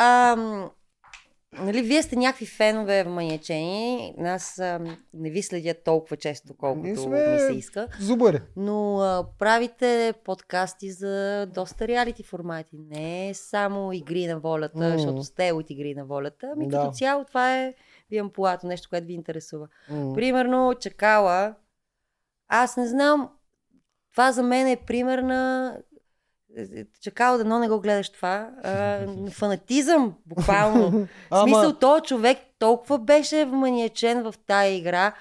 [1.55, 4.15] Нали, вие сте някакви фенове маниачени.
[4.19, 4.81] Аз а,
[5.15, 7.87] не ви следя толкова често, колкото сме- ми се иска.
[8.01, 8.41] Зубари.
[8.57, 12.77] Но а, правите подкасти за доста реалити формати.
[12.81, 14.91] Не само игри на волята, М.
[14.91, 16.51] защото сте от игри на волята.
[16.53, 16.79] Ами Да.
[16.79, 17.75] като цяло това е
[18.11, 19.69] вием полато, нещо, което ви интересува.
[19.91, 20.13] М.
[20.15, 21.55] Примерно, чакала.
[22.49, 23.31] Аз не знам.
[24.13, 25.77] Това за мен е пример на
[27.01, 28.51] чакала да но не го гледаш това.
[28.65, 28.71] А,
[29.07, 30.91] на фанатизъм, буквално.
[31.31, 35.13] В смисъл, този човек толкова беше вманиачен в тая игра.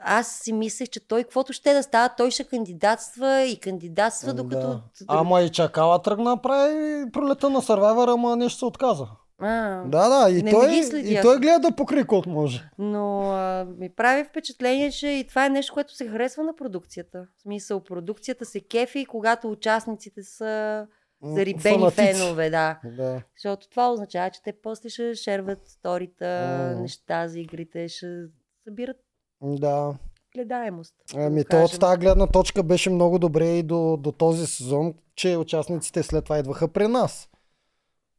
[0.00, 4.66] Аз си мислех, че той, каквото ще да става, той ще кандидатства и кандидатства, докато...
[4.68, 4.80] Да.
[5.08, 9.06] Ама и чакала тръгна прави пролета на Survivor, ама нещо се отказа.
[9.38, 12.70] А, Да, да, и, той, и той гледа да покри колко може.
[12.78, 17.26] Но а, ми прави впечатление, че и това е нещо, което се харесва на продукцията.
[17.38, 20.86] В смисъл, продукцията се кефи, когато участниците са
[21.22, 21.96] зарибени фанатици.
[21.96, 22.80] фенове, да.
[22.96, 23.22] Да.
[23.36, 26.80] Защото това означава, че те после ще шерват сторита, М.
[26.80, 28.06] неща за игрите, ще
[28.64, 28.96] събират
[29.42, 29.94] да.
[30.34, 30.94] гледаемост.
[31.14, 34.94] да Ами то от тази гледна точка беше много добре и до, до този сезон,
[35.16, 37.28] че участниците след това идваха при нас.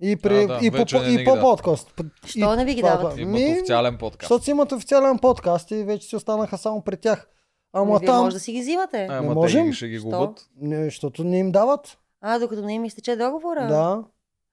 [0.01, 1.93] И, при, Да, да, и, по, не и по подкаст.
[2.25, 3.17] Що И не ви ги дават?
[3.17, 4.21] Имат Ми, официален подкаст.
[4.21, 7.27] Защото си имат официален подкаст и вече си останаха само при тях.
[7.73, 8.23] Ама Вие там...
[8.23, 9.07] може да си ги взимате.
[9.11, 9.65] Ама те можем?
[9.65, 10.49] ги- ще ги губят.
[10.57, 11.97] Не, защото не им дават.
[12.21, 13.67] А, докато не им изтече договора?
[13.67, 14.03] Да.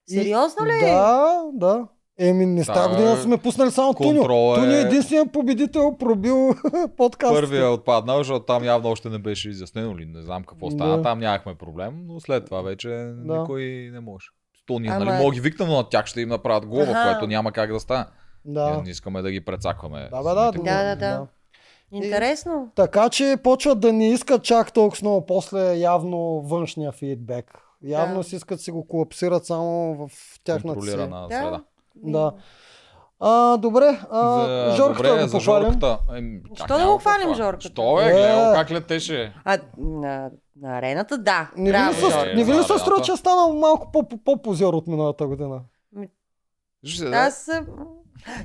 [0.09, 0.81] Сериозно ли?
[0.81, 1.87] Да, да.
[2.19, 4.15] Еми, не става година сме пуснали само Туньо.
[4.15, 6.55] контрол е- Туньо е единственият победител пробил
[6.97, 7.35] подкаст.
[7.35, 10.07] Първият е отпаднал, защото там явно още не беше изяснено ли.
[10.07, 10.97] Не знам какво стана.
[10.97, 11.03] Да.
[11.03, 13.39] Там нямахме проблем, но след това вече Да.
[13.39, 13.63] никой
[13.93, 14.27] не може.
[14.67, 16.91] То ние, Ама- нали, мога да ги викнем, но на тях ще им направят глава,
[16.93, 17.11] Аха.
[17.11, 18.05] което няма как да стане.
[18.45, 18.71] Да.
[18.71, 20.09] Ние не искаме да ги прецакваме.
[20.11, 21.27] Да, бе, да, самите Да, да, да.
[21.93, 22.69] Интересно.
[22.75, 27.59] Така че почват да не искат чак толкова много после явно външния фидбек.
[27.83, 28.25] Явно Да.
[28.25, 30.11] си искат да си го колапсират само в
[30.45, 30.87] тяхната си.
[30.87, 30.93] Да.
[30.93, 31.61] среда.
[31.97, 32.33] Да.
[33.21, 35.65] А, добре, а, За- Жорката добре, го за похвалим.
[35.65, 35.99] Жорката.
[36.49, 37.35] Как Що да го хвалим?
[37.35, 37.69] Жорката?
[37.69, 38.13] Що е, Е.
[38.13, 39.35] гледал как летеше.
[39.45, 41.51] А, на, на арената, да.
[41.57, 42.01] Не ви, ли.
[42.01, 42.33] Жорка.
[42.35, 45.61] не ви ли се струва, че стана малко по- по- по-позор от миналата година?
[47.13, 47.51] Аз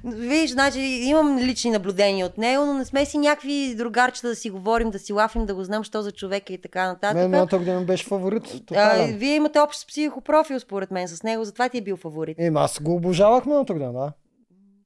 [0.04, 4.50] Виж, значи имам лични наблюдения от него, но не сме си някакви другарчета да си
[4.50, 7.16] говорим, да си лафим, да го знам, що за човек е и така нататък.
[7.16, 8.44] Мен миналата година ми беше фаворит.
[8.76, 12.38] а, вие имате общ психопрофил, според мен, с него, затова ти е бил фаворит.
[12.40, 14.12] Еми, аз го обожавах миналата година, да.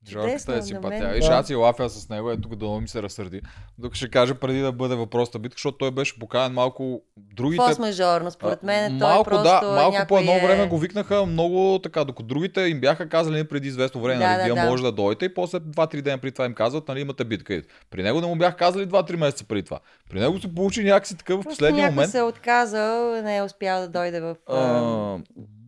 [0.09, 1.09] Жорката Чудесно, е на симпатия.
[1.09, 1.33] Виж, Да.
[1.33, 3.41] аз си лафя с него, ето тук да ми се разсърди.
[3.77, 7.63] Докато ще каже преди да бъде въпросната битка, защото той беше поканен малко другите.
[7.63, 10.39] Фос-мажорно, според мен, той малко, просто да, малко някой по едно е...
[10.39, 14.29] време го викнаха много така, докато другите им бяха казали не преди известно време, Да,
[14.29, 14.69] нали, да, вие да.
[14.69, 17.53] може да дойдете и после 2-3 дена преди това им казват, нали, имате битка.
[17.53, 19.79] И При него не му бях казали 2-3 месеца преди това.
[20.09, 22.11] При него се получи някакси такъв в последния момент.
[22.11, 24.35] се е отказал, не е успял да дойде в...
[24.47, 25.17] А,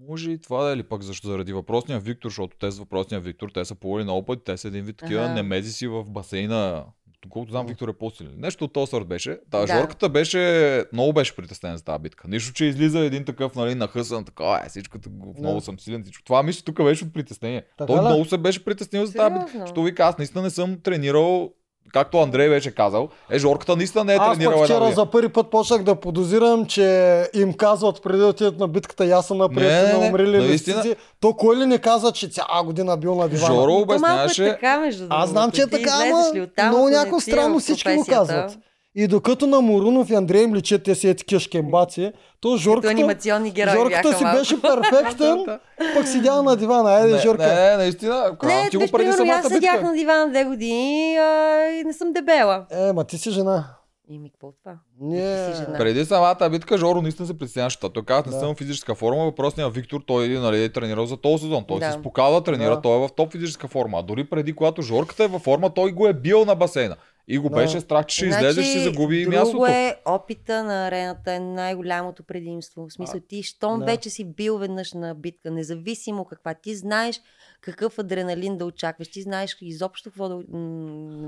[0.10, 3.22] може и това да е ли пък, защо заради въпросния Виктор, защото те с въпросния
[3.22, 5.34] Виктор, те са повали на опит, те са един вид такива Аха.
[5.34, 6.86] немези си в басейна.
[7.22, 8.34] Доколкото знам, Виктор е по-силен.
[8.38, 9.40] Нещо от този сорт беше.
[9.52, 9.80] Та, Да.
[9.80, 12.28] Жорката беше, много беше притеснен за тази битка.
[12.28, 15.10] Нищо, че излиза един такъв, нали, нахъсан, така, е, всичко, Да.
[15.40, 16.24] много съм силен, всичко.
[16.24, 17.64] Това мисля, тук беше от притеснение.
[17.78, 18.06] Така Той ли?
[18.06, 19.68] много се беше притеснил за тази битка.
[19.68, 21.54] Що ви аз наистина не съм тренирал,
[21.94, 23.10] както Андрей беше казал.
[23.32, 25.96] Е, Жорката наистина не е Аз тренирал пък една вчера за първи път почнах да
[25.96, 30.00] подозирам, че им казват преди да отидат на битката, я съм напред Не, не, на
[30.00, 30.78] не, умрели наистина.
[30.78, 30.96] листици.
[31.20, 33.56] То кой ли не каза, че цяла година бил на дивана?
[33.56, 34.50] Жоро е обясняваше.
[34.50, 38.58] така, между Аз знам, че е така, ама много някакво странно всички го казват.
[38.96, 42.88] И докато на Морунов и Андрей им личат те си е такива шкембаци, то Жорката,
[42.90, 44.40] анимационни герои Жорката си малко.
[44.40, 45.46] беше перфектен,
[45.96, 46.90] пък седял на дивана.
[46.92, 47.46] Айде, Не, Жорка.
[47.46, 48.38] не, наистина.
[48.44, 49.82] Не, ти го преди примерно, аз самата седях битка.
[49.84, 51.24] на дивана две години а,
[51.72, 52.66] и не съм дебела.
[52.72, 53.66] Е, ма ти си жена.
[54.10, 54.76] И ми, какво това?
[55.02, 55.54] Не.
[55.78, 57.80] Преди самата битка Жоро наистина се притесняваше.
[57.80, 58.40] Той каза, не Да.
[58.40, 59.24] съм в физическа форма.
[59.24, 61.64] Въпросният Виктор, той нали, е тренирал за този сезон.
[61.68, 61.86] Той Да.
[61.86, 62.82] се спокал да тренира, Да.
[62.82, 64.00] той е в топ физическа форма.
[64.00, 66.96] А дори преди когато Жорката е във форма, той го е бил на басейна.
[67.28, 67.56] И го Да.
[67.56, 69.66] беше страх, че ще излезе, ще си загуби Значи, друго мястото.
[69.66, 72.88] е опита на арената е най-голямото предимство.
[72.88, 73.86] В смисъл, ти, щом да.
[73.86, 77.22] вече си бил веднъж на битка, независимо каква, ти знаеш
[77.62, 80.44] какъв адреналин да очакваш, ти знаеш изобщо какво да...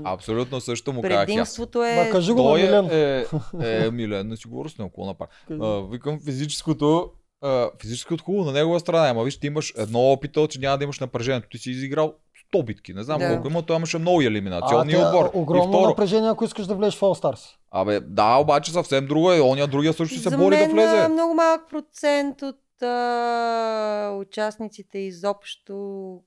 [0.04, 1.18] Абсолютно също му казах.
[1.18, 1.26] аз.
[1.26, 2.04] Предимството е...
[2.04, 2.88] Ма кажи го на Той Милен.
[2.90, 3.24] е,
[3.62, 5.30] е, е Милен, на сигурност не около напак.
[5.50, 7.10] А, викам физическото,
[7.40, 9.08] а, физическото хубаво на негова страна.
[9.08, 11.48] Ама виж, ти имаш едно опита, че няма да имаш напрежението.
[11.48, 12.14] Ти си изиграл
[12.48, 12.94] 100 битки.
[12.94, 13.28] Не знам Да.
[13.28, 15.30] колко има, той имаше много А, елиминационни те, отбор.
[15.34, 17.40] огромно И второ, напрежение, ако искаш да влезеш в All Stars.
[17.70, 19.40] Абе, да, обаче съвсем друго е.
[19.40, 20.96] Оня другия също се За бори мен да влезе.
[20.96, 25.74] а, много малък процент от а, участниците изобщо,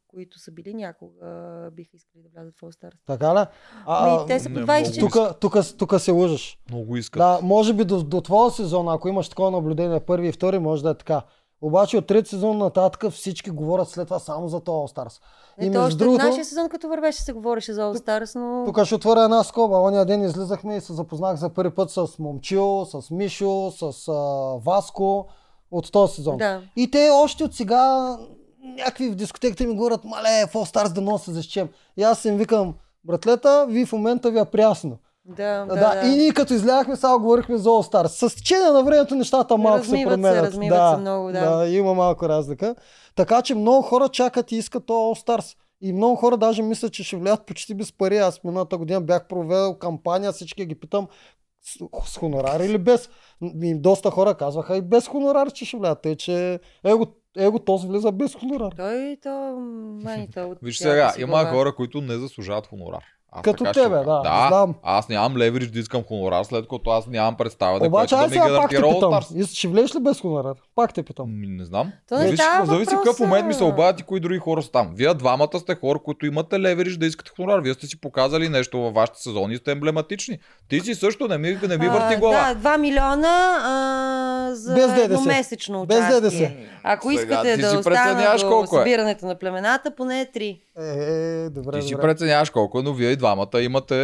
[0.08, 1.26] които са били някога,
[1.72, 2.94] биха искали да влязат в All Stars.
[3.08, 3.46] Така ли?
[3.86, 5.02] А, Ами, те са по не 24.
[5.02, 5.34] мога.
[5.40, 6.60] тук, тук, тук се лъжеш.
[6.70, 7.20] Много искат.
[7.20, 10.84] Да, може би до, до твоя сезон, ако имаш такова наблюдение, първи и втори, може
[10.84, 11.22] да е така.
[11.62, 15.22] Обаче от трети сезон нататък всички говорят след това само за този All Stars.
[15.62, 16.26] И то още другото...
[16.26, 18.66] нашия сезон, като вървеше, се говореше за All Stars, но...
[18.66, 19.78] Тук ще отворя една скоба.
[19.78, 24.14] Оня ден излизахме и се запознах за първи път с Момчил, с Мишо, с а,
[24.66, 25.28] Васко
[25.72, 26.38] от този сезон.
[26.38, 26.62] Да.
[26.76, 28.18] И те още от сега
[28.64, 31.70] някакви в дискотеката ми говорят, мале, в All Stars да носа защем.
[31.98, 32.74] И аз им викам,
[33.04, 34.98] братлета, ви в момента ви е прясно.
[35.38, 36.08] Да, да, да.
[36.08, 38.28] И ние като излязахме, само говорихме за All Stars.
[38.30, 40.38] С течение на времето нещата малко размиват се променят.
[40.38, 41.56] Се, размиват да, се много, да.
[41.56, 41.68] да.
[41.68, 42.76] има малко разлика.
[43.16, 45.56] Така че много хора чакат и искат то All Stars.
[45.82, 48.18] И много хора даже мислят, че ще влязат почти без пари.
[48.18, 51.08] Аз миналата година бях провел кампания, всички ги питам
[51.62, 53.10] с, с хонорар или без.
[53.62, 56.02] И доста хора казваха и без хонорар, че ще влязат.
[56.02, 57.06] Тъй, че его,
[57.38, 58.72] его този влиза без хонорар.
[58.78, 59.56] Той то
[60.04, 60.56] май то.
[60.62, 63.04] Виж сега, има хора, които не заслужават хонорар.
[63.32, 64.46] Аз Като тебе, да, да.
[64.50, 64.76] Знам.
[64.84, 68.36] Аз нямам леверидж да искам хонорар, след като аз нямам представа Обаче, да, да ми
[68.36, 70.56] гарантира All Ще влезеш ли без хонорар?
[70.76, 71.28] Пак те питам.
[71.42, 71.92] Не знам.
[72.10, 74.72] То не зависи, зависи в какъв момент ми се обадят и кои други хора са
[74.72, 74.92] там.
[74.96, 77.60] Вие двамата сте хора, които имате леверидж да искате хонорар.
[77.60, 80.40] Вие сте си показали нещо във вашите сезони и сте емблематични.
[80.70, 82.54] Ти си също не ми, не ми върти глава.
[82.54, 85.26] Да, 2 милиона а, за без ДДС.
[85.26, 86.52] месечно Без ДДС.
[86.84, 90.60] Ако искате да останат до събирането на племената, поне 3.
[90.80, 93.96] Е, добре, Ти си преценяваш колко, но вие и двамата имате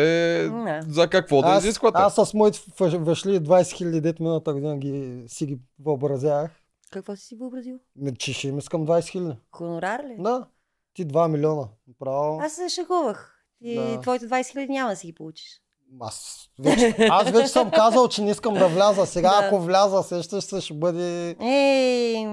[0.53, 0.81] не.
[0.81, 1.97] за какво да изисквате.
[2.01, 2.59] Аз с моите
[2.97, 6.51] въшли 20 хиляди дет миналата година ги, си ги въобразявах.
[6.91, 7.79] Какво си си въобразил?
[8.17, 9.35] Че ще им искам 20 хиляди.
[9.51, 10.15] Хонорар ли?
[10.19, 10.47] Да.
[10.93, 11.67] Ти 2 милиона.
[11.99, 12.39] Право.
[12.41, 13.31] Аз се шагувах.
[13.63, 14.01] Ти, да.
[14.01, 15.61] Твоите 20 хиляди няма да си ги получиш.
[15.99, 19.05] Аз вече, аз вече съм казал, че не искам да вляза.
[19.05, 19.47] Сега, да.
[19.47, 21.35] ако вляза, сещаш се, ще бъде...
[21.41, 22.25] Ей,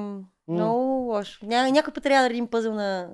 [0.49, 1.47] много лошо.
[1.47, 3.09] Ня, някой път трябва да редим пъзъл на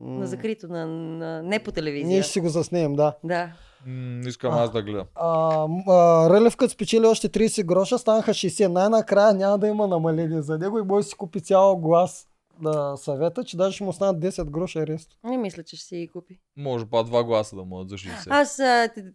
[0.00, 2.08] на закрито, на, на, не по телевизия.
[2.08, 3.14] Ние ще си го заснеем, да.
[3.24, 3.50] Да.
[3.86, 5.06] М- искам а, аз да гледам.
[5.14, 8.66] А, а, Рълев като спечели още 30 гроша, станаха 60.
[8.66, 12.27] Най-накрая няма да има намаление за него и може да си купи цял глас
[12.60, 15.10] на съвета, че даже ще му станат 10 гроша арест.
[15.24, 16.38] Не мисля, че ще си ги купи.
[16.56, 18.26] Може па два гласа да му за 60.
[18.30, 18.60] Аз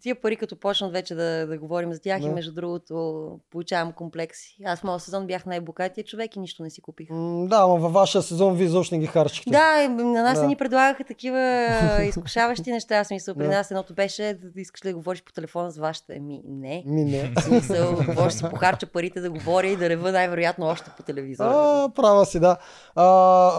[0.01, 2.27] тия пари, като почнат вече да, да говорим за тях да.
[2.27, 4.57] и между другото получавам комплекси.
[4.65, 7.09] Аз в моят сезон бях най-богатия човек и нищо не си купих.
[7.09, 9.51] М, да, но във вашия сезон вие изобщо не ги харчихте.
[9.51, 10.47] Да, на нас да.
[10.47, 11.63] ни предлагаха такива
[12.07, 12.95] изкушаващи неща.
[12.95, 13.49] Аз мисля, при да.
[13.49, 16.13] нас едното беше да искаш ли да говориш по телефона с вашата.
[16.13, 16.83] Ми, не.
[16.85, 17.33] Ми не.
[17.41, 17.97] Смисъл,
[18.29, 21.51] ще си похарча парите да говоря и да рева най-вероятно още по телевизора.
[21.53, 22.57] А, права си, да.
[22.95, 23.05] А,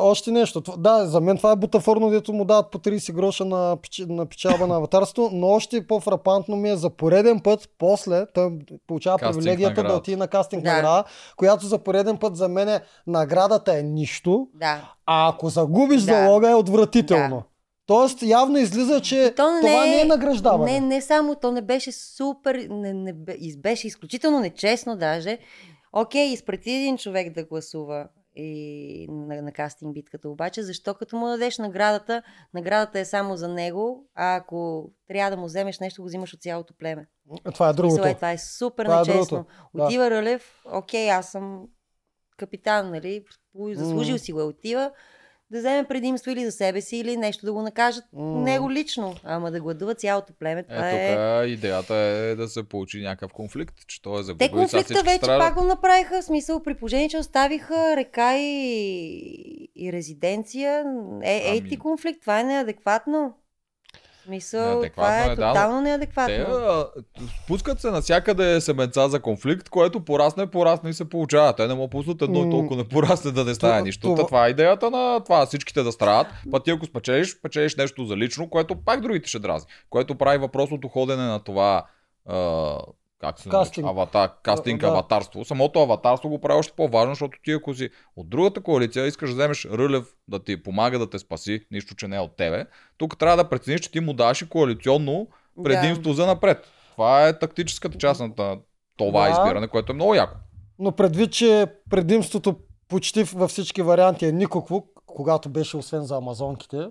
[0.01, 0.63] още нещо.
[0.79, 3.77] Да, за мен това е бутафорно, дето му дават по 30 гроша на,
[4.09, 9.19] на печалба на аватарство, но още по-фрапантно ми е за пореден път, после той получава
[9.19, 9.89] кастинг привилегията награда.
[9.89, 10.73] да отиде на кастинг да.
[10.73, 11.05] награда,
[11.37, 14.93] която за пореден път за мен е, наградата е нищо, да.
[15.07, 16.15] а ако загубиш да.
[16.15, 17.37] залога е отвратително.
[17.37, 17.43] Да.
[17.87, 20.73] Тоест, явно излиза, че то не, това не е награждаване.
[20.73, 23.13] Не, не само, то не беше супер, не, не,
[23.59, 25.39] беше изключително нечестно даже.
[25.93, 28.07] Окей, изпрати един човек да гласува
[28.37, 30.29] и на, на кастинг битката.
[30.29, 32.23] Обаче, защо като му дадеш наградата,
[32.55, 36.43] наградата е само за него, а ако трябва да му вземеш нещо, го взимаш от
[36.43, 37.07] цялото племе.
[37.55, 37.95] Това е другото.
[37.95, 39.39] Мисля, е, това е супер това е нечестно.
[39.39, 40.11] Е Отива да.
[40.11, 41.69] Рълев, окей, аз съм
[42.37, 43.25] капитан, нали,
[43.73, 44.21] заслужил mm.
[44.21, 44.93] си го е, отива,
[45.55, 48.43] да вземе предимство или за себе си, или нещо да го накажат mm.
[48.43, 49.15] него лично.
[49.25, 50.63] Ама да гладува цялото племе.
[50.63, 51.47] Това е, е...
[51.47, 54.47] идеята е да се получи някакъв конфликт, че той е загубил.
[54.47, 55.41] Те конфликта вече страдат.
[55.41, 60.85] пак го направиха, в смисъл при положение, че оставиха река и, и резиденция.
[61.23, 61.57] Е, ами...
[61.57, 63.35] Ей ти конфликт, това е неадекватно.
[64.29, 66.35] Мисъл, това е, е тотално да, неадекватно.
[66.35, 66.87] Те а,
[67.45, 71.57] спускат се навсякъде семенца за конфликт, което порасне, порасне и се получава.
[71.57, 72.51] Те не му пуснат едно mm.
[72.51, 74.15] толкова не порасне да не стане нищо.
[74.15, 74.27] Това...
[74.27, 76.27] това е идеята на това всичките да страдат.
[76.51, 79.71] Па ти ако спечелиш, печелиш нещо за лично, което пак другите ще дразни.
[79.91, 81.87] Което прави въпросното ходене на това
[82.27, 82.79] а,
[83.25, 83.87] как се кастинг.
[83.87, 84.87] Аватар, кастинг, да.
[84.87, 85.45] аватарство.
[85.45, 89.35] Самото аватарство го прави още по-важно, защото ти ако си от другата коалиция искаш да
[89.35, 93.19] вземеш Рълев да ти помага да те спаси, нищо, че не е от тебе, тук
[93.19, 95.29] трябва да прецениш, че ти му даш и коалиционно
[95.65, 96.15] предимство да.
[96.15, 96.67] за напред.
[96.93, 98.35] Това е тактическата част на
[98.97, 99.31] това да.
[99.31, 100.37] избиране, което е много яко.
[100.79, 102.57] Но предвид, че предимството
[102.89, 106.87] почти във всички варианти е никакво, когато беше освен за амазонките,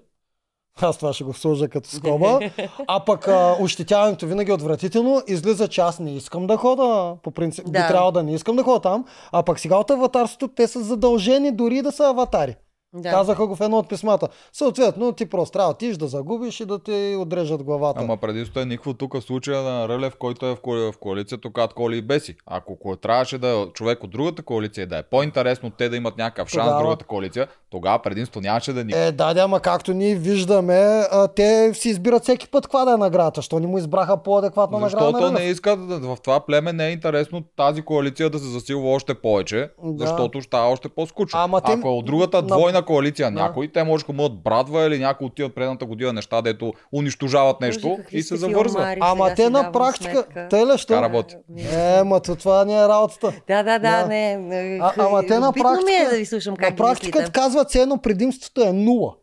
[0.81, 2.39] аз това ще го сложа като скоба.
[2.87, 5.21] А пък а, ощетяването винаги е отвратително.
[5.27, 7.15] Излиза, че аз не искам да хода.
[7.23, 7.71] По принцип, да.
[7.71, 9.05] би трябвало да не искам да хода там.
[9.31, 12.55] А пък сега от аватарството те са задължени дори да са аватари.
[12.93, 13.09] Да.
[13.09, 14.27] Казаха го в едно от писмата.
[14.53, 17.99] Съответно, ти просто трябва да отидеш да загубиш и да ти отрежат главата.
[18.01, 20.81] Ама предимството е никакво тук в случая на Рълев, който е в, коали...
[20.83, 22.35] в коалицията, когато коли и беси.
[22.47, 26.17] Ако ко- трябваше да е човек от другата коалиция да е по-интересно те да имат
[26.17, 28.93] някакъв шанс Тогава- в другата коалиция, тогава предимство нямаше да е ни.
[28.93, 30.73] Е, да, да, ама както ние виждаме,
[31.11, 31.43] а, те
[31.73, 33.41] си избират всеки път каква да е наградата.
[33.41, 35.51] Що не му избраха по-адекватна награда на Защото не Рълев?
[35.51, 39.69] искат да- в това племе не е интересно тази коалиция да се засилва още повече,
[39.83, 40.05] Да.
[40.05, 41.39] защото ще става още по-скучно.
[41.39, 43.39] Ама Ако е от другата на- двойна коалиция Да.
[43.41, 47.89] някой, те може да бъдат братва или някой отиват предната година неща, дето унищожават нещо
[47.89, 48.79] Боже, и се завързва.
[48.79, 50.71] филмари, Ама те на практика, те ли?
[50.87, 51.35] Така работи.
[51.73, 53.33] Е, ма то това не е работата.
[53.47, 54.39] Да, да, да, не.
[54.81, 57.69] А, ама те на любително ми е практика, да ви слушам как на практика казват,
[57.69, 59.15] че едно предимството е нула.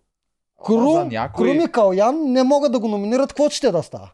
[0.64, 4.10] Крум, някой- Крум и Калян не могат да го номинират, какво ще да става.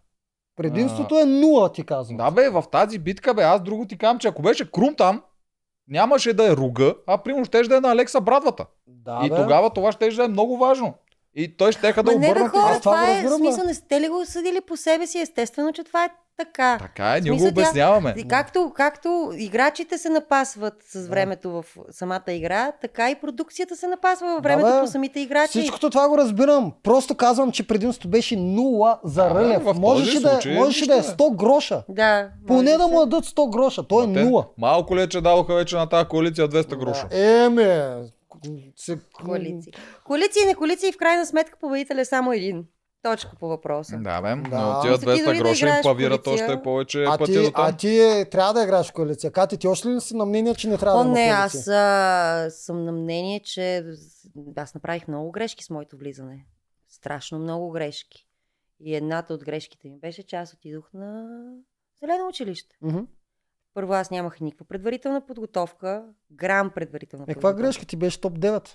[0.56, 2.16] Предимството е нула, ти казвам.
[2.16, 5.22] Да бе, в тази битка бе, аз друго ти казвам, че ако беше Крум там,
[5.88, 8.66] нямаше да е Руга, а примерно ще да е на Алекса братвата.
[9.06, 9.36] Да и бе.
[9.36, 10.94] тогава това ще да е много важно.
[11.34, 12.50] И той ще да Ма не бе обърнат.
[12.52, 15.18] хора, това това е разбирам, смисъл, не сте ли го съдили по себе си?
[15.20, 16.08] Естествено, че това е
[16.38, 16.78] така.
[16.78, 18.14] Така е, ние го тя- обясняваме.
[18.16, 23.86] И Както, както играчите се напасват с времето в самата игра, така и продукцията се
[23.86, 24.80] напасва във Да, времето бе.
[24.80, 25.50] по самите играчи.
[25.50, 26.72] Всичкото това го разбирам.
[26.82, 29.62] Просто казвам, че предимството беше нула за Да, Рълев.
[29.76, 31.24] Можеше да, случай е, можеше да е нищо, бе.
[31.24, 31.82] 100 гроша.
[31.88, 32.28] Да.
[32.46, 33.82] Поне да му дадат 100 гроша.
[33.82, 34.46] Той е нула.
[34.58, 37.06] Малко ли е, че дадоха вече на тази коалиция 200 гроша?
[37.10, 37.18] Да.
[37.18, 37.96] Еме.
[38.76, 38.98] Се...
[39.14, 39.72] Коалиции.
[40.04, 42.66] Коалиции и не коалиции, в крайна сметка победител е само един.
[43.02, 43.96] Точка по въпроса.
[44.00, 44.60] Да, бе, Да.
[44.60, 46.46] но тия Мисля, ти дори 200 да гроша им играеш плавират коалиция.
[46.46, 47.64] още повече А пъти ти, до там.
[47.64, 49.30] а ти е, трябва да играеш в коалиция.
[49.30, 51.60] Кати, ти още ли си на мнение, че не трябва О, да има не, коалиция?
[51.60, 53.84] аз а, съм на мнение, че
[54.56, 56.46] аз направих много грешки с моето влизане.
[56.88, 58.26] Страшно много грешки.
[58.80, 61.26] И едната от грешките ми беше, че аз отидох на
[62.00, 62.76] зелено училище.
[62.82, 62.98] Мгм.
[63.76, 67.62] Първо аз нямах никаква предварителна подготовка, грам предварителна Е, каква подготовка.
[67.62, 67.86] грешка?
[67.86, 68.68] Ти беше топ 9.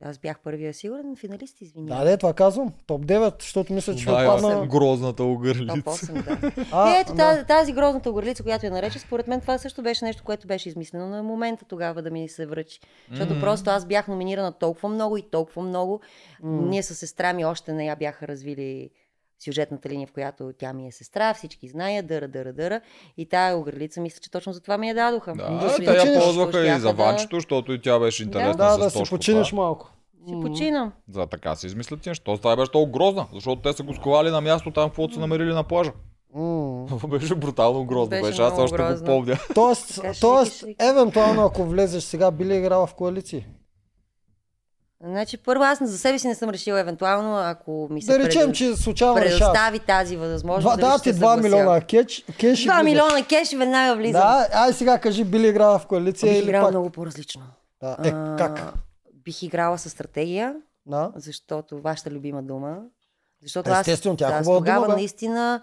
[0.00, 2.04] Аз бях първия сигурен финалист, извинявай.
[2.04, 2.72] Да, да, това казвам.
[2.86, 4.66] Топ 9, защото мисля, че ще Най- отпадна...
[4.66, 5.76] Грозната Топ огърлица.
[5.76, 6.52] 8, да.
[6.72, 7.44] А, и ето да.
[7.44, 11.08] тази, грозната огърлица, която я нарече, според мен това също беше нещо, което беше измислено
[11.08, 12.80] на момента тогава да ми се връчи.
[13.10, 13.40] Защото Мгм.
[13.40, 16.00] просто аз бях номинирана толкова много и толкова много.
[16.42, 16.66] М.
[16.68, 18.90] Ние с сестра ми още не я бяха развили
[19.38, 22.80] сюжетната линия, в която тя ми е сестра, всички знаят, дъра, дъра, дъра.
[23.16, 25.32] И тая огърлица, мисля, че точно за това ми я дадоха.
[25.32, 28.54] Да, Да си те я ползваха и за да- ванчето, защото и тя беше интересна
[28.56, 29.62] Да, с да си починеш това.
[29.62, 29.90] малко.
[30.28, 30.92] Си починам.
[31.08, 32.14] За така си измислят тия.
[32.14, 33.26] Що това беше толкова грозна?
[33.32, 35.92] Защото те са го сковали на място там, каквото са намерили на плажа.
[36.34, 36.86] М.
[37.04, 38.10] беше брутално грозно.
[38.10, 39.06] Беше Беше, аз още го грозно.
[39.06, 39.36] помня.
[39.54, 43.46] Тоест, тоест евентуално ако влезеш сега, би ли играла в коалиции?
[45.00, 48.42] Значи, първо аз за себе си не съм решила, евентуално, ако ми се Да речем,
[48.42, 50.78] пред- че случайно предостави тази възможност.
[50.78, 51.42] Два, да, ти се 2 съглася.
[51.44, 52.84] милиона кеш, кеш и 2 влизаш.
[52.84, 54.20] милиона кеш и веднага влизам.
[54.22, 56.70] Да, ай сега кажи, би ли играла в коалиция Бих или играла пак?
[56.70, 57.42] много по-различно.
[57.82, 57.96] Да.
[58.04, 58.74] Е, А, как?
[59.14, 60.54] Бих играла с стратегия,
[60.86, 61.10] Да.
[61.16, 62.76] защото вашата любима дума.
[63.42, 64.96] Защото Естествено, аз, тя е аз тогава дума, бе.
[64.96, 65.60] наистина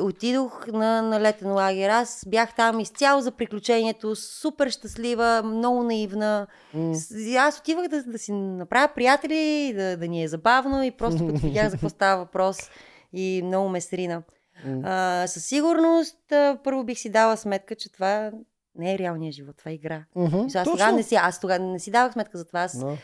[0.00, 1.88] отидох на, на летен лагер.
[1.88, 6.46] Аз бях там изцяло за приключението, супер щастлива, много наивна.
[7.16, 11.26] И Аз отивах да, да си направя приятели, да, да ни е забавно и просто
[11.26, 12.58] като видях за какво става въпрос
[13.12, 14.22] и много ме срина.
[14.64, 14.80] М.
[14.84, 18.30] А, със сигурност, а, първо бих си дала сметка, че това
[18.74, 20.04] не е реалният живот, това е игра.
[20.16, 20.72] Мисля, Аз точно.
[20.72, 22.60] тогава не си, аз тогава не си давах сметка за това.
[22.60, 22.96] Аз, Да.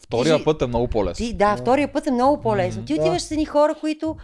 [0.00, 1.26] Втория Ти- път е много по-лесен.
[1.26, 2.84] ти, да, втория път е много по-лесно.
[2.84, 4.16] Ти отиваш с едни хора, които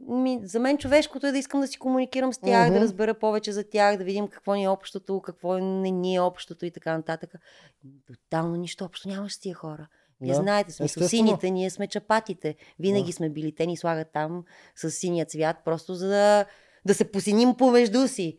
[0.00, 2.74] ми, за мен човешкото е да искам да си комуникирам с тях, Мгм.
[2.74, 6.20] да разбера повече за тях, да видим какво ни е общото, какво не ни е
[6.20, 7.34] общото и така нататък.
[8.06, 9.88] Тотално нищо общо нямаш с тия хора.
[10.20, 10.34] Вие Да.
[10.34, 11.08] знаете, Естествено.
[11.08, 12.56] сините, ние сме чапатите.
[12.78, 13.12] Винаги Да.
[13.12, 13.54] сме били.
[13.54, 14.44] Те ни слагат там
[14.76, 16.44] с синия цвят, просто за да,
[16.84, 18.38] да се посиним помежду си.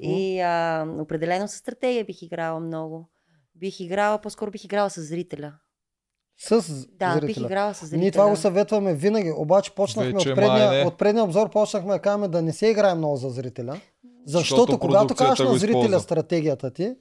[0.00, 3.08] И а, определено с стратегия бих играла много.
[3.54, 5.52] Бих играла, по-скоро бих играла с зрителя.
[6.38, 6.50] С
[6.88, 7.26] Да, зрителя.
[7.26, 8.00] бих играла с зрителя.
[8.00, 10.84] Ние това го съветваме винаги, обаче почнахме Вече от май предния, не.
[10.84, 13.80] от предния обзор, почнахме да кажем да не се играе много за зрителя.
[14.26, 16.00] Защото, Защото когато кажеш на зрителя използва.
[16.00, 16.94] стратегията ти,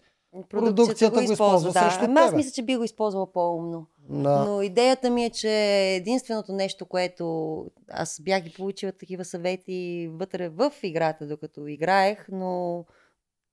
[0.49, 1.79] Продукцията, продукцията го използва, да.
[1.81, 3.85] срещу Ама аз мисля, че би го използвала по-умно.
[4.09, 4.45] да.
[4.45, 5.49] Но идеята ми е, че
[5.95, 12.85] единственото нещо, което аз бях ги получила такива съвети вътре в играта, докато играех, но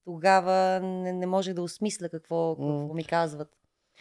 [0.04, 3.48] тогава не, не можех да осмисля какво, какво ми казват.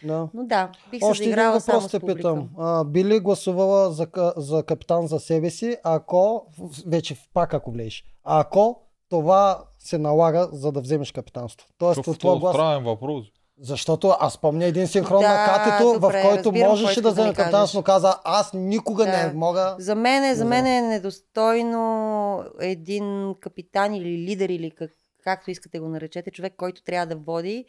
[0.04, 0.28] Да.
[0.34, 2.16] Но да, бих Още се един заиграла само въпрос с те публика.
[2.16, 2.48] питам.
[2.58, 4.06] А, би ли гласувала за,
[4.36, 6.46] за капитан за себе си, ако,
[6.86, 11.68] вече пак ако влезеш, ако това се налага, за да вземеш капитанство?
[11.78, 12.54] Тоест, Какъв от това глас...
[12.54, 13.26] странен въпрос.
[13.60, 17.34] Защото аз помня един синхрон Да, на катето, добре, в който разбирам можеше да вземе
[17.34, 19.10] капитанство, но каза, аз никога Да.
[19.10, 19.76] не мога.
[19.78, 24.90] За мен, е, за мен е недостойно един капитан или лидер, или как,
[25.24, 27.64] както искате го наречете, човек, който трябва да води,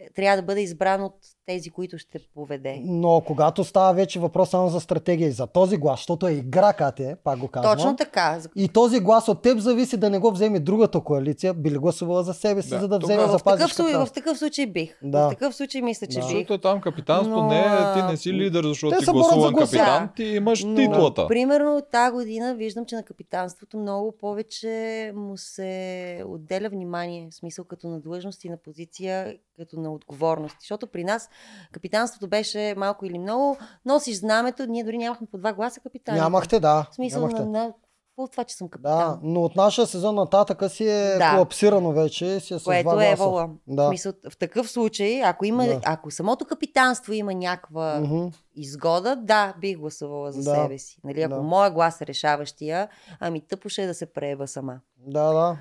[0.00, 1.14] е, трябва да бъде избран от
[1.46, 2.80] тези, които ще поведе.
[2.84, 6.72] Но когато става вече въпрос само за стратегия и за този глас, защото е игра,
[6.72, 7.76] Кате, пак го казвам.
[7.76, 8.40] Точно така.
[8.56, 12.22] И този глас от теб зависи да не го вземе другата коалиция, би ли гласувала
[12.22, 12.80] за себе си, Да.
[12.80, 14.06] за да вземе за В такъв, капитал.
[14.06, 14.96] в такъв случай бих.
[15.02, 15.26] Да.
[15.26, 16.26] В такъв случай мисля, че Да.
[16.26, 16.36] бих.
[16.38, 20.08] Защото там капитанството Но, не е, ти не си лидер, защото те ти гласуван капитан,
[20.16, 21.26] ти имаш Но, титлата.
[21.28, 27.64] Примерно тази година виждам, че на капитанството много повече му се отделя внимание, в смисъл
[27.64, 30.56] като на длъжност и на позиция, като на отговорност.
[30.60, 31.28] Защото при нас
[31.72, 36.18] капитанството беше малко или много, носиш знамето, ние дори нямахме по два гласа капитани.
[36.20, 36.86] Нямахте, да.
[36.90, 37.44] В смисъл нямахте.
[37.44, 37.72] на, на
[38.16, 39.20] какво това, че съм Да, капитан.
[39.22, 41.30] но от нашия сезон нататъка си е Да.
[41.30, 43.50] колапсирано вече, си е с Което е вала.
[43.66, 43.82] Да.
[43.84, 45.80] В, смисъл, в такъв случай, ако, има, Да.
[45.84, 48.26] ако самото капитанство има някаква Мгм.
[48.54, 50.54] изгода, да, бих гласувала за Да.
[50.54, 50.98] себе си.
[51.04, 51.42] Нали, ако Да.
[51.42, 52.88] моя глас е решаващия,
[53.20, 54.74] ами тъпо ще е да се прееба сама.
[54.98, 55.56] Да, да.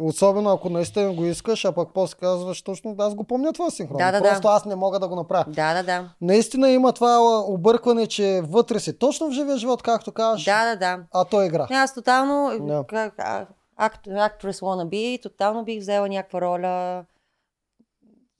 [0.00, 3.98] Особено ако наистина го искаш, а пък после казваш точно, аз го помня това синхрон.
[3.98, 4.28] Да, да, да.
[4.30, 5.44] Просто аз не мога да го направя.
[5.48, 6.08] Да, да, да.
[6.20, 10.76] Наистина има това объркване, че вътре си точно в живия живот, както кажеш, Да, да,
[10.76, 10.98] да.
[11.12, 11.66] а то е игра.
[11.70, 12.84] Не, Аз тотално, Да.
[13.76, 17.04] акт, actress wannabe, тотално бих взела някаква роля.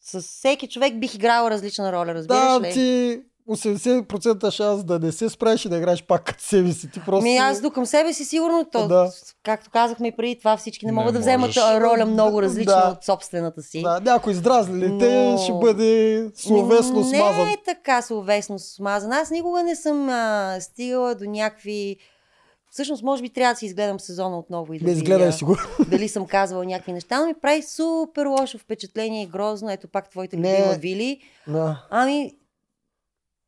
[0.00, 2.72] С всеки човек бих играла различна роля, разбираш Да, ли?
[2.72, 6.90] ти 80% шанс да не се справиш и да играеш пак като себе си.
[6.90, 7.22] Ти просто...
[7.22, 9.10] Ми аз до към себе си сигурно, то, Да.
[9.42, 11.62] както казахме и преди това, всички не Не могат да вземат можеш.
[11.62, 12.88] роля много различна Да.
[12.90, 13.82] от собствената си.
[13.82, 17.46] Да, някой здразли те, Но- ще бъде словесно Ми, смазан.
[17.46, 19.12] Не е така словесно смазан.
[19.12, 21.96] Аз никога не съм а, стигала до някакви...
[22.70, 25.56] Всъщност, може би трябва да си изгледам сезона отново и да Не изгледай си го.
[25.88, 29.70] дали съм казвала някакви неща, но ми прави супер лошо впечатление и грозно.
[29.70, 30.52] Ето пак твоите Не.
[30.52, 31.20] любима Вили.
[31.46, 31.86] Да.
[31.90, 32.32] Ами,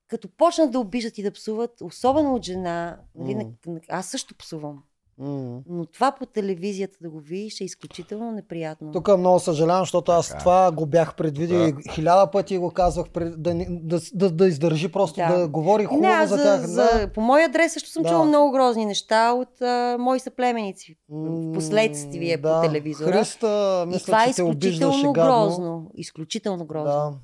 [0.08, 4.82] като почнат да обиждат и да псуват, особено от жена, нали, на- аз също псувам.
[5.18, 5.60] М.
[5.68, 8.92] Но това по телевизията да го видиш е изключително неприятно.
[8.92, 10.38] Тук много съжалявам, защото аз Така.
[10.38, 11.68] това го бях предвидил Да.
[11.68, 15.48] и хиляда пъти го казвах, пред, да, да, да, да издържи просто, да, Да.
[15.48, 16.60] говори хубаво не, за за, тях.
[16.60, 18.08] за, по мой адрес също съм Да.
[18.08, 20.96] чула много грозни неща от а, мои съплеменици.
[21.08, 22.60] В последствие да.
[22.60, 23.12] по телевизора.
[23.12, 25.90] Христа, и мисля, това е изключително грозно.
[25.94, 27.18] Изключително грозно.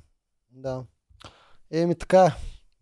[0.51, 0.83] Да, да.
[1.73, 2.31] Еми така е.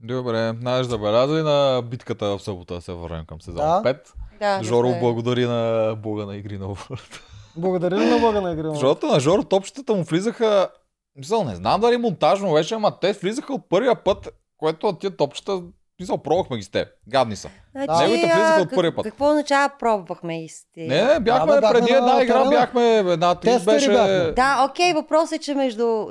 [0.00, 3.82] Добре, знаеш, забеляза и на битката в събота да се върнем към сезон Да.
[3.84, 3.98] 5.
[4.38, 5.00] Да, Жоро добре.
[5.00, 7.22] благодари на Бога на игри на волята.
[7.56, 8.70] Благодаря на Бога на игра?
[8.70, 10.68] Защото на Жоро топчетата му влизаха...
[11.16, 15.62] Мисъл, не знам дали монтажно беше, ама те влизаха от първия път, което тия топчета,
[16.00, 16.88] мисъл, пробвахме ги с теб.
[17.08, 17.48] Гадни са.
[17.72, 19.04] Значи, Неговите влизаха от първия как- път.
[19.04, 20.80] Какво означава пробвахме и сте?
[20.80, 22.50] Не, не, бяхме Да, бе, бяхме преди на една игра, терена.
[22.50, 23.88] бяхме една три Тестъри беше...
[23.88, 24.32] бяхме.
[24.32, 26.06] Да, окей, въпрос е, че между...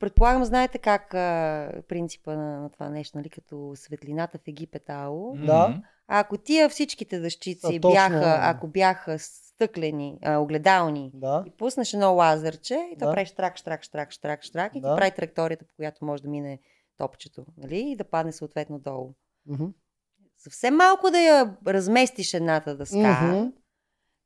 [0.00, 5.34] Предполагам, знаете как а, принципа на, на това нещо, нали, като светлината в Египет ало.
[5.36, 5.74] Да.
[6.08, 7.90] А ако тия всичките дъщици А, точно.
[7.92, 11.44] бяха, ако бяха стъклени, а, огледални, Да.
[11.46, 13.12] и пуснеш едно лазерче и то Да.
[13.12, 14.94] прави штрак, штрак, штрак, штрак, штрак и Да.
[14.94, 16.58] ти прави траекторията, по която може да мине
[16.96, 17.78] топчето, нали?
[17.90, 19.14] И да падне съответно долу.
[19.46, 19.64] Мгм.
[20.38, 23.48] Съвсем малко да я разместиш едната дъска, Мгм.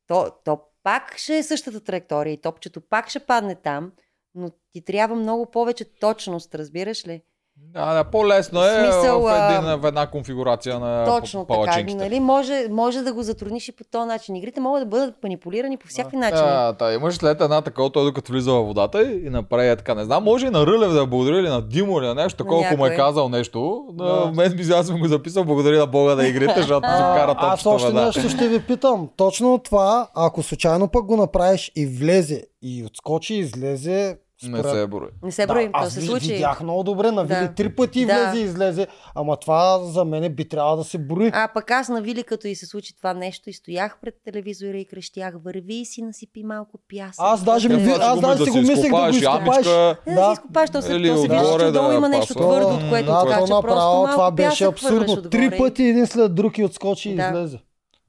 [0.07, 3.91] то, то пак ще е същата траектория и топчето пак ще падне там,
[4.35, 7.23] но ти трябва много повече точност, разбираш ли?
[7.73, 11.83] Да, да, по-лесно е Смисъл, в, един, в една конфигурация на Точно така.
[11.95, 12.19] Нали?
[12.19, 14.35] Може, може да го затрудниш и по този начин.
[14.35, 16.47] Игрите могат да бъдат манипулирани по всякакви начини.
[16.47, 19.75] Да, да, имаш след една такова, той докато влиза във водата и, и направи е
[19.75, 19.95] така.
[19.95, 22.65] Не знам, може и на Рълев да благодари или на Димо или на нещо такова,
[22.65, 23.85] ако му е казал нещо.
[23.91, 24.05] Да.
[24.05, 24.31] Да.
[24.35, 27.53] Мен би аз съм го записал, благодаря на Бога да игрите, защото си вкара А,
[27.53, 28.05] аз още веднага.
[28.05, 29.09] нещо ще ви питам.
[29.17, 34.87] Точно това, ако случайно пък го направиш и влезе и отскочи и излезе, Не се
[34.87, 35.07] брои.
[35.23, 36.27] Не се Да, броим, то аз се случи.
[36.27, 37.53] видях много добре, на Вили Да.
[37.53, 38.13] три пъти Да.
[38.13, 41.31] влезе и излезе, ама това за мен би трябвало да се брои.
[41.33, 44.77] А пък аз на Вили, като и се случи това нещо, и стоях пред телевизора
[44.77, 47.15] и крещях, върви и си насипи малко пясък.
[47.19, 47.91] Аз даже ми Да.
[48.01, 50.25] аз даже си го мислех да го Не да, Да.
[50.25, 53.05] си изкопаш, то се, то се вижда, че да долу има нещо твърдо, от което
[53.05, 53.39] да, откача.
[53.39, 55.21] то Просто направо, малко това беше абсурдно.
[55.21, 57.27] Три пъти един след друг и отскочи и Да.
[57.27, 57.59] излезе.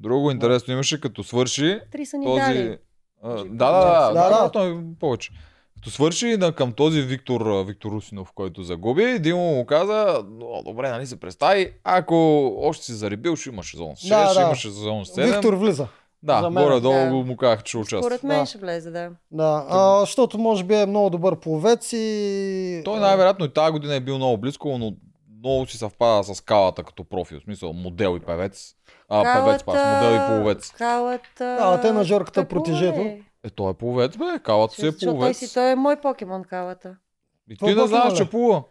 [0.00, 2.78] Друго интересно имаше, като свърши Три са ни дали.
[3.24, 4.82] Да, да, да, Да, да, да.
[5.00, 5.30] повече.
[5.82, 10.22] Като свърши на, към този Виктор, Виктор Русинов, който загуби, Димо му каза,
[10.64, 12.14] добре, нали се представи, ако
[12.58, 14.46] още си заребил, ще имаш сезон 6, Да, ще да.
[14.46, 15.32] имаш сезон 7.
[15.32, 15.86] Виктор влиза.
[16.22, 17.10] да, горе-долу Да.
[17.10, 18.02] му казах, че участва.
[18.02, 18.46] Според мен Да.
[18.46, 19.10] ще влезе, да.
[19.30, 22.82] Да, а, защото може би е много добър пловец и...
[22.84, 24.92] Той най-вероятно и тази година е бил много близко, но
[25.38, 28.74] много си съвпада с скалата като профил, в смисъл модел и певец.
[29.08, 30.70] А, певец пас, модел и половец.
[30.70, 31.56] Калата...
[31.58, 33.00] Калата е на Жорката Протежето.
[33.00, 33.20] е?
[33.44, 36.44] Е, той е половец, бе, калата си е Защото той, си, той е мой покемон
[36.44, 36.96] калата.
[37.50, 38.16] И Твой ти не знаеш, покемон ли?
[38.18, 38.62] че плува.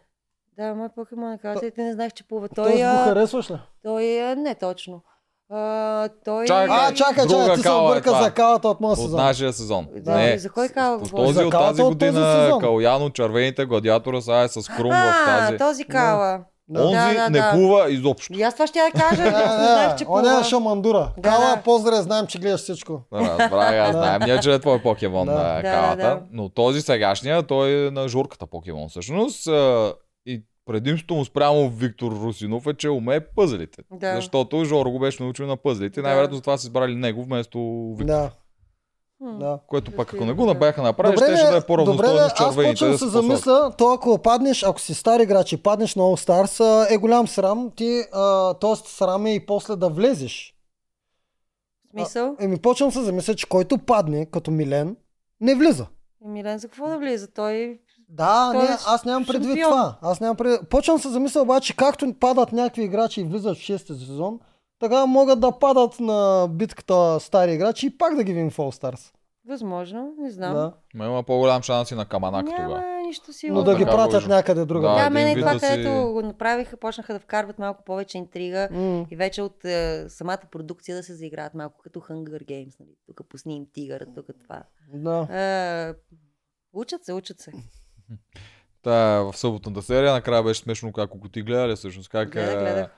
[0.57, 2.49] Да, мой покемон е калата и ти не знаеш, че плува.
[2.49, 3.55] Той Той, го а, харесваш ли?
[3.83, 5.01] той е не точно.
[5.49, 6.45] А, той...
[6.45, 8.23] Чакай, А, чакай, Друга чакай, ти се кала е обърка това.
[8.23, 9.17] за калата от моя От сезон.
[9.17, 9.87] нашия сезон.
[9.93, 11.25] Да, Не, за кой кала По говориш?
[11.25, 12.59] този За от калата тази от този година сезон.
[12.61, 15.57] Каляно, червените гладиатора сега е с Крум в А, тази.
[15.57, 16.43] този кала.
[16.73, 17.51] Онзи Да, да, не да.
[17.51, 18.33] плува изобщо.
[18.33, 20.43] И аз това ще я кажа, Не, не знаех, че не, он е плува.
[20.43, 21.11] шамандура.
[21.17, 21.61] Да, Кала, да.
[21.61, 23.01] поздраве, знаем, че гледаш всичко.
[23.13, 25.31] Разбрах, аз знаем, ние, че е твой покемон Да.
[25.33, 25.95] на калата.
[25.97, 26.21] да.
[26.31, 29.47] Но този сегашния, той е на журката покемон всъщност.
[30.25, 33.81] И предимството му спрямо Виктор Русинов е, че умее пъзелите.
[33.91, 34.15] Да.
[34.15, 36.01] Защото Жоро го беше научил на пъзелите.
[36.01, 36.07] Да.
[36.07, 38.05] Най-вероятно затова са избрали него вместо Виктор.
[38.05, 38.29] Да.
[39.21, 39.59] Да.
[39.67, 42.33] Което пак ако не го набяха направили, Добре, ще бе, да е добре, по-равностойно с
[42.39, 46.03] аз почвам да се замисля, то ако паднеш, ако си стар играч и паднеш на
[46.03, 47.71] All Stars, е голям срам.
[47.75, 50.55] Ти, а, тоест срам е и после да влезеш.
[51.91, 52.35] Смисъл?
[52.39, 54.95] Еми, почвам да се замисля, че който падне, като Милен,
[55.41, 55.87] не влиза.
[56.25, 57.27] Милен, за какво да влиза?
[57.27, 57.79] Той...
[58.09, 59.69] Да, Той не, е аз нямам предвид шампион.
[59.69, 59.97] това.
[60.01, 60.69] Аз нямам предвид.
[60.69, 64.39] Почвам се замисля обаче, както падат някакви играчи и влизат в 6 сезон,
[64.81, 68.81] така могат да падат на битката стари играчи и пак да ги видим в All
[68.83, 69.13] Stars.
[69.47, 70.53] Възможно, не знам.
[70.53, 70.73] Да.
[70.93, 73.01] Ма има по-голям шанс и на Каманак Няма тогава.
[73.01, 73.59] нищо сигурно.
[73.59, 74.27] Но да ги пратят лъжа.
[74.27, 74.87] някъде друга.
[74.89, 78.17] Да, Да, мене вид това, да си- където го направиха, почнаха да вкарват малко повече
[78.17, 79.05] интрига М.
[79.11, 82.79] и вече от е, самата продукция да се заиграят малко като Hunger Games.
[82.79, 82.89] Нали?
[83.07, 84.63] Тук пусни им тигър, тук това.
[84.89, 85.27] Да.
[85.31, 85.93] Е,
[86.73, 87.51] учат се, учат се.
[88.83, 88.91] Та,
[89.21, 92.91] в съботната серия накрая беше смешно как ако ти гледали всъщност как Гледах, а, гледах.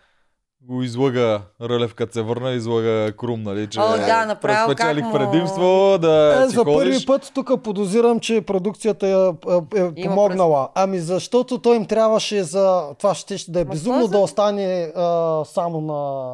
[0.63, 5.13] Го излъга Рълев, като се върна, излъга Крум, нали, че О, да, направо спечелих му-
[5.13, 6.75] предимство да Е, си за ходиш.
[6.75, 10.69] първи път тук подозирам, че продукцията е, е, е помогнала.
[10.75, 12.83] Ами защото той им трябваше за...
[12.99, 15.05] Това ще, ще да е Ма безумно да остане а,
[15.45, 16.31] само на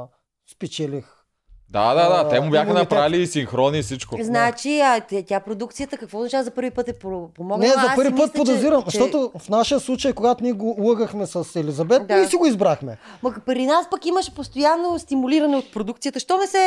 [0.51, 1.05] спечелих.
[1.71, 2.91] Да, да, да, те му А, бяха имунитет.
[2.91, 4.17] направили и синхрони и всичко.
[4.21, 7.57] Значи, а, тя, продукцията, какво означава за първи път е помогнала?
[7.59, 11.25] Не, за първи път мисля, подозирам, че, защото в нашия случай, когато ние го лъгахме
[11.25, 12.15] с Елизабет, Да.
[12.15, 12.97] ние си го избрахме.
[13.23, 16.19] Ма при нас пък имаше постоянно стимулиране от продукцията.
[16.19, 16.59] Що не се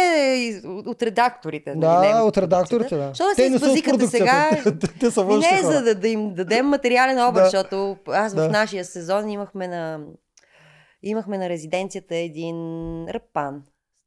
[0.86, 1.74] от, редакторите?
[1.76, 3.14] Да, нали, не от редакторите, да.
[3.14, 4.50] Що не Те се избазикате сега?
[5.00, 5.72] Те- са не, хора.
[5.72, 7.44] за да, да им дадем материален образ, Да.
[7.44, 8.48] защото аз в Да.
[8.48, 9.98] нашия сезон имахме на,
[11.02, 12.56] имахме на резиденцията един
[13.08, 13.62] рапан.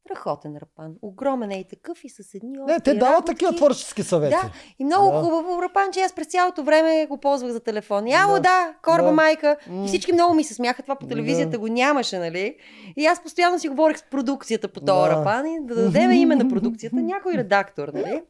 [0.06, 0.94] Страхотен рапан.
[1.02, 3.26] Огромен е и такъв и с едни Не, те дават работи.
[3.26, 4.30] такива творчески съвети.
[4.32, 5.18] Да, и много Да.
[5.18, 8.06] хубаво рапан, че аз през цялото време го ползвах за телефон.
[8.06, 8.40] Яло, Да.
[8.40, 9.12] да, корба Да.
[9.12, 9.56] майка.
[9.74, 11.58] И всички много ми се смяха, това по телевизията Да.
[11.58, 12.56] го нямаше, нали?
[12.96, 15.08] И аз постоянно си говорих с продукцията по този Да.
[15.10, 18.22] рапан и да дадем име на продукцията, някой редактор, нали?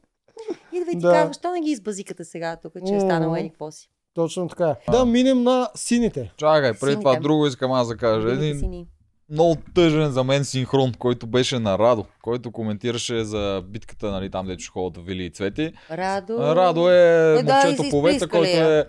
[0.73, 1.12] И да ви ти Да.
[1.12, 3.89] казва, що не ги избазикате сега тук, че е станало еди какво си.
[4.15, 4.69] Точно така.
[4.69, 4.90] е.
[4.90, 6.32] Да минем на сините.
[6.36, 8.31] Чакай, преди това друго искам аз да кажа.
[8.31, 8.86] Един.
[9.31, 14.47] Много тъжен за мен синхрон, който беше на Радо, който коментираше за битката, нали, там
[14.47, 15.73] дето ще ходят Вили и Цвети.
[15.90, 16.39] Радо.
[16.39, 18.86] Радо е Е, да, момчето повеца, изплискали който е...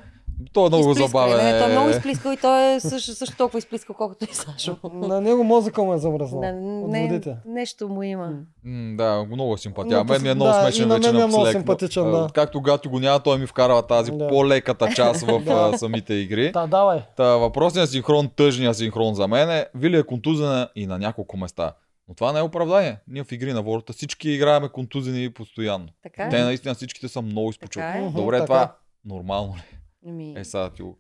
[0.54, 1.46] Той е много Изплискали, забавен.
[1.46, 1.92] Не, той е много е.
[1.92, 4.78] изплискал и той е също, също толкова изплискал, колкото и Сашо.
[4.94, 6.42] На него мозъка му е замръзнал.
[6.42, 8.34] Не, от не, нещо му има.
[8.64, 9.96] М, Да, много е симпатия.
[9.96, 12.04] Но А мен ми е много да, смешен на вече мен ми е много симпатичен,
[12.06, 12.28] А, да.
[12.34, 14.28] Както Гати го няма, той ми вкарва тази Да.
[14.28, 15.72] по-леката част в Да.
[15.74, 16.52] а, самите игри.
[16.52, 17.00] Та, давай.
[17.18, 21.74] Та, въпросният синхрон, тъжният синхрон за мен е, Вили е контузена и на няколко места.
[22.10, 22.98] Но това не е оправдание.
[23.08, 25.88] Ние в игри на волята всички играеме контузени постоянно.
[26.04, 26.30] Така е?
[26.30, 27.74] Те наистина всичките са много изпочути.
[27.86, 28.10] Така е.
[28.12, 28.76] Добре, Мгм, това така.
[29.06, 29.78] нормално ли?
[30.08, 30.98] Ами, Е, сега ти го...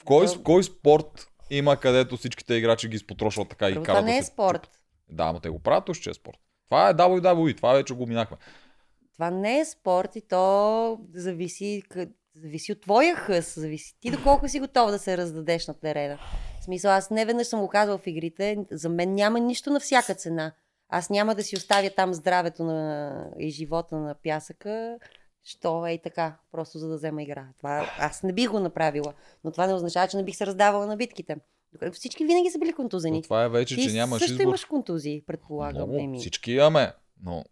[0.00, 0.42] В кой, Да.
[0.42, 4.22] кой спорт има където всичките играчи ги изпотрошват така и първо, карат това не е
[4.22, 4.62] се спорт.
[4.62, 4.78] чупят?
[5.08, 6.38] Да, но те го правят, уж, че е спорт.
[6.66, 8.36] Това е WWE, това вече го минахме.
[9.12, 11.82] Това не е спорт и то зависи,
[12.34, 13.54] зависи от твоя хъс.
[13.54, 16.18] Зависи ти доколко си готов да се раздадеш на терена.
[16.60, 18.56] В смисъл, аз не веднъж съм го казвал в игрите.
[18.70, 20.52] За мен няма нищо на всяка цена.
[20.88, 23.12] Аз няма да си оставя там здравето на...
[23.38, 24.98] и живота на пясъка,
[25.44, 27.46] що е и така, просто за да взема игра.
[27.58, 29.12] Това аз не бих го направила,
[29.44, 31.36] но това не означава, че не бих се раздавала на битките.
[31.72, 33.22] Докато Всички винаги са били Но контузени.
[33.22, 34.44] това е вече, Ти че нямаш също избор.
[34.44, 35.74] имаш контузии, предполагам.
[35.82, 36.18] Много, Еми.
[36.18, 36.92] всички имаме,
[37.22, 37.44] но...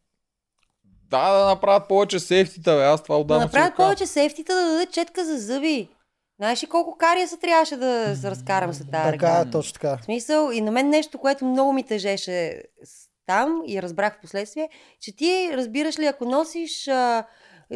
[1.10, 2.85] Да, да направят повече сейфтита, бе.
[2.85, 5.89] Аз това Да отдавна си направят повече сефтита да дадат четка за зъби.
[6.36, 9.97] Знаеш ли колко кария се трябваше да се разкарам с тази Така е, точно така.
[9.97, 14.20] В смисъл, и на мен нещо, което много ми тежеше с- там и разбрах в
[14.20, 14.69] последствие,
[15.01, 17.24] че ти разбираш ли, ако носиш а,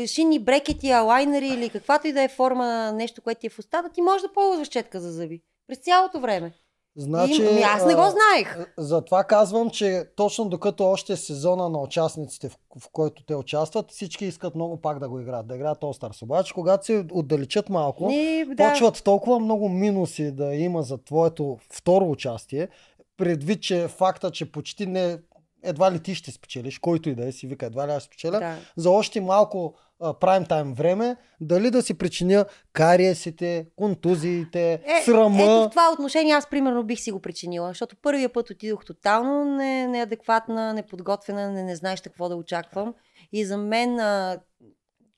[0.06, 3.58] шинни брекети, алайнери или каквато и да е форма на нещо, което ти е в
[3.58, 5.42] устата, ти можеш да ползваш четка за зъби.
[5.66, 6.52] През цялото време.
[6.96, 8.72] Значи, и, ами, аз не го а, знаех.
[8.78, 13.90] Затова казвам, че точно докато още е сезона на участниците, в, в който те участват,
[13.90, 16.22] всички искат много пак да го играят, да играят All.
[16.22, 18.68] Обаче, когато се отдалечат малко, Не, да.
[18.70, 22.68] почват толкова много минуси да има за твоето второ участие,
[23.16, 25.18] предвид, че факта, че почти не
[25.62, 28.38] едва ли ти ще спечелиш, който и да е си вика, едва ли аз спечеля,
[28.38, 28.56] Да.
[28.76, 29.74] за още малко
[30.20, 35.42] прайм тайм време, дали да си причиня кариесите, контузиите, Е, срама.
[35.42, 39.44] Ето в това отношение аз примерно бих си го причинила, защото първия път отидох тотално
[39.56, 42.94] не, неадекватна, неподготвена, не, не знаеш какво да очаквам.
[43.32, 44.38] И за мен а,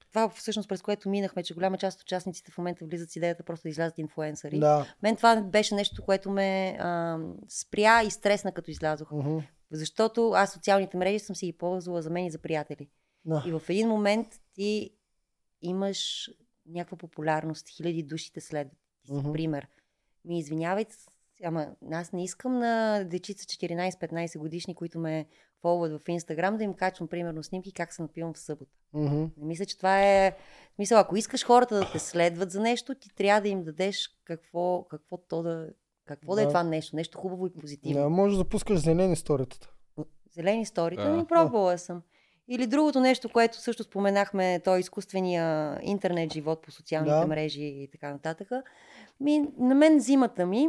[0.08, 3.42] това всъщност през което минахме, че голяма част от участниците в момента влизат с идеята
[3.42, 4.58] просто да излязат инфуенсъри.
[4.58, 4.86] Да.
[5.02, 7.18] Мен това беше нещо, което ме а,
[7.48, 9.10] спря и стресна като излязох.
[9.12, 9.38] Мгм.
[9.70, 12.89] Защото аз социалните мрежи съм си ги ползвала за мен и за приятели.
[13.24, 13.45] Да.
[13.47, 14.91] И в един момент ти
[15.62, 16.31] имаш
[16.66, 18.78] някаква популярност, хиляди души те следват.
[19.03, 19.32] Ти си Мгм.
[19.32, 19.69] пример.
[20.24, 20.97] Ми извинявайте,
[21.45, 25.27] ама аз не искам на дечица 14-15 годишни, които ме
[25.61, 28.70] фолват в Инстаграм, да им качвам примерно снимки как се напивам в събота.
[28.93, 29.24] Мгм.
[29.36, 30.36] Не мисля, че това е...
[30.74, 34.85] Смисъл, ако искаш хората да те следват за нещо, ти трябва да им дадеш какво,
[34.91, 35.70] какво то да...
[36.05, 36.51] Какво да, е Да.
[36.51, 36.97] това нещо?
[36.97, 38.02] Нещо хубаво и позитивно.
[38.02, 39.70] Не, може да пускаш зелени сторитата.
[40.32, 41.10] Зелени сторите, Да.
[41.10, 42.02] ми пробвала съм.
[42.48, 47.26] Или другото нещо, което също споменахме, то е изкуствения интернет живот по социалните Да.
[47.26, 48.48] мрежи и така нататък.
[49.20, 50.68] Ми, на мен зимата ми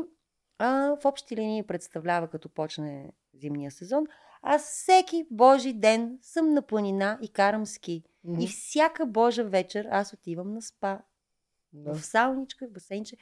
[0.57, 4.06] а, в общи линии представлява като почне зимния сезон.
[4.41, 8.03] Аз всеки божи ден съм на планина и карам ски.
[8.24, 8.41] Мгм.
[8.41, 10.99] И всяка божа вечер аз отивам на спа.
[11.74, 11.94] Да.
[11.94, 13.18] В сауничка, в басейнче.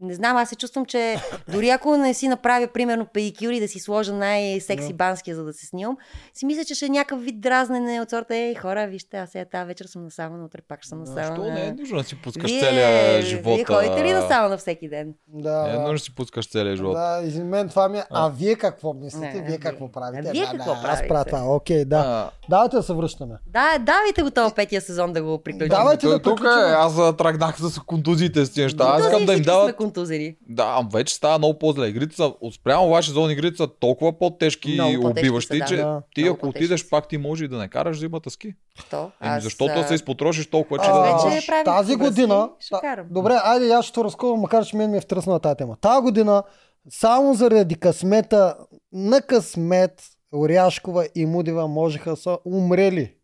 [0.00, 1.16] Не знам, аз се чувствам, че
[1.48, 4.94] дори ако не си направя, примерно, педикюри да си сложа най-секси Да.
[4.94, 5.96] банския, за да се снимам,
[6.34, 9.44] си мисля, че ще е някакъв вид дразнене от сорта, ей, хора, вижте, аз сега
[9.44, 11.24] тази вечер съм на сауна, утре пак ще съм на сауна.
[11.26, 13.56] Защо не е нужно да си пускаш Вие- целия живот?
[13.56, 15.14] Вие ходите ли на сауна всеки ден?
[15.28, 15.78] Да, Не е да.
[15.78, 16.94] нужно да си пускаш целия живот.
[16.94, 18.04] Да, за мен това ми е.
[18.10, 19.32] А, вие какво мислите?
[19.32, 20.28] Не, вие какво правите?
[20.28, 21.08] А вие да, какво да, Аз правите?
[21.08, 21.42] правя това.
[21.46, 21.96] Окей, да.
[21.98, 23.34] А, Давайте да се връщаме.
[23.46, 25.68] Да, давайте го този петия сезон да го приключим.
[25.68, 26.58] Давайте да тук приключим.
[26.60, 28.84] е, аз тръгнах с контузиите с тези неща.
[28.86, 30.36] Аз искам да им дават контузени.
[30.48, 31.88] Да, ама вече става много по-зле.
[31.88, 35.64] Игрите са, от спрямо ваши зони игрите са толкова по-тежки Много и убиващи, са, да.
[35.66, 36.02] че Да.
[36.14, 38.54] ти Много ако отидеш пак ти може и да не караш зимата ски.
[38.86, 39.10] Що?
[39.22, 42.50] Еми, защото а, се изпотрошиш толкова, че А, да вече правим тази година...
[42.70, 43.04] та-.
[43.10, 45.76] Добре, айде аз ще те разкова, макар че мен ми е втръсна тази тема.
[45.80, 46.42] Тази година,
[46.90, 48.56] само заради късмета,
[48.92, 50.02] на късмет,
[50.34, 53.14] Оряшкова и Мудива можеха са умрели.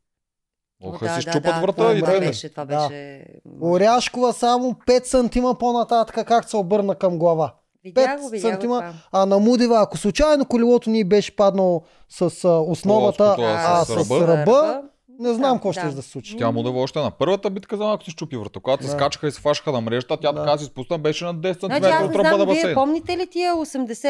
[0.84, 2.06] Моха Да, си да, щупат да, врата това и да.
[2.06, 2.26] тръгне.
[2.26, 2.88] беше, това Да.
[2.88, 3.24] беше...
[3.62, 7.52] Оряшкова само 5 сантима по-нататък, как се обърна към глава.
[7.84, 8.78] Видях 5 го, видях го сантима.
[8.78, 8.92] това.
[9.12, 13.84] А на Мудива, ако случайно колелото ни беше паднало с а, основата, Плоското, а, а
[13.84, 14.80] с, с ръба, ръба?
[15.20, 15.92] не знам Да, какво ще да.
[15.92, 16.36] да се случи.
[16.36, 18.60] Тя му да още на първата битка за малко си щупи врата.
[18.60, 18.92] Когато се Да.
[18.92, 20.38] скачаха и се фашаха на мрежата, тя Да.
[20.38, 22.54] така си спусна, беше на 10 Значи см аз от не ръба на знам, вие
[22.54, 22.74] басейн.
[22.74, 24.06] помните ли тия 80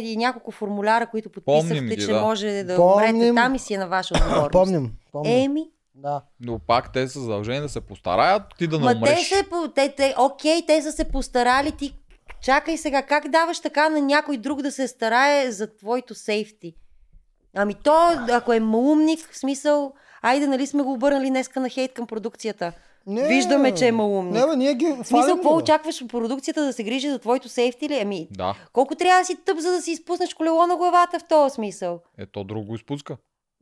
[0.00, 2.20] и няколко формуляра, които подписахте, Помним ги, че да.
[2.20, 3.14] може да Помним.
[3.14, 4.52] умрете там и си е на ваша отговорност?
[4.52, 4.92] Помним.
[5.12, 5.32] помним.
[5.34, 5.64] Еми,
[5.96, 6.22] Да.
[6.40, 9.28] Но пак те са задължени да се постараят ти да не ма те умреш.
[9.28, 9.44] се,
[9.74, 11.92] те, те, окей, те са се постарали, ти
[12.42, 16.74] чакай сега, как даваш така на някой друг да се старае за твоето сейфти?
[17.54, 19.92] Ами то, ако е малумник, в смисъл,
[20.22, 22.72] айде, нали сме го обърнали днеска на хейт към продукцията.
[23.06, 24.34] Не, Виждаме, че е малумник.
[24.34, 27.48] Не, бе, ние ги В смисъл, какво очакваш от продукцията да се грижи за твоето
[27.48, 27.98] сейфти ли?
[28.02, 31.24] Ами, Да, колко трябва да си тъп, за да си изпуснеш колело на главата в
[31.28, 32.00] този смисъл?
[32.18, 33.16] ето друго изпуска.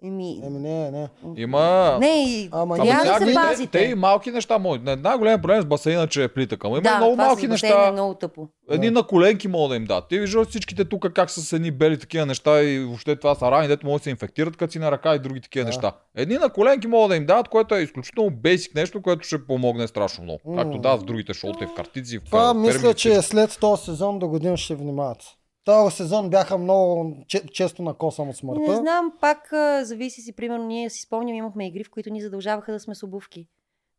[0.04, 1.08] Еми, Еми, не, не.
[1.36, 1.96] Има...
[2.00, 3.78] не, и Ама трябва да се всякакви- те, пазите.
[3.78, 4.82] те и малки неща могат.
[4.82, 6.64] Не, най-голям проблем с басейна, че е плитък.
[6.64, 7.86] Ама има да, много малки неща.
[7.88, 8.48] е много тъпо.
[8.70, 10.08] Едни на коленки могат да им дадат.
[10.08, 13.50] Ти виждаш всичките тук как са с едни бели такива неща и въобще това са
[13.50, 15.68] рани, дето могат да се инфектират като си на ръка и други такива Да.
[15.68, 15.92] неща.
[16.16, 19.88] Едни на коленки могат да им дадат, което е изключително бейсик нещо, което ще помогне
[19.88, 20.40] страшно много.
[20.56, 24.18] Както да, в другите шоута и в картици, в Това мисля, че след този сезон
[24.18, 25.18] до година ще внимават.
[25.64, 28.70] Този сезон бяха много че, често накосам от смъртта.
[28.70, 32.22] Не знам, пак а, зависи си, примерно, ние си спомням, имахме игри, в които ни
[32.22, 33.48] задължаваха да сме с обувки.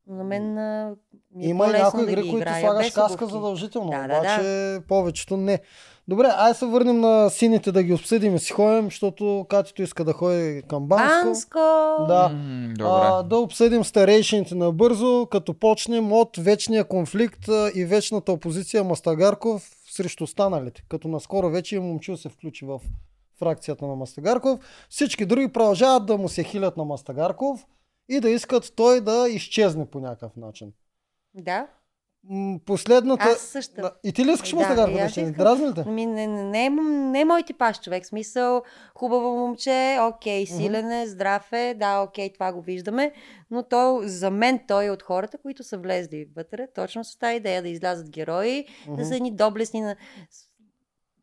[0.08, 0.96] Но на мен а,
[1.36, 4.88] ми е Има и някои да игри, които играя слагаш каска задължително, Да, да, обаче
[4.88, 5.60] повечето не.
[6.08, 10.04] Добре, ай се върнем на сините да ги обсъдим и си ходим, защото Катито иска
[10.04, 11.26] да ходи към Банско.
[11.26, 11.60] Банско!
[12.08, 12.30] Да.
[12.30, 12.90] М, Добре.
[12.90, 20.24] А, да обсъдим старейшините набързо, като почнем от вечния конфликт и вечната опозиция Мастагарков срещу
[20.24, 20.84] останалите.
[20.90, 22.82] Като наскоро вече и момчил се включи в
[23.40, 24.60] фракцията на Мастагарков.
[24.90, 27.66] Всички други продължават да му се хилят на Мастагарков
[28.10, 30.74] и да искат той да изчезне по някакъв начин.
[31.34, 31.68] Да,
[32.66, 33.24] Последната...
[33.24, 33.74] аз също.
[33.82, 35.30] Да, И ти ли искаш Да, Мастагарков и да аз изчезне?
[35.30, 35.44] искам.
[35.44, 35.84] Дразни ли те?
[35.88, 38.06] Ами, не, не, не, е не е мой типаж човек.
[38.06, 38.62] Смисъл,
[38.96, 43.12] хубаво момче, окей, силен е, здрав е, да, окей, това го виждаме.
[43.52, 47.36] Но то, за мен той е от хората, които са влезли вътре, точно с тази
[47.36, 49.96] идея да излязат герои, да са едни доблестни на...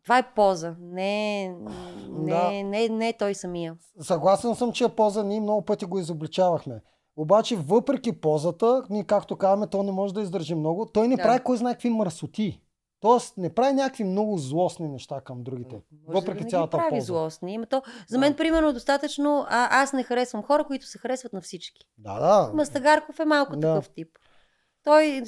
[0.02, 2.50] Това е поза, не, не, Да.
[2.50, 3.76] не, не, не е той самия.
[4.00, 6.80] Съгласен съм, че е поза, ние много пъти го изобличавахме.
[7.16, 10.86] Обаче, въпреки позата, ние както казваме, то не може да издържи много.
[10.86, 11.22] Той не Да.
[11.22, 12.60] прави кой знае какви мърсоти.
[13.00, 15.74] Тоест не прави някакви много злостни неща към другите.
[15.74, 17.04] Може въпреки да не цялата прави полза.
[17.04, 17.52] злостни.
[17.52, 18.18] Има то, за Да.
[18.20, 19.46] мен, примерно, е достатъчно.
[19.48, 21.86] А, аз не харесвам хора, които се харесват на всички.
[21.98, 22.50] Да, да.
[22.54, 23.60] Мастагарков е малко Да.
[23.60, 24.08] такъв тип.
[24.84, 25.22] Той,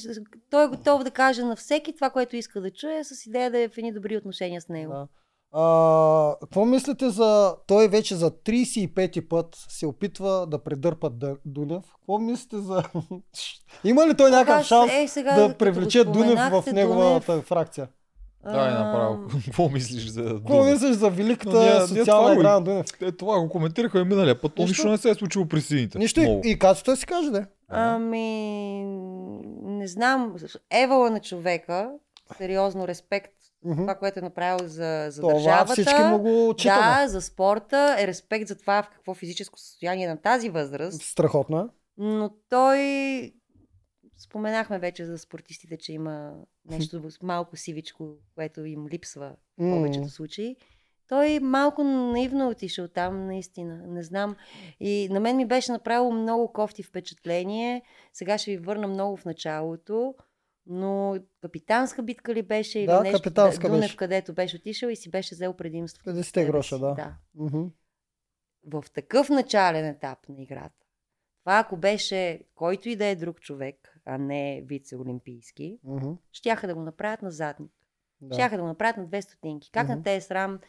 [0.51, 3.59] той е готов да каже на всеки това, което иска да чуе, с идея да
[3.59, 4.93] е в едни добри отношения с него.
[4.93, 5.09] Да.
[5.57, 7.57] А, какво мислите за...
[7.67, 11.11] Той вече за 35-ти път се опитва да предърпа
[11.45, 11.85] Дунев.
[11.95, 12.83] Какво мислите за...
[13.85, 17.89] Има ли той някакъв шанс е, сега, да привлече Дунев в неговата Дунев, фракция?
[18.45, 19.19] Да, е направо.
[19.45, 20.73] Какво мислиш за Какво Дунев?
[20.73, 22.87] мислиш за великата ние- социална игра на Дунев?
[23.01, 24.69] Е, това го коментираха и миналия път, Нищо.
[24.71, 25.99] нищо не се е случило при сините.
[25.99, 26.41] Нищо Много.
[26.45, 27.47] и, и кацата си каже, да.
[27.69, 28.85] Ами,
[29.63, 30.35] не знам.
[30.71, 31.91] Евала на човека,
[32.39, 33.33] сериозно респект
[33.65, 33.81] Мгм.
[33.81, 35.73] това, което е направил за, за Това държавата.
[35.73, 36.55] всички му го.
[36.65, 41.03] Да, за спорта е респект за това в какво физическо състояние на тази възраст.
[41.03, 41.65] Страхотно е.
[41.99, 43.33] Но той
[44.19, 46.33] споменахме вече за спортистите, че има
[46.71, 50.57] нещо малко сивичко, което им липсва в повечето случаи.
[51.09, 53.83] Той малко наивно е отишъл там, наистина.
[53.87, 54.37] Не знам.
[54.81, 57.83] И на мен ми беше направило много кофти впечатление.
[58.13, 60.15] Сега ще ви върна много в началото.
[60.67, 63.19] Но капитанска битка ли беше или Да, нещо?
[63.19, 63.97] капитанска Дунев, беше.
[63.97, 66.05] където беше отишъл и си беше взел предимство.
[66.05, 66.95] 50 гроша, да.
[66.95, 67.15] да.
[67.35, 67.63] Мгм.
[68.67, 70.87] В такъв начален етап на играта.
[71.41, 76.13] Това ако беше който и да е друг човек, а не вице-олимпийски, Мгм.
[76.33, 77.73] щяха да го направят на задник.
[78.21, 78.35] Да.
[78.35, 79.71] Щяха да го направят на две стотинки.
[79.71, 79.97] Как Мгм.
[79.97, 80.61] на те е срам?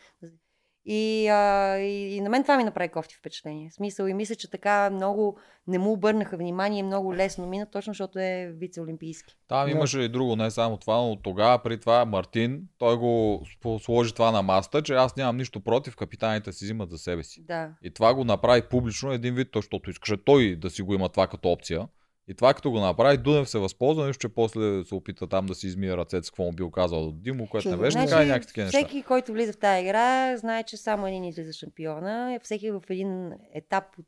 [0.85, 3.71] И, а, и, и на мен това ми направи кофти впечатление.
[3.71, 5.37] Смисъл и мисля, че така много
[5.67, 9.35] не му обърнаха внимание и много лесно мина, точно защото е вице-олимпийски.
[9.47, 9.71] Там Да.
[9.71, 13.43] имаше и друго, не само това, но тогава при това Мартин, той го
[13.81, 17.43] сложи това на маста, че аз нямам нищо против, капитаните си взимат за себе си.
[17.47, 17.69] Да.
[17.83, 21.09] И това го направи публично един вид, то, защото искаше той да си го има
[21.09, 21.87] това като опция.
[22.27, 25.55] И това като го направи, Дунев се възползва, нищо, че после се опита там да
[25.55, 28.27] си измие ръцете с какво му бил казал Димо, което не беше Значи, така и
[28.27, 28.77] някакви такива неща.
[28.77, 32.39] всеки, който влиза в тази игра, знае, че само един излиза шампиона.
[32.43, 34.05] Всеки в един етап от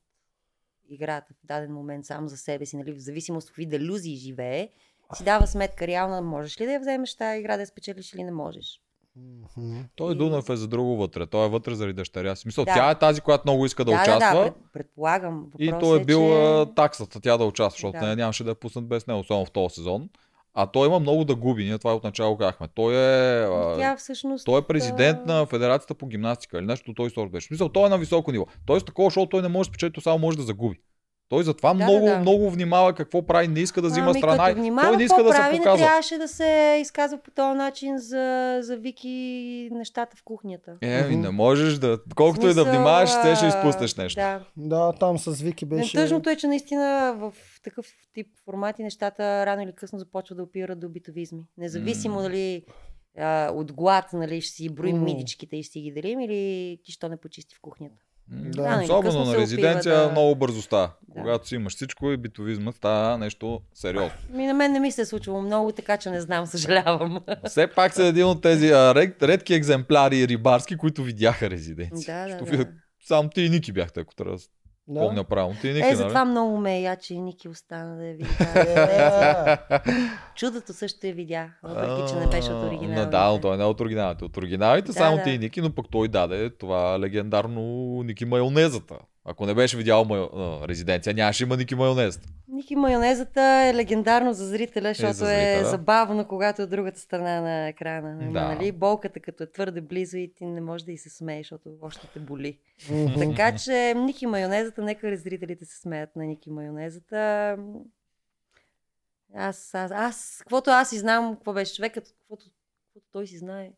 [0.90, 4.70] играта в даден момент сам за себе си, нали, в зависимост от какви делюзии живее,
[5.16, 8.24] си дава сметка реална, можеш ли да я вземеш тази игра, да я спечелиш или
[8.24, 8.82] не можеш.
[9.96, 11.26] Той И- Дунев е за друго вътре.
[11.26, 12.48] Той е вътре заради дъщеря си.
[12.48, 12.74] Мисъл, Да.
[12.74, 14.40] тя е тази, която много иска да, да, участва.
[14.40, 15.46] да, пред, предполагам.
[15.60, 16.66] И той е бил че...
[16.76, 18.08] таксата тя да участва, защото Да.
[18.08, 20.10] не, нямаше да я пуснат без него, особено в този сезон.
[20.54, 22.68] А той има много да губи, ние това отначало казахме.
[22.76, 24.46] Той е, Тя всъщност...
[24.46, 27.46] той е президент на Федерацията по гимнастика или нещо, той сорт беше.
[27.46, 28.46] В Смисъл, той е на високо ниво.
[28.66, 30.80] Той е такова, защото той не може да спечели, то само може да загуби.
[31.30, 34.46] Той затова Да, много, да, много внимава какво прави, не иска да взима ами, страна.
[34.46, 35.86] Като и внимава, той не иска да се прави, не показва.
[35.86, 40.78] трябваше да се изказва по този начин за, за Вики и нещата в кухнята.
[40.82, 41.22] Е, ми Мгм.
[41.22, 42.00] не можеш да.
[42.16, 44.20] Колкото и да Смисъл, внимаваш, те ще изпуснеш нещо.
[44.20, 44.46] Да.
[44.58, 45.98] Да, там с Вики Беше...
[45.98, 47.34] Тъжното е, че наистина в
[47.64, 51.44] такъв тип формати нещата рано или късно започват да опират до битовизми.
[51.58, 52.22] Независимо М.
[52.22, 52.64] дали
[53.18, 55.04] а, от глад, нали, ще си броим М.
[55.04, 57.96] мидичките и ще си ги делим или ти що не почисти в кухнята.
[58.30, 58.76] Да.
[58.76, 60.92] Или Особено на резиденция да- много бързо става.
[61.08, 61.22] Да.
[61.22, 64.18] Когато си имаш всичко и битовизмът става нещо сериозно.
[64.30, 67.20] Ми на мен не ми се е случвало много, така че не знам, съжалявам.
[67.46, 72.28] Все пак са един от тези а, ред, редки екземпляри рибарски, които видяха резиденция.
[72.28, 72.66] да, да, да.
[73.08, 74.42] Само ти и Ники бяхте, ако трябва да
[74.90, 75.00] Да.
[75.00, 75.56] помня правилно.
[75.62, 75.96] Ти Ники, Е, нали?
[75.96, 78.28] затова много ме я, че Ники остана да я видя.
[79.86, 79.92] Е,
[80.36, 83.10] Чудото също я видя, въпреки че не беше от А, оригиналната.
[83.10, 84.26] Да, но той не е от оригиналите.
[84.26, 85.24] От оригиналите Да, само да.
[85.24, 87.62] ти и Ники, но пък той даде това легендарно
[88.04, 88.96] Ники майонезата.
[89.30, 90.24] Ако не беше видял майо...
[90.36, 92.30] а, резиденция, нямаше има Ники майонезата.
[92.48, 95.70] Ники майонезата е легендарно за зрителя, защото за е, зрителя.
[95.70, 98.18] забавно, когато е от другата страна на екрана.
[98.22, 98.48] Ама, Да.
[98.48, 101.70] нали, болката като е твърде близо и ти не можеш да и се смееш, защото
[101.82, 102.58] още те боли.
[103.20, 107.58] така че Ники майонезата, нека зрителите се смеят на Ники майонезата.
[109.36, 112.46] Аз, аз, аз, каквото аз и знам, какво беше човекът, каквото,
[112.86, 113.72] каквото той си знае.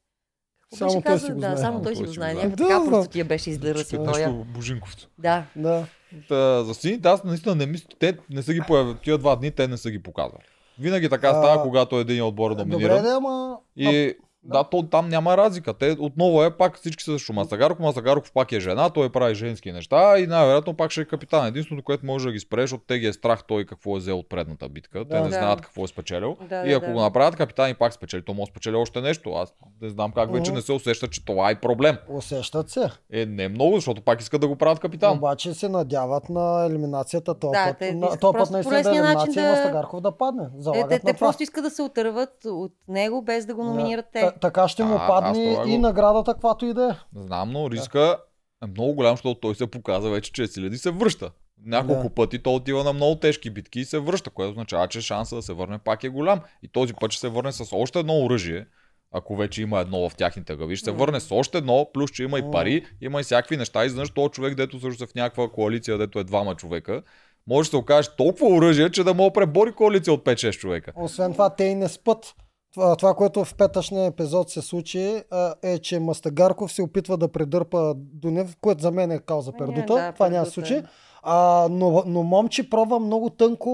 [0.74, 1.28] Само беше той казал?
[1.28, 1.58] си го Да, знае.
[1.58, 2.34] само той си го знае.
[2.34, 2.90] Някаква Да, така знам.
[2.90, 3.50] просто тия беше
[3.92, 4.28] Като тоя.
[4.28, 5.08] нещо божинковото.
[5.18, 5.44] Да.
[5.56, 5.86] Да.
[6.28, 9.52] Та, за сините аз наистина не мисля, те не са ги появили, тия два дни
[9.52, 10.44] те не са ги показвали.
[10.80, 13.58] Винаги така А, става, когато един отбор е Добре, да, ама...
[13.78, 14.14] И
[14.44, 14.58] да.
[14.58, 15.74] да, то, там няма разлика.
[15.74, 17.80] Те отново е пак всички са срещу Масагаров.
[17.80, 21.48] Масагаров пак е жена, той прави женски неща и най-вероятно пак ще е капитан.
[21.48, 24.20] Единственото, което може да ги спре, защото те ги е страх той какво е взел
[24.20, 25.00] от предната битка.
[25.00, 25.22] Те Да.
[25.22, 25.36] не Да.
[25.36, 26.38] знаят какво е спечелил.
[26.50, 26.92] Да, и ако да.
[26.92, 29.32] го направят капитан и пак спечели, то може да спечели още нещо.
[29.32, 31.98] Аз не знам как вече не се усеща, че това е проблем.
[32.10, 32.90] Усещат се.
[33.12, 35.18] Е, не много, защото пак искат да го правят капитан.
[35.18, 37.40] Обаче се надяват на елиминацията.
[37.40, 39.50] Този Да, път, те на, този път наистина да е елиминация да-.
[39.52, 40.44] Мастагарков да падне.
[40.44, 41.18] Те, Залагат те, те това.
[41.28, 44.29] просто искат да се отърват от него, без да го номинират те.
[44.30, 47.20] Та- така ще му А, падне и го- наградата, каквато и да е.
[47.20, 48.18] Знам, но риска
[48.64, 51.32] е много голям, защото той се показа вече, че Силеди се връща.
[51.66, 52.10] Няколко Да.
[52.10, 55.42] пъти той отива на много тежки битки и се връща, което означава, че шанса да
[55.42, 56.40] се върне пак е голям.
[56.64, 58.66] И този път ще се върне с още едно оръжие,
[59.12, 60.76] ако вече има едно в тяхните глави.
[60.76, 63.86] Ще се върне с още едно, плюс, че има и пари, има и всякакви неща.
[63.86, 67.02] И знаеш, този човек, дето също е в някаква коалиция, дето е двама човека,
[67.48, 70.92] може да се окаже толкова оръжие, че да мога пребори коалиция от 5-6 човека.
[70.96, 72.36] Освен това, те и не спът.
[72.74, 75.24] Това, това, което в петъчния епизод се случи,
[75.64, 79.94] е, че Мастагарков се опитва да предърпа Дунев, което за мен е кауза Ня, пердута.
[79.94, 80.76] да, това няма да се пердута.
[80.76, 80.88] случи.
[81.24, 83.70] А, но, но момче пробва много тънко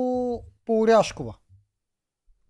[0.65, 1.33] по Оряшкова.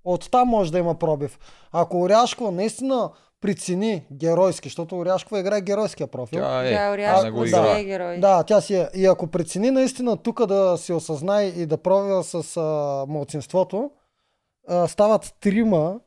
[0.04, 1.40] Оттам може да има пробив.
[1.72, 3.10] Ако Оряшкова наистина
[3.42, 6.40] прицени геройски, защото Оряшкова играе геройския профил.
[6.40, 7.80] Тя е, Да, не Оряшкова играя.
[7.80, 8.20] е герой.
[8.20, 8.90] Да, тя си е.
[8.94, 12.62] И ако прецени наистина тук да се осъзнае и да пробва с а,
[13.08, 13.92] младсинството,
[14.68, 16.00] а, стават трима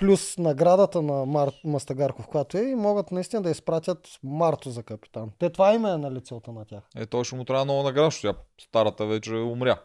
[0.00, 1.50] плюс наградата на Мар...
[1.64, 5.30] Мастагарков, която е, и могат наистина да изпратят Марто за капитан.
[5.38, 6.82] Те това име е на лицето на тях.
[6.96, 9.80] Е, той ще му трябва много награда, защото старата вече умря.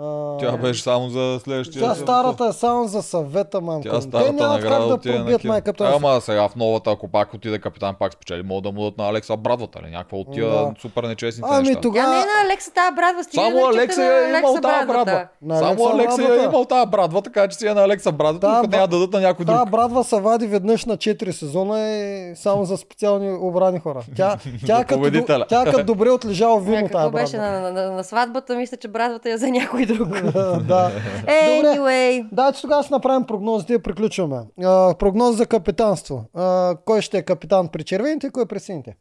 [0.00, 1.82] А, Тя беше само за следващия.
[1.82, 3.88] Тя старата е само за съвета, мамка.
[3.88, 5.92] Тя Те старата нямат как да пробият май капитан.
[5.94, 9.08] Ама сега в новата, ако пак отиде капитан, пак спечели, могат да му дадат на
[9.08, 10.74] Алекса Брадвата, или някаква от тия Да.
[10.80, 11.74] супер нечестните Ами неща.
[11.74, 12.10] Тя тогава...
[12.10, 15.28] не е на Алекса тази брадва, стига Само Алекса е имал тази брадва.
[15.58, 18.76] Само Алекса е имал тази брадва, така че си е на Алекса брадвата, Да, докато
[18.76, 19.56] няма да дадат на някой друг.
[19.56, 24.00] Та брадва се вади веднъж на 4 сезона и само за специални обрани хора.
[24.16, 27.70] Тя, тя, е като, тя е добре отлежало Не, вино тази беше брадва.
[27.70, 30.08] на, на, сватбата, мисля, че брадвата я за някой друг.
[30.68, 30.90] да.
[31.26, 34.40] Anyway, Да, че тогава си направим прогнозите и приключваме.
[34.64, 36.24] А, прогноз за капитанство.
[36.34, 38.96] А, кой ще е капитан при червените и кой при сините?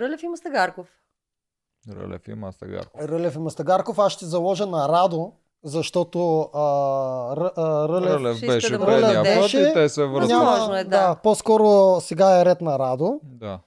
[0.00, 0.86] Рълев и Мастагарков.
[1.94, 2.98] Рълев има Стагарко.
[3.02, 3.98] Рълев и Мастагарков.
[3.98, 5.32] Аз ще заложа на Радо,
[5.64, 6.60] защото а,
[7.36, 10.44] Р, а, Рълев, Рълев беше да предния път и те се вързаха.
[10.44, 11.16] Възможно е, да.
[11.22, 13.20] по-скоро сега е ред на Радо.
[13.22, 13.58] Да.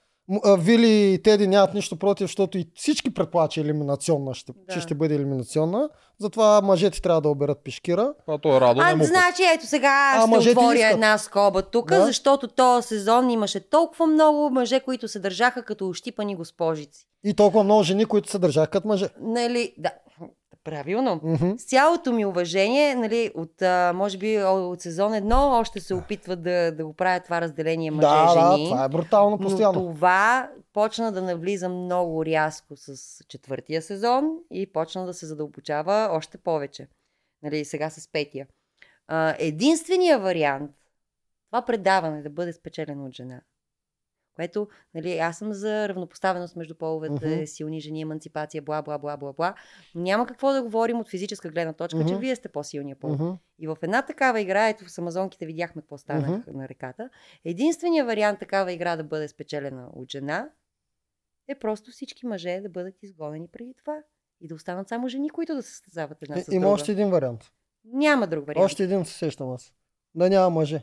[0.44, 4.52] А, Вили и Теди нямат нищо против, защото и всички предполагат, че е елиминационна, ще,
[4.68, 4.74] Да.
[4.74, 5.90] че ще бъде елиминационна.
[6.20, 8.14] Затова мъжете трябва да оберат пешкира.
[8.26, 11.90] Това той е Радо не А, значи, ето сега А, ще отворя една скоба тук,
[11.90, 12.06] Да.
[12.06, 17.06] защото този сезон имаше толкова много мъже, които се държаха като ощипани госпожици.
[17.24, 19.10] И толкова много жени, които се държаха като мъже.
[19.22, 19.92] Нали, да,
[20.70, 21.20] правилно.
[21.24, 21.58] Мгм.
[21.58, 26.42] С цялото ми уважение, нали, от, а, може би от сезон едно още се опитват
[26.44, 28.70] да, да го правят това разделение Да, да, мъже-жени.
[28.70, 29.74] това е брутално но постоянно.
[29.74, 32.98] това почна да навлиза много рязко с
[33.28, 36.88] четвъртия сезон и почна да се задълбочава още повече.
[37.44, 38.48] Нали, сега с петия.
[39.08, 40.72] А, единствения вариант
[41.50, 43.42] това предаване да бъде спечелено от жена.
[44.40, 47.46] Което, нали, аз съм за равнопоставеност между половете, Мгм.
[47.46, 49.56] силни жени, емансипация, бла, бла, бла, бла, бла.
[49.96, 52.20] Но няма какво да говорим от физическа гледна точка, че Мгм.
[52.20, 53.10] вие сте по-силния пол.
[53.10, 53.32] Мгм.
[53.60, 56.58] И в една такава игра, ето с Амазонките видяхме какво стана Мгм.
[56.58, 57.10] на реката,
[57.46, 60.50] единственият вариант такава игра да бъде спечелена от жена
[61.48, 63.98] е просто всички мъже да бъдат изгонени преди това.
[64.42, 66.74] И да останат само жени, които да се състезават една с И- Има друга.
[66.74, 67.52] още един вариант.
[67.86, 68.66] Няма друг вариант.
[68.66, 69.74] Още един се сещам аз.
[70.16, 70.82] Да няма мъже.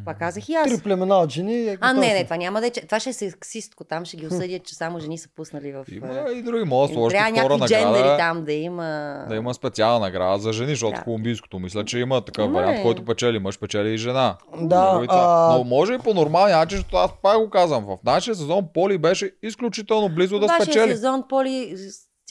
[0.00, 0.68] Това казах и аз.
[0.68, 1.54] Три племена от жени.
[1.54, 2.70] и А, не, не, това няма да е.
[2.70, 3.84] Това ще е сексистко.
[3.84, 5.84] Там ще ги осъдят, че само жени са пуснали в...
[5.92, 8.16] Има и други, може да сложите Трябва втора някакви джендери награда.
[8.18, 8.84] там да има.
[9.28, 11.00] Да има специална награда за жени, защото Да.
[11.00, 12.82] в колумбийското мисля, че има такъв Има вариант, е.
[12.82, 14.36] който печели мъж, печели и жена.
[14.56, 17.84] Да, и а- Но може и по нормалния начин, защото аз пак го казвам.
[17.84, 20.90] В нашия сезон Поли беше изключително близо да Вашия спечели.
[20.90, 21.76] сезон, Поли,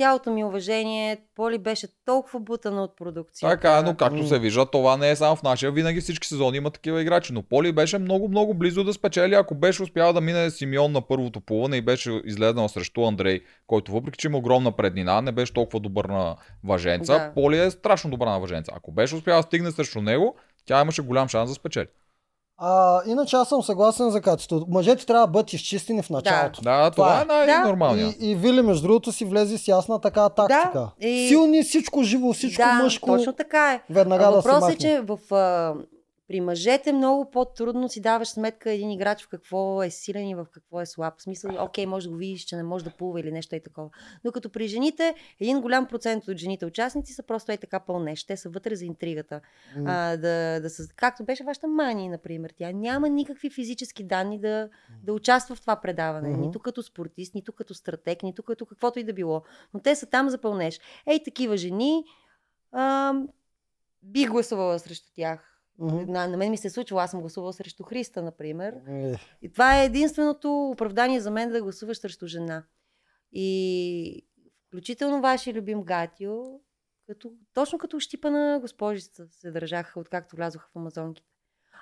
[0.01, 3.55] цялото ми уважение, Поли беше толкова бутана от продукцията.
[3.55, 5.71] Така, но както се вижда, това не е само в нашия.
[5.71, 7.33] Винаги всички сезони има такива играчи.
[7.33, 9.35] Но Поли беше много, много близо да спечели.
[9.35, 13.91] Ако беше успял да мине Симеон на първото плуване и беше излезнал срещу Андрей, който
[13.91, 17.13] въпреки, че има огромна преднина, не беше толкова добър на въженца.
[17.13, 17.33] Да.
[17.33, 18.71] Поли е страшно добра на въженца.
[18.75, 21.87] Ако беше успял да стигне срещу него, тя имаше голям шанс да спечели.
[22.63, 24.65] А, иначе аз съм съгласен за качеството.
[24.69, 26.61] Мъжете трябва да бъдат изчистени в началото.
[26.61, 27.47] Да, това, Това е е.
[27.47, 28.15] най-нормалният.
[28.19, 30.87] И, и Вили, между другото, си влезе с ясна така тактика.
[30.99, 33.07] и- Силни, всичко живо, всичко да, мъжко.
[33.07, 33.81] точно така е.
[33.89, 34.77] Веднага А да се въпросът е, махне.
[34.77, 35.73] че в, а,
[36.31, 40.47] при мъжете много по-трудно си даваш сметка един играч в какво е силен и в
[40.51, 41.13] какво е слаб.
[41.17, 43.63] В смисъл, окей, може да го видиш, че не може да плува или нещо и
[43.63, 43.89] такова.
[44.23, 48.23] Докато при жените, един голям процент от жените участници са просто е така пълнеш.
[48.23, 49.41] Те са вътре за интригата.
[49.75, 49.83] М.
[49.87, 52.53] А, да, да са, както беше вашата мани, например.
[52.57, 54.69] Тя няма никакви физически данни да,
[55.03, 56.29] да участва в това предаване.
[56.29, 56.41] Мгм.
[56.41, 59.43] Нито като спортист, нито като стратег, нито като каквото и да било.
[59.73, 60.79] Но те са там за пълнеж.
[61.07, 62.03] Ей, такива жени,
[62.71, 63.13] а,
[64.03, 65.50] бих гласувала срещу тях.
[65.79, 66.11] Мгм.
[66.11, 68.75] На, на мен ми се е случило, аз съм гласувала срещу Христа, например.
[68.87, 72.63] Е, И това е единственото оправдание за мен да гласуваш срещу жена.
[73.31, 74.27] И
[74.67, 76.33] включително вашия любим Гатио,
[77.07, 81.27] като, точно като щипана госпожица се държаха, откакто влязоха в Амазонките.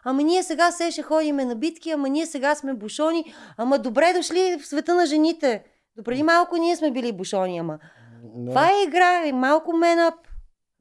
[0.03, 4.13] Ама ние сега се ще ходиме на битки, ама ние сега сме бушони, ама добре
[4.13, 5.63] дошли в света на жените.
[5.95, 7.79] Допреди малко ние сме били бушони, ама.
[8.23, 8.49] да.
[8.51, 10.13] Това е игра, е малко менап.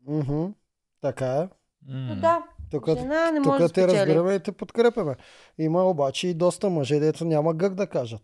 [0.07, 0.45] Мгм.
[1.01, 1.49] Така е.
[1.89, 2.21] Но М.
[2.21, 4.01] да, Тук, жена не може да тук те спечели.
[4.01, 5.17] разбираме и те подкрепяме.
[5.59, 8.23] Има обаче и доста мъже, дето няма гък да кажат.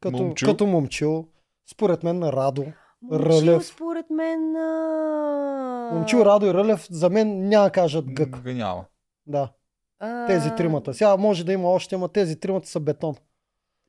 [0.00, 0.48] Като Момчил?
[0.48, 1.28] като момчил
[1.72, 2.64] според мен на Радо.
[3.02, 3.66] Момчил, Рълев.
[3.66, 4.56] според мен...
[4.56, 5.90] А...
[5.94, 8.42] Момчил, Радо и Рълев за мен няма да кажат гък.
[8.44, 8.84] Г- Няма.
[9.26, 9.48] Да,
[9.98, 10.26] а...
[10.26, 10.94] тези тримата.
[10.94, 13.14] Сега може да има още, ама тези тримата са бетон.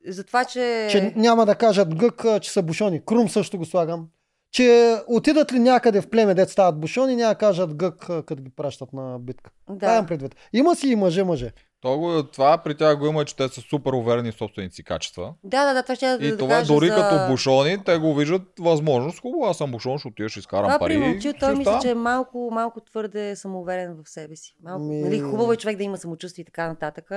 [0.08, 0.88] За това, че...
[0.90, 3.04] Че няма да кажат гък, че са бушони.
[3.04, 4.08] Крум също го слагам.
[4.52, 8.50] Че отидат ли някъде в племе, дет стават бушони, няма да кажат гък, като ги
[8.50, 9.50] пращат на битка.
[9.66, 9.92] Това Да.
[9.92, 10.36] имам предвид.
[10.52, 11.50] Има си и мъже-мъже.
[11.80, 14.84] То го, това при тях го има, че те са супер уверени в собствените си
[14.84, 15.34] качества.
[15.44, 16.94] Да, да, да, това ще да, И да това кажа дори за...
[16.94, 19.20] като бушони, те го виждат възможност.
[19.20, 20.92] Хубаво, аз съм бушон, ще отидеш, ще изкарам Това пари.
[20.92, 24.56] при момчил, ще той мисля, че е малко, малко твърде самоуверен в себе си.
[24.62, 27.10] Малко, Ми- нали, хубаво е човек да има самочувствие и така нататък,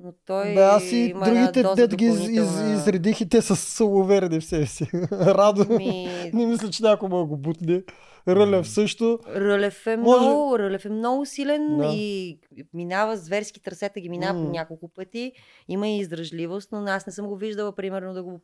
[0.00, 3.42] но той Бе, аз и има другите доза дет ги из, из, изредих и те
[3.42, 4.84] са самоуверени в себе си.
[5.12, 5.74] Радо.
[5.74, 7.82] Ми, Не мисля, че някой мога го бутне.
[8.28, 9.18] Рълев също.
[9.28, 11.86] Рълев е Може- много, Рълев е много силен Да.
[11.86, 12.38] и
[12.74, 14.44] минава зверски трасета, ги минава М.
[14.44, 15.32] по няколко пъти.
[15.68, 18.40] Има и издръжливост, но аз не съм го виждала, примерно, да го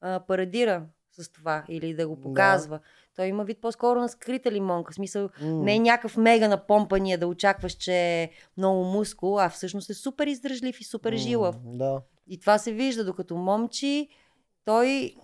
[0.00, 0.82] а, парадира
[1.12, 2.22] с това или да го Да.
[2.22, 2.80] показва.
[3.16, 4.92] Той има вид по-скоро на скрита лимонка.
[4.92, 5.46] В смисъл, М.
[5.52, 10.26] не е някакъв мега напомпания да очакваш, че е много мускул, а всъщност е супер
[10.26, 11.56] издръжлив и супер жилав.
[11.64, 12.00] Да.
[12.26, 14.08] И това се вижда, докато момчи,
[14.64, 15.14] той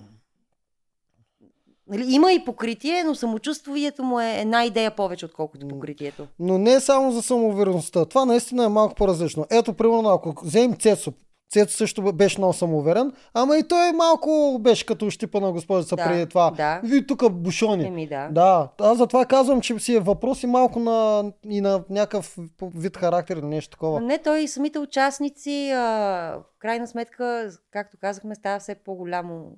[1.86, 6.26] нали, има и покритие, но самочувствието му е една идея повече, отколкото покритието.
[6.38, 8.04] Но не е само за самоувереността.
[8.04, 9.46] Това наистина е малко по-различно.
[9.50, 11.12] Ето, примерно, ако вземем Цецо.
[11.50, 16.04] Цецо също беше много самоуверен, ама и той малко беше като ощипа на госпожица Да,
[16.04, 16.50] преди това.
[16.50, 16.80] да.
[16.84, 17.84] Ви тук бушони.
[17.86, 18.28] Еми да.
[18.30, 22.36] Да, аз затова казвам, че си е въпрос и малко на, и на някакъв
[22.74, 24.00] вид характер или нещо такова.
[24.00, 25.80] Не, той и самите участници, а,
[26.56, 29.56] в крайна сметка, както казахме, става все по-голямо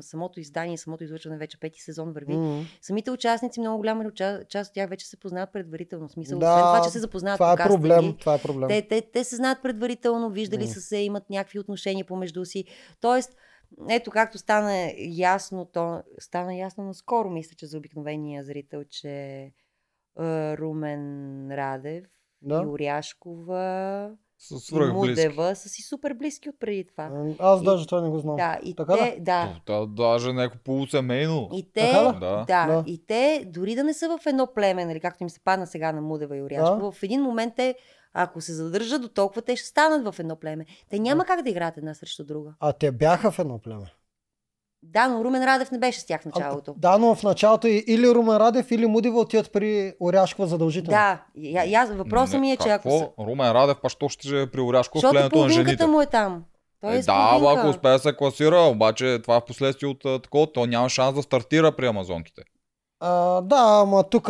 [0.00, 2.36] самото издание, самото излъчване, вече пети сезон върви.
[2.36, 2.62] М.
[2.80, 6.08] Самите участници, много голяма ча- част от тях вече се познават предварително.
[6.08, 7.90] В смисъл, Да, освен това, че се запознават Това е проблем.
[7.90, 8.68] кастинги, Това е проблем.
[8.68, 10.68] Те, те, те се знаят предварително, виждали М.
[10.68, 12.64] са се, имат някакви отношения помежду си.
[13.00, 13.36] Тоест,
[13.88, 19.52] ето както стана ясно, то стана ясно наскоро, мисля, че за обикновения зрител, че е,
[20.58, 21.02] Румен
[21.52, 22.04] Радев
[22.42, 22.62] Да.
[22.62, 24.10] и Оряшкова
[24.42, 25.28] С и свръхблизки.
[25.28, 27.10] Мудева са си супер близки от преди това.
[27.38, 28.36] Аз И- даже това не го знам.
[28.36, 31.48] Да, и Така те, да, Да, даже някакво полусемейно.
[31.52, 32.66] и те, Така да, Да.
[32.66, 32.84] Да.
[32.86, 35.92] и те, дори да не са в едно племе, нали, както им се падна сега
[35.92, 37.74] на Мудева и Оряшкова, в един момент те,
[38.14, 40.66] ако се задържат до толкова, те ще станат в едно племе.
[40.90, 42.54] Те няма как да играят една срещу друга.
[42.60, 43.92] А те бяха в едно племе.
[44.82, 46.74] Да, но Румен Радев не беше с тях в А, началото.
[46.76, 50.90] да, но в началото или Румен Радев, или Мудива отиват при Оряшкова задължително.
[50.92, 52.82] Да, и, аз, въпросът ми е, че ако...
[52.82, 52.98] Какво?
[52.98, 53.08] Са...
[53.20, 55.86] Румен Радев, па що ще е при Оряшко в Защото племето на жените?
[55.86, 56.44] му е там.
[56.80, 60.04] Той е, Е, да, ако успее да се класира, обаче това е в последствие от
[60.04, 62.42] а, такова, то няма шанс да стартира при амазонките.
[63.00, 64.28] А, да, ама тук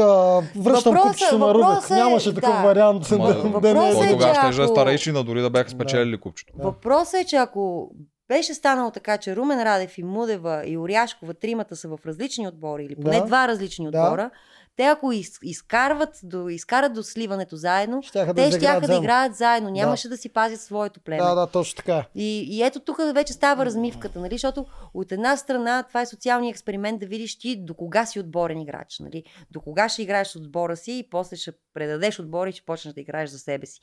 [0.56, 1.66] връщам купчето на Рубик.
[1.66, 2.62] въпросът е- Нямаше такъв да.
[2.62, 3.12] вариант.
[3.12, 6.52] Ама, да, да, не е, тогава ще е ако- старейшина, дори да бяха спечелили купчето.
[6.56, 6.62] Да.
[6.62, 7.90] Въпросът е, че ако
[8.31, 12.85] беше станало така, че Румен Радев и Мудева и Оряшкова, тримата са в различни отбори,
[12.85, 13.27] или поне Да.
[13.27, 14.02] два различни Да.
[14.02, 14.31] отбора,
[14.77, 18.98] те ако из, изкарват до, изкарат до сливането заедно, Щяха да те изиграят ще да
[18.98, 21.23] играят заедно, нямаше да си пазят своето племе.
[21.23, 22.05] Да, да, точно така.
[22.15, 24.35] И, и ето тук вече става размивката, нали?
[24.35, 28.61] защото от една страна това е социалния експеримент да видиш ти до кога си отборен
[28.61, 28.98] играч.
[29.01, 29.24] Нали?
[29.51, 33.01] До кога ще играеш отбора си и после ще предадеш отбора и ще почнеш да
[33.01, 33.81] играеш за себе си.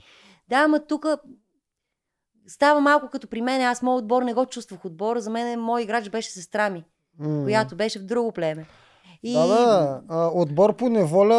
[0.50, 1.06] Да, ама тук
[2.48, 3.62] става малко като при мен.
[3.62, 5.22] Аз моят отбор не го чувствах отбора.
[5.22, 6.84] За мен мой играч беше сестра ми,
[7.20, 7.44] М.
[7.44, 8.66] която беше в друго племе.
[9.24, 9.34] И...
[9.34, 10.02] Да, да.
[10.10, 11.36] А, отбор по неволя,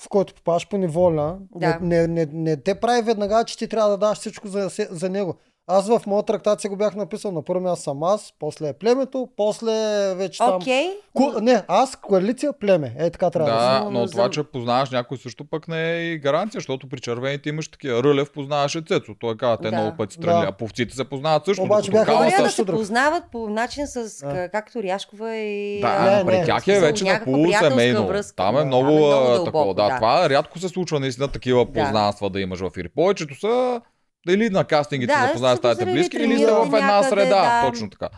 [0.00, 1.78] в който попаш по неволя, Да.
[1.82, 5.08] не, не, не, не те прави веднага, че ти трябва да даш всичко за, за
[5.10, 5.34] него.
[5.68, 9.28] Аз в моята трактация го бях написал на първо място съм аз, после е племето,
[9.36, 9.72] после
[10.14, 10.54] вече там...
[10.54, 10.86] Окей.
[11.14, 11.32] Ко...
[11.40, 12.94] Не, аз, коалиция, племе.
[12.98, 15.92] Е, така трябва да, Да, Но- но но това, че познаваш някой също пък не
[15.92, 18.02] е и гаранция, защото при червените имаш такива.
[18.02, 19.12] Рълев познаваше Цецо.
[19.20, 19.76] Той каза, те Да.
[19.76, 20.32] много пъти стреля.
[20.32, 20.46] Да.
[20.46, 21.62] А повците се познават също.
[21.62, 22.76] Обаче бяха да също се друг.
[22.78, 24.32] познават по начин с Да.
[24.32, 24.48] да.
[24.48, 25.80] както Ряшкова и...
[25.80, 28.06] Да, Не, не, при не, тях е вече на полусемейно.
[28.06, 28.36] връзка.
[28.36, 29.74] Там е Да, много, е а, дълбоко, такова.
[29.74, 29.96] Да, да.
[29.96, 31.72] това рядко се случва наистина такива Да.
[31.74, 32.88] познанства да имаш в игри.
[32.88, 33.80] Повечето са
[34.28, 37.62] или на кастингите Да, тази позрели, близки, или сте в една някъде, среда.
[37.62, 37.70] да.
[37.70, 38.08] Точно така.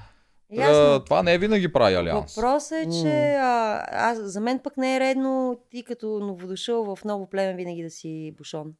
[0.53, 0.95] Ясно.
[0.95, 2.35] Е, Това не винаги прави алианс.
[2.35, 7.05] Въпросът е, че а, аз, за мен пък не е редно ти като новодошъл в
[7.05, 8.73] ново племе винаги да си бушон.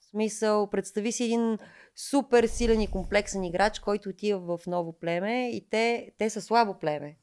[0.00, 1.58] В смисъл, представи си един
[2.10, 6.78] супер силен и комплексен играч, който отива в ново племе и те, те са слабо
[6.78, 7.16] племе.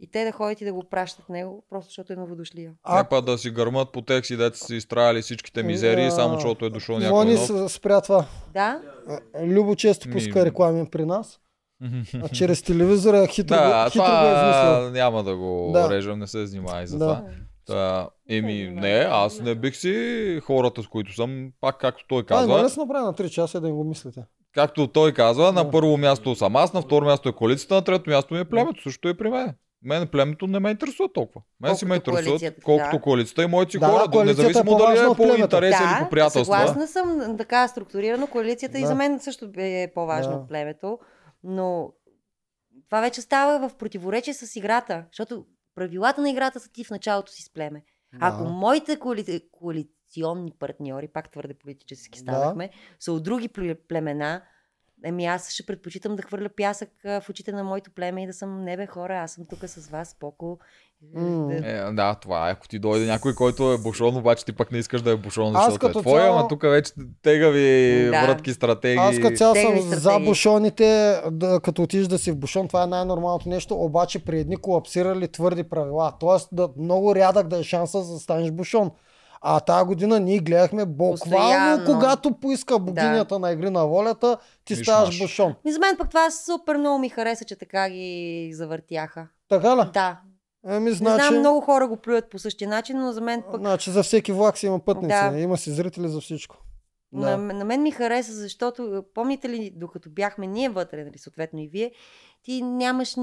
[0.00, 2.72] И те да ходят и да го пращат него, просто защото е новодошлия.
[2.82, 6.34] А- па да си гърмат по текси, дете са си изтраили всичките мизерии, А, само
[6.34, 7.72] защото е дошъл някой Мони нов.
[7.72, 8.24] спря това.
[8.54, 8.80] Да?
[9.40, 11.40] Любо често Ми- пуска реклами при нас.
[12.14, 14.62] А чрез телевизора хитро, Да, го, хитро го е измислил.
[14.74, 15.90] това няма да го Да.
[15.90, 17.04] режем, не се занимай за Да.
[17.06, 17.24] това.
[17.66, 19.54] Та, еми, Не, не, аз не.
[19.54, 19.94] бих си
[20.44, 23.60] хората, с които съм, пак както той Това казва, не се направи на 3 часа
[23.60, 24.24] да им го мислите.
[24.52, 25.70] както той казва, на Да.
[25.70, 28.82] първо място съм аз, на второ място е коалицията, на трето място ми е племето,
[28.82, 29.54] също е при мен.
[29.84, 31.42] Мен племето не ме интересува толкова.
[31.60, 33.00] Мен си ме Колкото интересуват коалицията, колкото да.
[33.00, 35.40] коалицията и моите си Да, хора, коалицията е независимо дали е от по племето.
[35.40, 36.44] интерес или по Да, приятелство.
[36.54, 38.86] съгласна съм така структурирано коалицията и Да.
[38.86, 40.38] за мен също е по-важно Да.
[40.38, 40.98] от племето,
[41.42, 41.92] но
[42.86, 45.44] това вече става в противоречие с играта, защото
[45.74, 47.84] правилата на играта са ти в началото си с племе.
[48.20, 48.50] Ако Да.
[48.50, 49.40] моите коали...
[49.52, 52.22] коалиционни партньори, пак твърде политически Да.
[52.22, 52.70] станахме,
[53.00, 54.42] са от други пле- племена,
[55.04, 58.64] еми аз ще предпочитам да хвърля пясък в очите на моето племе и да съм,
[58.64, 60.58] не бе хора, аз съм тук с вас, споко.
[61.14, 61.46] М.
[61.48, 62.52] Да- Е, да, това е.
[62.52, 65.56] Ако ти дойде някой, който е бушон, обаче ти пък не искаш да е бушон,
[65.56, 67.60] Аз защото като е твой, цяло- ама тук вече тегави
[68.04, 68.26] Да.
[68.26, 68.96] врътки, стратегии.
[68.98, 70.26] Аз като цяло съм Тегави за стратегии.
[70.26, 70.84] бушоните,
[71.26, 75.28] да, като отидеш да си в бушон, това е най-нормалното нещо, обаче при едни колапсирали
[75.28, 76.12] твърди правила.
[76.20, 78.90] Тоест да, много рядък да е шанса за да станеш бушон.
[79.46, 81.84] А тази година ние гледахме буквално, Постоянно.
[81.86, 84.82] когато поиска богинята на игри на волята, ти Миш-маш.
[84.82, 85.54] ставаш бушон.
[85.64, 89.28] Ми за мен пък това супер много ми хареса, че така ги завъртяха.
[89.48, 89.90] Така ли?
[89.92, 90.20] Да.
[90.66, 93.60] Еми, Не значи, знам, много хора го плюят по същия начин, но за мен пък
[93.60, 95.16] значи за всеки влак си има пътници.
[95.30, 95.38] Да.
[95.38, 96.56] Има си зрители за всичко.
[97.12, 97.36] на, Да.
[97.36, 101.92] на мен ми хареса, защото помните ли, докато бяхме ние вътре, нали, съответно и вие,
[102.42, 103.14] ти нямаш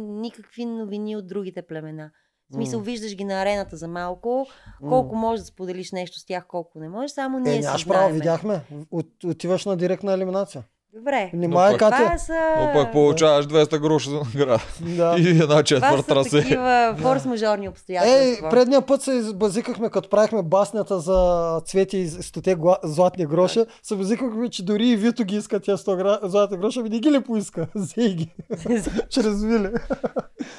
[0.00, 2.10] никакви новини от другите племена.
[2.50, 2.84] В смисъл, М.
[2.84, 4.46] виждаш ги на арената за малко,
[4.80, 7.84] колко можеш да споделиш нещо с тях, колко не можеш, само ние Е, си нямаш
[7.84, 8.12] право, знаеме.
[8.14, 8.60] видяхме.
[8.90, 10.64] От, отиваш на директна елиминация.
[10.94, 11.30] Добре.
[11.34, 11.96] Внимай, пък- Катя.
[11.96, 12.32] Това са...
[12.58, 14.62] Но пък получаваш 200 гроша за награда.
[14.80, 15.16] Да.
[15.20, 16.30] И една Това четвърт са трасе.
[16.38, 18.46] такива форс-мажорни обстоятелства.
[18.46, 21.18] Ей, предния път се базикахме, като правихме баснята за
[21.64, 25.76] цвети и стоте гла- златни гроша, се базикахме, че дори и Вито ги иска тези
[25.76, 26.18] 100 гра...
[26.22, 27.66] златни гроша, ами не ги ли поиска?
[27.74, 28.34] Зей ги.
[29.10, 29.70] Чрез Вили.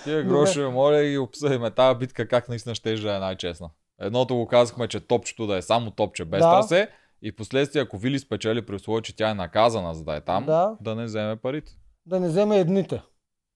[0.03, 1.71] Тия гроши, моля ги обсъдиме.
[1.71, 3.69] Тази битка как наистина ще да е най-честна.
[4.01, 6.51] Едното го казахме, че топчето да е само топче без Да.
[6.51, 6.87] трасе.
[7.21, 10.45] И последствие, ако Вили спечели при условие, че тя е наказана за да е там,
[10.45, 10.77] Да.
[10.81, 11.71] да не вземе парите.
[12.05, 13.01] Да не вземе едните.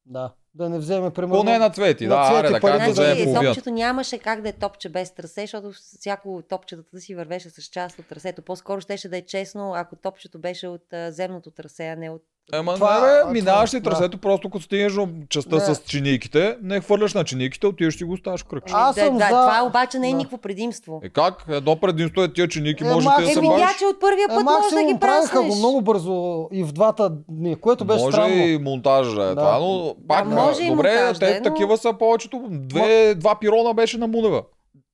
[0.06, 0.34] Да.
[0.56, 1.40] Да не вземе, примерно...
[1.40, 4.42] Поне на цвети, на да, цвети аре, да кажем, да вземе Значи, топчето нямаше как
[4.42, 8.42] да е топче без трасе, защото всяко топчетата да си вървеше с част от трасето.
[8.42, 12.24] По-скоро щеше да е честно, ако топчето беше от земното трасе, а не от...
[12.54, 13.90] Ема Това- не, бе, минаваш ли да.
[13.90, 15.76] трасето, просто като стигнеш до частта Да.
[15.76, 18.74] с чинийките, не хвърляш на чинийките, отиваш си го оставаш кръгче.
[18.78, 20.18] Аз да, съм да, за- Това обаче не е Да.
[20.18, 21.02] никакво предимство.
[21.04, 21.46] Е как?
[21.50, 23.62] Едно предимство е тия чиники, Е, може да се бавиш.
[23.62, 26.12] тя, че от първия Е, път може да ги правиха го много бързо
[26.52, 28.36] и в двата дни, което беше може странно.
[28.36, 29.36] и монтажа да е Да.
[29.36, 32.44] това, но пак, може и добре, монтаж да те е, но- такива са повечето.
[32.50, 34.44] Две, два пирона беше на Мунева.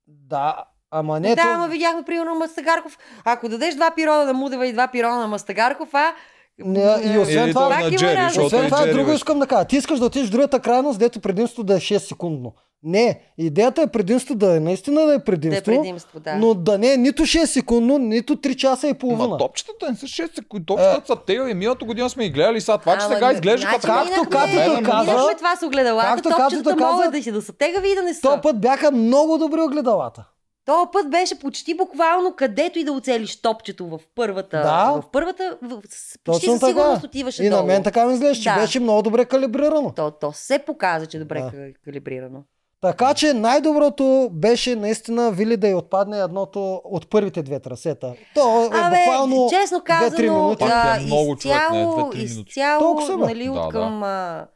[0.08, 0.56] Да,
[0.92, 2.98] ама не да, ама видяхме примерно Мастагарков.
[3.26, 6.14] Ако дадеш два пирона на Мудева и два пирона на Мастагарков, а...
[6.60, 9.66] Не, и освен Или това- на Джери, Освен това, Джери друго искам да кажа.
[9.66, 12.54] Ти искаш да отидеш в другата крайност, дето предимството да е 6 секундно.
[12.84, 16.36] Не, идеята е предимство да е наистина да е Да е предимство, предимство, да.
[16.36, 19.28] но да не е нито 6 секундно, нито 3 часа и половина.
[19.28, 20.66] Ма топчетата не са 6 секунди.
[20.66, 22.78] Топчетата са те и миналата година сме ги гледали сега.
[22.78, 25.64] Това, че Ама, сега изглежда значи, като както минахме- Катето Мен, каза- Минахме това с
[25.64, 28.22] огледалата, Както топчетата могат да си да са тегави и да не са.
[28.22, 30.24] Този път бяха много добри огледалата.
[30.70, 34.58] Този път беше почти буквално където и да оцелиш топчето в първата.
[34.58, 34.92] Да.
[34.92, 37.62] В първата, в, почти Точно със сигурност отиваше И долу.
[37.62, 38.56] на мен така ми изглежда, че Да.
[38.56, 39.92] беше много добре калибрирано.
[39.92, 41.52] То, то се показа, че е добре Да.
[41.52, 41.74] да.
[41.86, 42.44] калибрирано.
[42.82, 48.14] Така че най-доброто беше наистина Вили да й отпадне едното от първите две трасета.
[48.36, 50.60] То е Абе, буквално честно 2-3 казано, минути.
[50.60, 52.50] Пак а, е много, човек, не е изцяло, 2-3 минути.
[52.50, 54.48] изцяло нали, Да, от, към, а,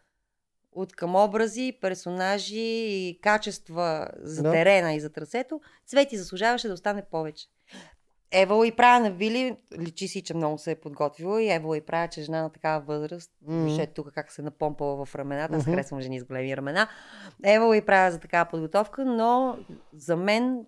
[0.76, 4.52] от към образи, персонажи и качества за Да.
[4.52, 7.48] терена и за трасето, Цвети заслужаваше да остане повече.
[8.36, 11.82] Ева и правя на Вили, личи си, че много се е подготвила и Ева и
[11.82, 15.72] правя, че жена на такава възраст, вижте тук как се напомпала в рамената, аз Мгм.
[15.72, 16.88] харесвам жени с големи ramена.
[17.44, 19.58] Ева и правя за такава подготовка, но
[19.94, 20.66] за мен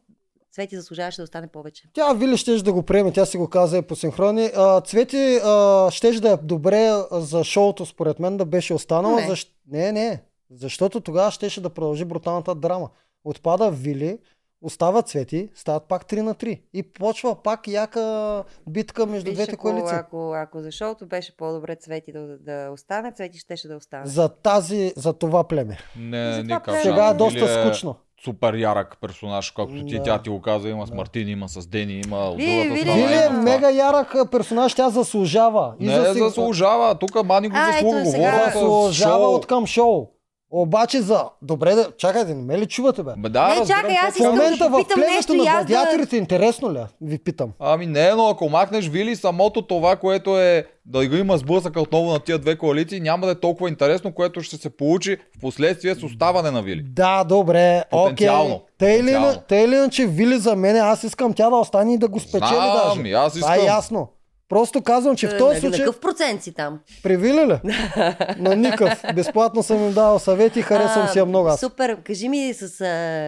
[0.56, 1.84] Цвети заслужаваше да остане повече.
[1.94, 4.52] Тя Вили щеше да го приеме, тя си го каза и по синхрони.
[4.56, 9.16] А, Цвети а, щеше да е добре за шоуто, според мен, да беше останала.
[9.16, 9.28] Не.
[9.28, 9.52] Защ...
[9.72, 10.24] Не, не.
[10.52, 12.90] Защото тогава щеше да продължи бруталната драма.
[13.24, 14.18] Отпада Вили,
[14.62, 16.62] остава Цвети, стават пак 3 на 3.
[16.74, 19.98] И почва пак яка битка между Виж, двете ако, коалиции.
[19.98, 24.06] ако, ако за шоуто беше по-добре Цвети да, да остане, Цвети щеше да остане.
[24.06, 25.78] За тази, за това племе.
[25.98, 26.66] Не, За това никак.
[26.66, 26.82] племе.
[26.82, 27.96] Сега е доста скучно.
[28.18, 30.04] Супер ярък персонаж, както ти Да.
[30.04, 30.96] тя ти го каза, има с Да.
[30.96, 32.94] Мартин, има с Дени, има от другата страна.
[32.98, 35.74] Вили е мега ярък персонаж, тя заслужава.
[35.80, 38.06] И Не за си- заслужава, тук Мани го А, ето заслужава.
[38.06, 39.34] сега- говоря за Заслужава шоу.
[39.34, 40.08] от към шоу.
[40.58, 41.24] Обаче за...
[41.42, 41.92] Добре, да...
[41.92, 43.12] чакайте, не ме ли чувате, бе?
[43.18, 45.74] Бе, да, Не, чакай, аз В искам момента да в питам племето на аз да-
[45.74, 46.78] гладиаторите, интересно ли?
[46.78, 46.86] е?
[47.02, 47.50] Ви питам.
[47.60, 52.12] Ами не, но ако махнеш Вили самото това, което е да го има сблъсък отново
[52.12, 55.96] на тия две коалиции, няма да е толкова интересно, което ще се получи в последствие
[55.96, 56.84] с оставане на Вили.
[56.84, 57.84] Да, добре.
[57.92, 58.62] Потенциално.
[58.78, 59.42] Те или, Потенциално.
[59.48, 62.50] те или иначе Вили за мен, аз искам тя да остане и да го спечели
[62.50, 63.12] Знам, даже.
[63.12, 63.68] аз Това е искам.
[63.68, 64.08] ясно.
[64.50, 65.80] Просто казвам, че в Е, този на- случай...
[65.80, 66.80] На какъв процент си там?
[67.04, 67.60] При Вили ли?
[68.38, 69.02] На никакъв.
[69.16, 71.60] Безплатно съм им давал съвети, харесвам си я много аз.
[71.60, 71.98] Супер.
[71.98, 72.70] Кажи ми с,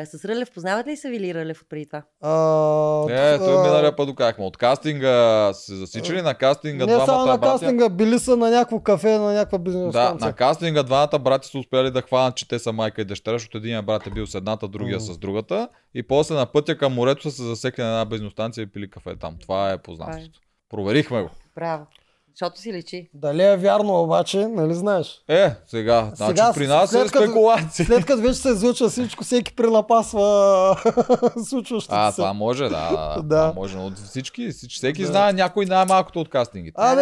[0.05, 2.01] с Рълев, познават ли се Вили Рълев от преди това?
[2.21, 2.31] А,
[3.05, 4.45] Не, той миналия път докахме.
[4.45, 5.13] От кастинга
[5.53, 7.51] се засичали на кастинга Не двамата само на братя.
[7.53, 11.57] кастинга, били са на някакво кафе, на някаква Да, бизнес на кастинга двамата брати са
[11.59, 14.35] успели да хванат, че те са майка и дъщеря, защото един брат е бил с
[14.35, 15.05] едната, другия Мгм.
[15.05, 15.67] с другата.
[15.93, 19.15] И после на пътя към морето са се засекли на една бензиностанция и пили кафе
[19.15, 19.35] там.
[19.41, 20.39] Това е познанството.
[20.69, 21.29] Проверихме го.
[21.55, 21.87] Браво.
[22.37, 23.09] Защото си личи.
[23.13, 25.21] Дали е вярно обаче, нали знаеш?
[25.27, 27.85] Е, сега, значи Сега, при нас след е като- спекулация.
[27.85, 30.77] След като вече се излучва всичко, всеки пренапасва
[31.45, 32.15] случващото А, се.
[32.15, 32.69] това може, да.
[33.15, 33.15] да.
[33.15, 33.21] Да.
[33.21, 35.07] Това може, но от всички, всички всеки Да.
[35.07, 36.75] знае някой най-малкото от кастингите.
[36.77, 37.01] Абе,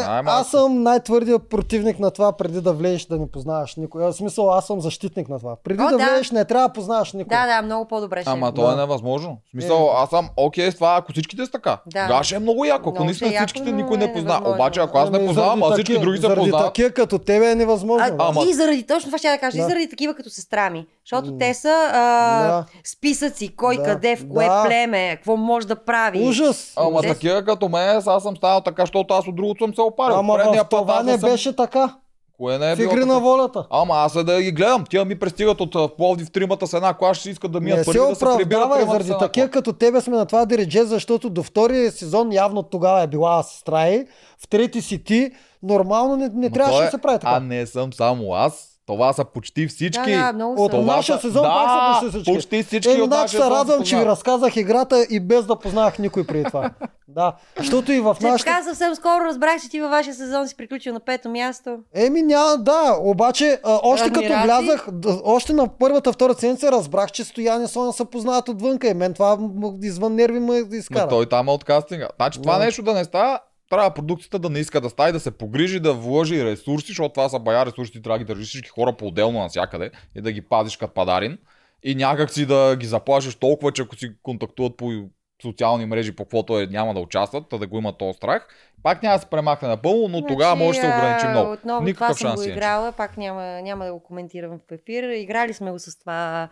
[0.00, 0.40] Най-малко.
[0.40, 4.02] аз съм най-твърдия противник на това, преди да влезеш да не познаваш никой.
[4.02, 5.56] В смисъл, аз съм защитник на това.
[5.56, 6.04] Преди О, да, да.
[6.04, 7.36] влезеш, не трябва да познаваш никой.
[7.36, 8.30] Да, да, много по-добре ще.
[8.30, 8.52] Ама е.
[8.52, 8.76] то е Да.
[8.76, 9.38] невъзможно.
[9.46, 11.78] В смисъл, аз съм окей с това, ако всичките са така.
[11.86, 12.02] Да.
[12.02, 12.90] Тогава ще е много яко.
[12.90, 14.50] Ако наистина е всичките никой е не познава.
[14.72, 16.66] Обаче, ако аз не Ами, познавам, заради а всички таки- други се Заради познават.
[16.66, 18.06] такива като тебе е невъзможно.
[18.10, 18.16] А.
[18.20, 19.56] Ама- И заради точно това ще я да кажа.
[19.56, 19.62] Да.
[19.62, 20.86] И заради такива като сестра ми.
[21.04, 22.64] Защото те са а, Да.
[22.84, 23.82] списъци, кой Да.
[23.82, 24.64] къде, в кое Да.
[24.66, 26.20] племе, какво може да прави.
[26.20, 26.72] Ужас.
[26.76, 29.80] Ама Те- такива като мен, аз съм станал така, защото аз от другото съм се
[29.80, 30.16] опарил.
[30.16, 31.30] Ама Предния в път това не съм...
[31.30, 31.94] беше така.
[32.42, 33.12] Кое не е В било игри така?
[33.12, 33.66] на волята.
[33.70, 34.84] Ама аз е да ги гледам.
[34.90, 37.78] Тия ми пристигат от Пловдив тримата с една кола, ще си искат да Не мият
[37.78, 41.42] се пари да се прибират заради такива като тебе сме на това диридже, защото до
[41.42, 44.04] втория сезон явно тогава е била сестра
[44.38, 45.30] в трети си ти,
[45.62, 47.32] нормално не, не трябваше е- да се прави така.
[47.32, 48.68] А не съм само аз.
[48.86, 50.10] Това са почти всички.
[50.10, 50.78] Да, да, много От са.
[50.78, 52.34] Това нашия са- сезон да, пак са почти всички.
[52.34, 55.20] почти всички Еми, от значи нашия се сезон радвам, се че ви разказах играта и
[55.20, 56.70] без да познавах никой преди това.
[57.08, 58.50] Да, защото и в нашата...
[58.50, 61.78] така съвсем скоро разбрах, че ти във вашия сезон си приключил на пето място.
[61.94, 64.44] Еми няма, да, обаче а, още като Адмирации?
[64.44, 64.88] влязах,
[65.24, 69.14] още на първата, втора седмица разбрах, че Стоян и Соня се познават отвънка и мен
[69.14, 69.38] това
[69.82, 71.08] извън нерви ме изкара.
[71.08, 72.08] той там е от кастинга.
[72.16, 73.38] Значи това нещо да не става,
[73.72, 77.12] трябва продукцията да не иска да става и да се погрижи, да вложи ресурси, защото
[77.12, 80.32] това са бая ресурси, ти трябва да ги държиш всички хора по-отделно навсякъде и да
[80.32, 81.38] ги пазиш като падарин.
[81.82, 85.08] И някак си да ги заплашиш толкова, че ако си контактуват по
[85.42, 88.48] социални мрежи, по каквото е, няма да участват, да го има този страх.
[88.82, 91.52] Пак няма да се премахне напълно, но тогава може да се ограничи Значи, много.
[91.52, 95.08] Отново Никакъв това съм го играла, пак няма, няма да го коментирам в ефир.
[95.08, 96.48] Играли сме го с това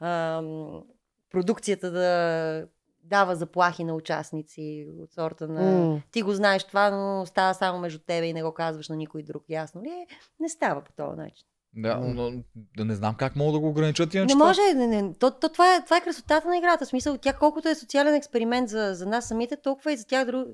[0.00, 0.82] ам,
[1.30, 2.66] продукцията да
[3.02, 6.02] дава заплахи на участници от сорта на М.
[6.10, 9.22] ти го знаеш това, но става само между тебе и не го казваш на никой
[9.22, 9.44] друг.
[9.48, 9.88] Ясно ли?
[9.88, 10.06] е?
[10.40, 11.46] Не става по този начин.
[11.76, 12.42] Да, но
[12.76, 14.34] да не знам как мога да го ограничат иначе.
[14.34, 16.84] Не може, не, не, то, то, това, е, това е красотата на играта.
[16.84, 20.26] В смисъл, тя колкото е социален експеримент за, за нас самите, толкова и за тях
[20.26, 20.48] друг...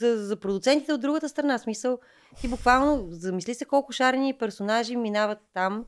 [0.00, 1.58] за, за продуцентите от другата страна.
[1.58, 1.98] В смисъл,
[2.40, 5.84] ти буквално замисли се колко шарени персонажи минават там,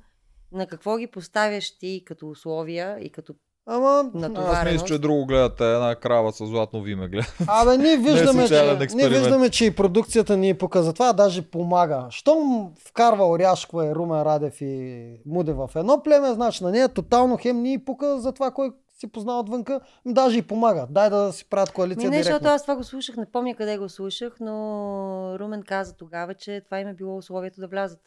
[0.53, 3.35] на какво ги поставяш ти като условия и като
[3.67, 5.65] Ама, на Аз мисля, че друго гледате.
[5.65, 7.27] Една крава с златно виме гледа.
[7.47, 12.07] Абе, ние виждаме, че, ние виждаме, че и продукцията ни показва това, даже помага.
[12.11, 17.37] Щом вкарва Оряшкова и Румен Радев и Муде в едно племе, значи на нея тотално
[17.37, 20.87] хем ни пука за това, кой си познава отвънка, ми даже и помага.
[20.91, 22.55] Дай да си правят коалиция Ми не, защото директно.
[22.55, 26.81] аз това го слушах, не помня къде го слушах, но Румен каза тогава, че това
[26.81, 28.01] им е било условието да влязат.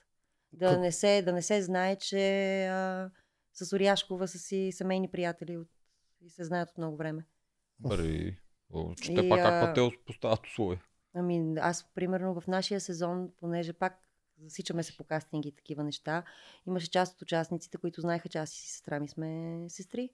[0.53, 0.79] Да, Как?
[0.79, 3.09] не се, да не се знае, че а,
[3.55, 5.67] с Оряшкова са си семейни приятели от,
[6.21, 7.25] и се знаят от много време.
[7.79, 8.37] Бари.
[8.73, 10.81] О, Че те пак а, как път те поставят условия.
[11.13, 13.99] Ами аз, примерно, в нашия сезон, понеже пак
[14.43, 16.23] засичаме се по кастинги и такива неща,
[16.67, 20.09] имаше част от участниците, които знаеха, че аз и сестра ми сме сестри.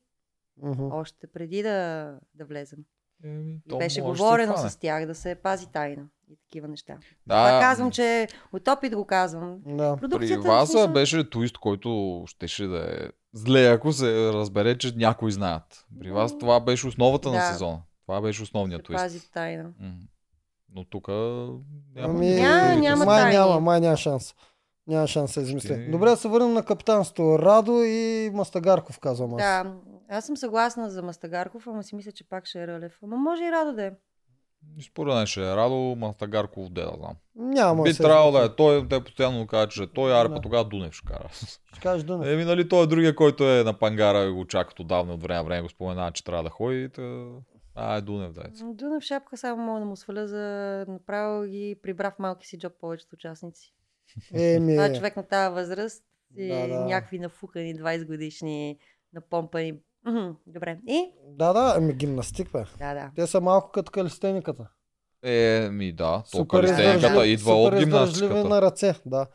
[0.58, 0.86] Мгм.
[0.92, 2.80] Още преди да, да влезем.
[3.24, 6.98] Еми, И беше говорено с тях да се пази тайна и такива неща.
[7.28, 9.62] Да, Това казвам, че от опит го казвам.
[9.66, 9.96] Да.
[9.96, 14.78] При Продукцията вас в смисъл- беше твист, който щеше да е зле, ако се разбере,
[14.78, 15.86] че някои знаят.
[16.00, 17.42] При вас това беше основата на Да.
[17.44, 17.82] сезона.
[18.02, 18.98] Това беше основният твист.
[18.98, 19.70] пази тайна.
[20.70, 21.60] Но тук няма.
[21.98, 23.38] Ами, Няма- няма май тайни.
[23.38, 24.34] няма, май няма шанс.
[24.88, 25.68] Няма шанс да се измисля.
[25.68, 27.40] Ще- Добре, да се върнем на капитанство.
[27.40, 29.38] Радо и Мастагарков, казвам аз.
[29.38, 29.74] Да,
[30.10, 33.00] аз съм съгласна за Мастагарков, ама си мисля, че пак ще е Рълев.
[33.04, 33.92] Ама може и Радо да е.
[34.78, 37.16] И Според мен ще е Радо Мастагарков, де да знам.
[37.36, 40.36] Няма Би трябвало да е той, те постоянно кажат, че той, аре, Да.
[40.36, 41.30] па тогава Дунев ще кара.
[41.72, 42.28] Ще кажеш Дунев.
[42.28, 45.38] Еми, нали, той е другия, който е на пангара и го чакат отдавна от време
[45.38, 46.90] на време, го споменава, че трябва да ходи.
[46.90, 47.26] Та...
[47.76, 48.64] А, е Дунев, дайте.
[48.64, 52.74] Дунев шапка само мога да му сваля за направо ги прибра в малки си джоб
[52.82, 53.74] повечето участници.
[54.34, 56.04] Еми, Това е човек на тази възраст.
[56.38, 56.86] И Да, да.
[56.86, 58.78] Някакви нафукани 20 годишни,
[59.14, 59.74] напомпани.
[60.48, 60.80] Добре.
[60.88, 61.12] И?
[61.28, 62.64] Да, да, ами гимнастик, бе.
[62.80, 63.12] Да, да.
[63.16, 64.68] Те са малко като калистениката.
[65.24, 66.24] Е, ми да.
[66.32, 68.50] То Супер калистениката идва от супер издържливи гимнастиката.
[68.50, 69.28] на ръце, да.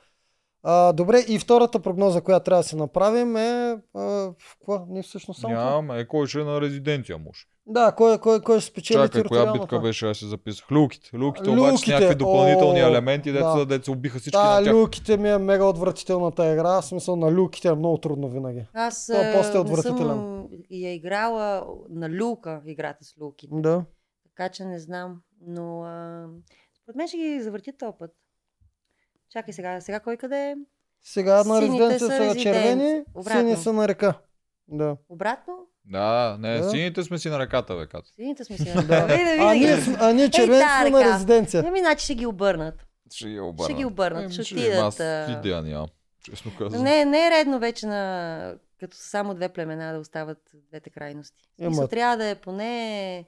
[0.68, 3.78] А, добре, и втората прогноза, която трябва да си направим е...
[3.94, 4.86] А, какво?
[4.88, 5.54] Ние всъщност само...
[5.54, 5.64] това?
[5.64, 7.40] Нямам, е кой ще е на резиденция, може.
[7.66, 10.72] Да, кой, кой, кой ще спечели Чакай, коя битка беше, аз си записах.
[10.72, 11.10] Люките.
[11.18, 13.66] Люките обаче с Люките, някакви допълнителни о, елементи, деца, да.
[13.66, 14.74] деца убиха всички на Да, тях.
[14.74, 16.80] люките ми е мега отвратителната игра.
[16.80, 18.66] В смисъл на люките е много трудно винаги.
[18.74, 20.08] Аз То е после а, не отвратителен.
[20.08, 23.48] съм я играла на люка, играта с люки.
[23.52, 23.84] Да.
[24.24, 25.20] Така че не знам.
[25.46, 26.26] Но а,
[26.82, 28.10] според мен ще ги завърти този път.
[29.30, 29.80] Чакай сега.
[29.80, 30.54] Сега кой къде е?
[31.02, 33.40] Сега на Сините резиденция са са червени, Обратно.
[33.40, 34.14] сини са на река.
[34.68, 34.96] Да.
[35.08, 35.54] Обратно?
[35.84, 36.70] Да, не, Да.
[36.70, 38.08] сините сме си на ръката, бе, ката.
[38.10, 39.06] Сините сме си Да.
[39.06, 41.14] на А ние, см- а ние червени да, сме на река.
[41.14, 41.64] резиденция.
[41.66, 42.86] Ами, значи ще ги обърнат.
[43.12, 43.64] Ще ги обърнат.
[43.64, 45.88] Ще ги обърнат, Еми, ще Аз отидат, а, идея нямам.
[46.22, 46.82] Честно казвам.
[46.82, 50.38] Не, не е редно вече на като са само две племена да остават
[50.68, 51.42] двете крайности.
[51.60, 53.24] Ема- Мисля, трябва да е поне...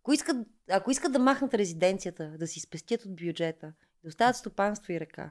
[0.00, 0.36] Ако искат,
[0.70, 3.72] ако искат да махнат резиденцията, да си спестят от бюджета,
[4.02, 5.30] да остават стопанство и ръка.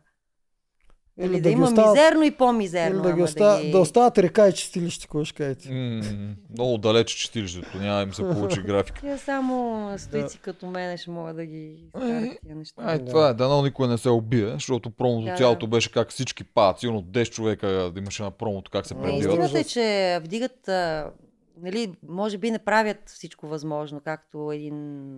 [1.20, 2.96] Или, да, да ги има оставят- мизерно и по-мизерно.
[2.96, 3.60] Или да, ги оста...
[3.62, 5.72] ги- да остават река и чистилище, кой ще кажете.
[5.72, 6.02] М,
[6.50, 9.00] Много далече чистилището, няма да им се получи графика.
[9.02, 12.82] Тия само стоици като мене ще могат да ги изкарат тия неща.
[12.82, 13.06] Ай, Да.
[13.06, 15.70] това е, дано никой не се убие, защото промото Да, цялото да.
[15.70, 16.80] беше как всички падат.
[16.80, 19.22] Сигурно 10 човека да имаше на промото, как се Не, пребиват.
[19.34, 21.12] истината е, че вдигат, а,
[21.58, 25.18] нали, може би не правят всичко възможно, както един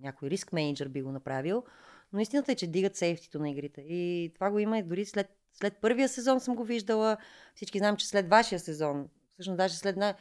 [0.00, 1.62] някой риск менеджер би го направил,
[2.12, 3.80] но истината е, че дигат сейфтито на игрите.
[3.80, 7.16] И това го има и дори след, след първия сезон съм го виждала.
[7.54, 9.96] Всички знам, че след вашия сезон, всъщност даже след...
[9.96, 10.14] На...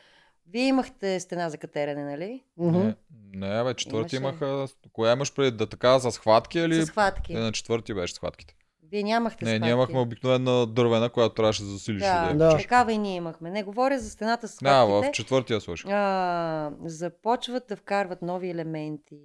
[0.52, 2.44] Вие имахте стена за катерене, нали?
[2.58, 2.96] Не,
[3.34, 4.36] не, бе, четвърти Имаше.
[4.44, 4.68] имаха.
[4.94, 6.86] Коя имаш преди да така за схватки или?
[6.86, 7.34] С хватки.
[7.34, 8.56] Не, на четвърти беше схватките.
[8.92, 9.64] Вие нямахте Не, схватки.
[9.64, 12.02] ние имахме обикновена дървена, която трябваше да засилиш.
[12.02, 12.50] Да, Да.
[12.50, 12.58] да.
[12.58, 13.52] такава и ние имахме.
[13.52, 15.10] Не, говоря за стената с Да, хватките.
[15.10, 15.92] в четвъртия слушах.
[15.92, 19.18] а, започват да вкарват нови елементи.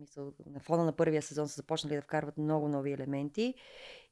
[0.00, 3.54] Смисъл, на фона на първия сезон са започнали да вкарват много нови елементи.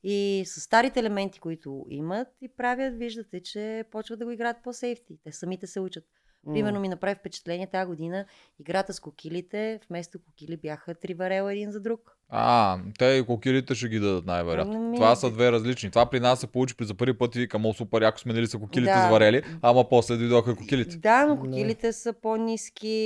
[0.02, 5.18] И с старите елементи, които имат и правят, виждате, че почват да го играят по-сейфти.
[5.24, 6.04] Те самите се учат.
[6.46, 8.24] Примерно ми направи впечатление тази година
[8.58, 12.14] играта с кокилите, вместо кокили бяха три варела един за друг.
[12.28, 14.74] А, те и кокилите ще ги дадат най-вероятно.
[14.76, 15.90] Ами- Това са две различни.
[15.90, 18.46] Това при нас се получи при за първи път и викам, о, супер, яко сменили
[18.46, 19.02] са кокилите Да.
[19.02, 20.96] с варели, ама после дойдоха кокилите.
[20.96, 21.40] Да, но Не.
[21.40, 22.96] кокилите са по-низки,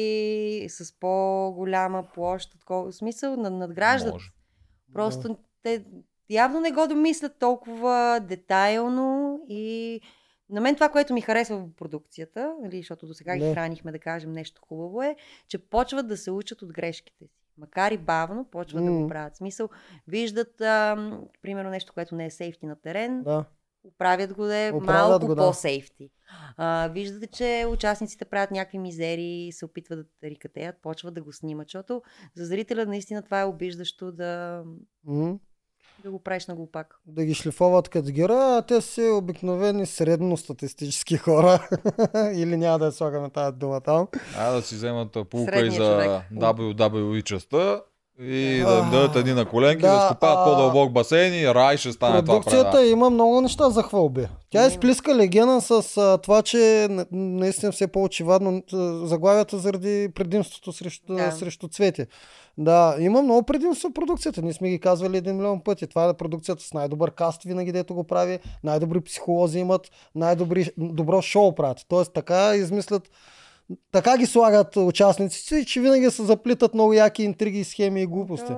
[0.68, 4.12] с по-голяма площ, отколко смисъл над- надграждат.
[4.12, 4.30] Може.
[4.92, 5.84] Просто те
[6.30, 10.00] явно не го домислят толкова детайлно и
[10.52, 13.52] на мен това, което ми харесва в продукцията, нали, защото до сега ги Да.
[13.54, 15.16] хранихме да кажем нещо хубаво е,
[15.48, 17.30] че почват да се учат от грешките си.
[17.58, 19.02] Макар и бавно, почват да М.
[19.02, 19.36] го правят.
[19.36, 19.68] Смисъл,
[20.08, 23.44] виждат, ам, примерно, нещо, което не е сейфти на терен, Да.
[23.84, 25.40] Оправят го да е малко го, да.
[25.42, 26.10] по-сейфти.
[26.56, 31.68] А, виждате, че участниците правят някакви мизери, се опитват да рикатеят, почват да го снимат,
[31.68, 32.02] защото
[32.34, 34.62] за зрителя наистина това е обиждащо да,
[35.04, 35.38] М.
[36.02, 37.00] да го правиш на глупак.
[37.06, 41.68] Да ги шлифоват като гера, а те са обикновени средностатистически хора.
[42.34, 44.08] Или няма да я слагаме тази дума там.
[44.38, 46.10] А да си вземат а, полука и за човек.
[46.32, 47.80] WWE частта
[48.20, 51.54] и А, да им дадат едни на коленки, да, да, скопаят а, по-дълбок басейн и
[51.54, 54.26] рай ще стане това Продукцията има много неща за хвалби.
[54.50, 54.68] Тя Има.
[54.68, 58.62] изплиска легена с а, това, че наистина все по-очевадно
[59.04, 61.32] заглавията заради предимството срещу, Да.
[61.32, 62.06] срещу цвети.
[62.58, 64.42] Да, има много предимство в продукцията.
[64.42, 65.86] Ние сме ги казвали един милион пъти.
[65.86, 68.38] Това е продукцията с най-добър каст винаги, дето го прави.
[68.64, 71.78] Най-добри психолози имат, най-добри добро шоу правят.
[71.88, 73.10] Тоест така измислят
[73.92, 78.52] така ги слагат участниците, че винаги се заплитат много яки интриги, схеми и глупости.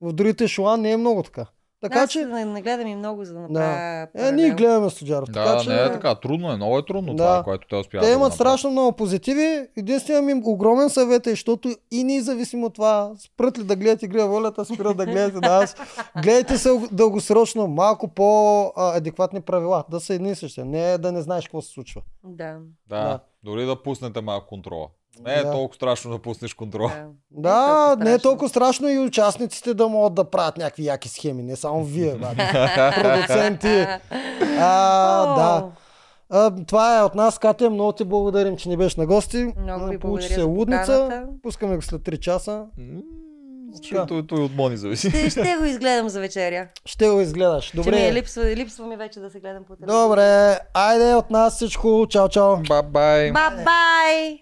[0.00, 1.46] В другите шоа не е много така.
[1.80, 5.28] Така Аз че, не, не гледам и много, за да направя е, ние гледаме Студиаров.
[5.32, 5.68] така Да, че...
[5.68, 6.14] не е така.
[6.14, 7.24] Трудно е, много е трудно Да.
[7.24, 8.34] това, което те успяват Те да имат направят.
[8.34, 9.66] страшно много позитиви.
[9.76, 14.24] Единственият ми огромен съвет е, защото и независимо от това, спрат ли да гледате игра
[14.24, 15.76] волята, спират да гледате нас.
[16.16, 20.62] Гледайте се дългосрочно, малко по-адекватни правила, да са едни и същи.
[20.62, 22.02] Не да не знаеш какво се случва.
[22.24, 22.56] Да.
[22.88, 23.20] Да, Да.
[23.46, 24.86] Дори да пуснете малко контрола.
[25.20, 25.50] Не е Да.
[25.52, 26.92] толкова страшно да пуснеш контрола.
[27.30, 27.40] да.
[27.40, 28.22] Да, не е страшно.
[28.22, 32.18] толкова страшно и участниците да могат да правят някакви яки схеми, не само вие,
[32.94, 33.86] продуценти.
[34.58, 35.68] А, О, да.
[36.30, 37.70] А, това е от нас, Катя.
[37.70, 39.52] Много ти благодарим, че ни беше на гости.
[39.56, 41.00] Много ви Получи се лудница.
[41.00, 41.28] поканата.
[41.42, 42.64] Пускаме го след 3 часа.
[43.82, 44.06] Така.
[44.06, 45.10] Той, той от Мони зависи.
[45.10, 46.68] Ще, ще го изгледам за вечеря.
[46.84, 47.64] Ще го изгледаш.
[47.70, 48.12] Че ми е Добре.
[48.12, 50.02] липсва, липсва ми вече да се гледам по телевизора.
[50.02, 50.58] Добре.
[50.74, 52.06] Айде от нас всичко.
[52.10, 52.56] Чао, чао.
[52.56, 53.32] Бай-бай.
[53.32, 54.34] Бай-бай!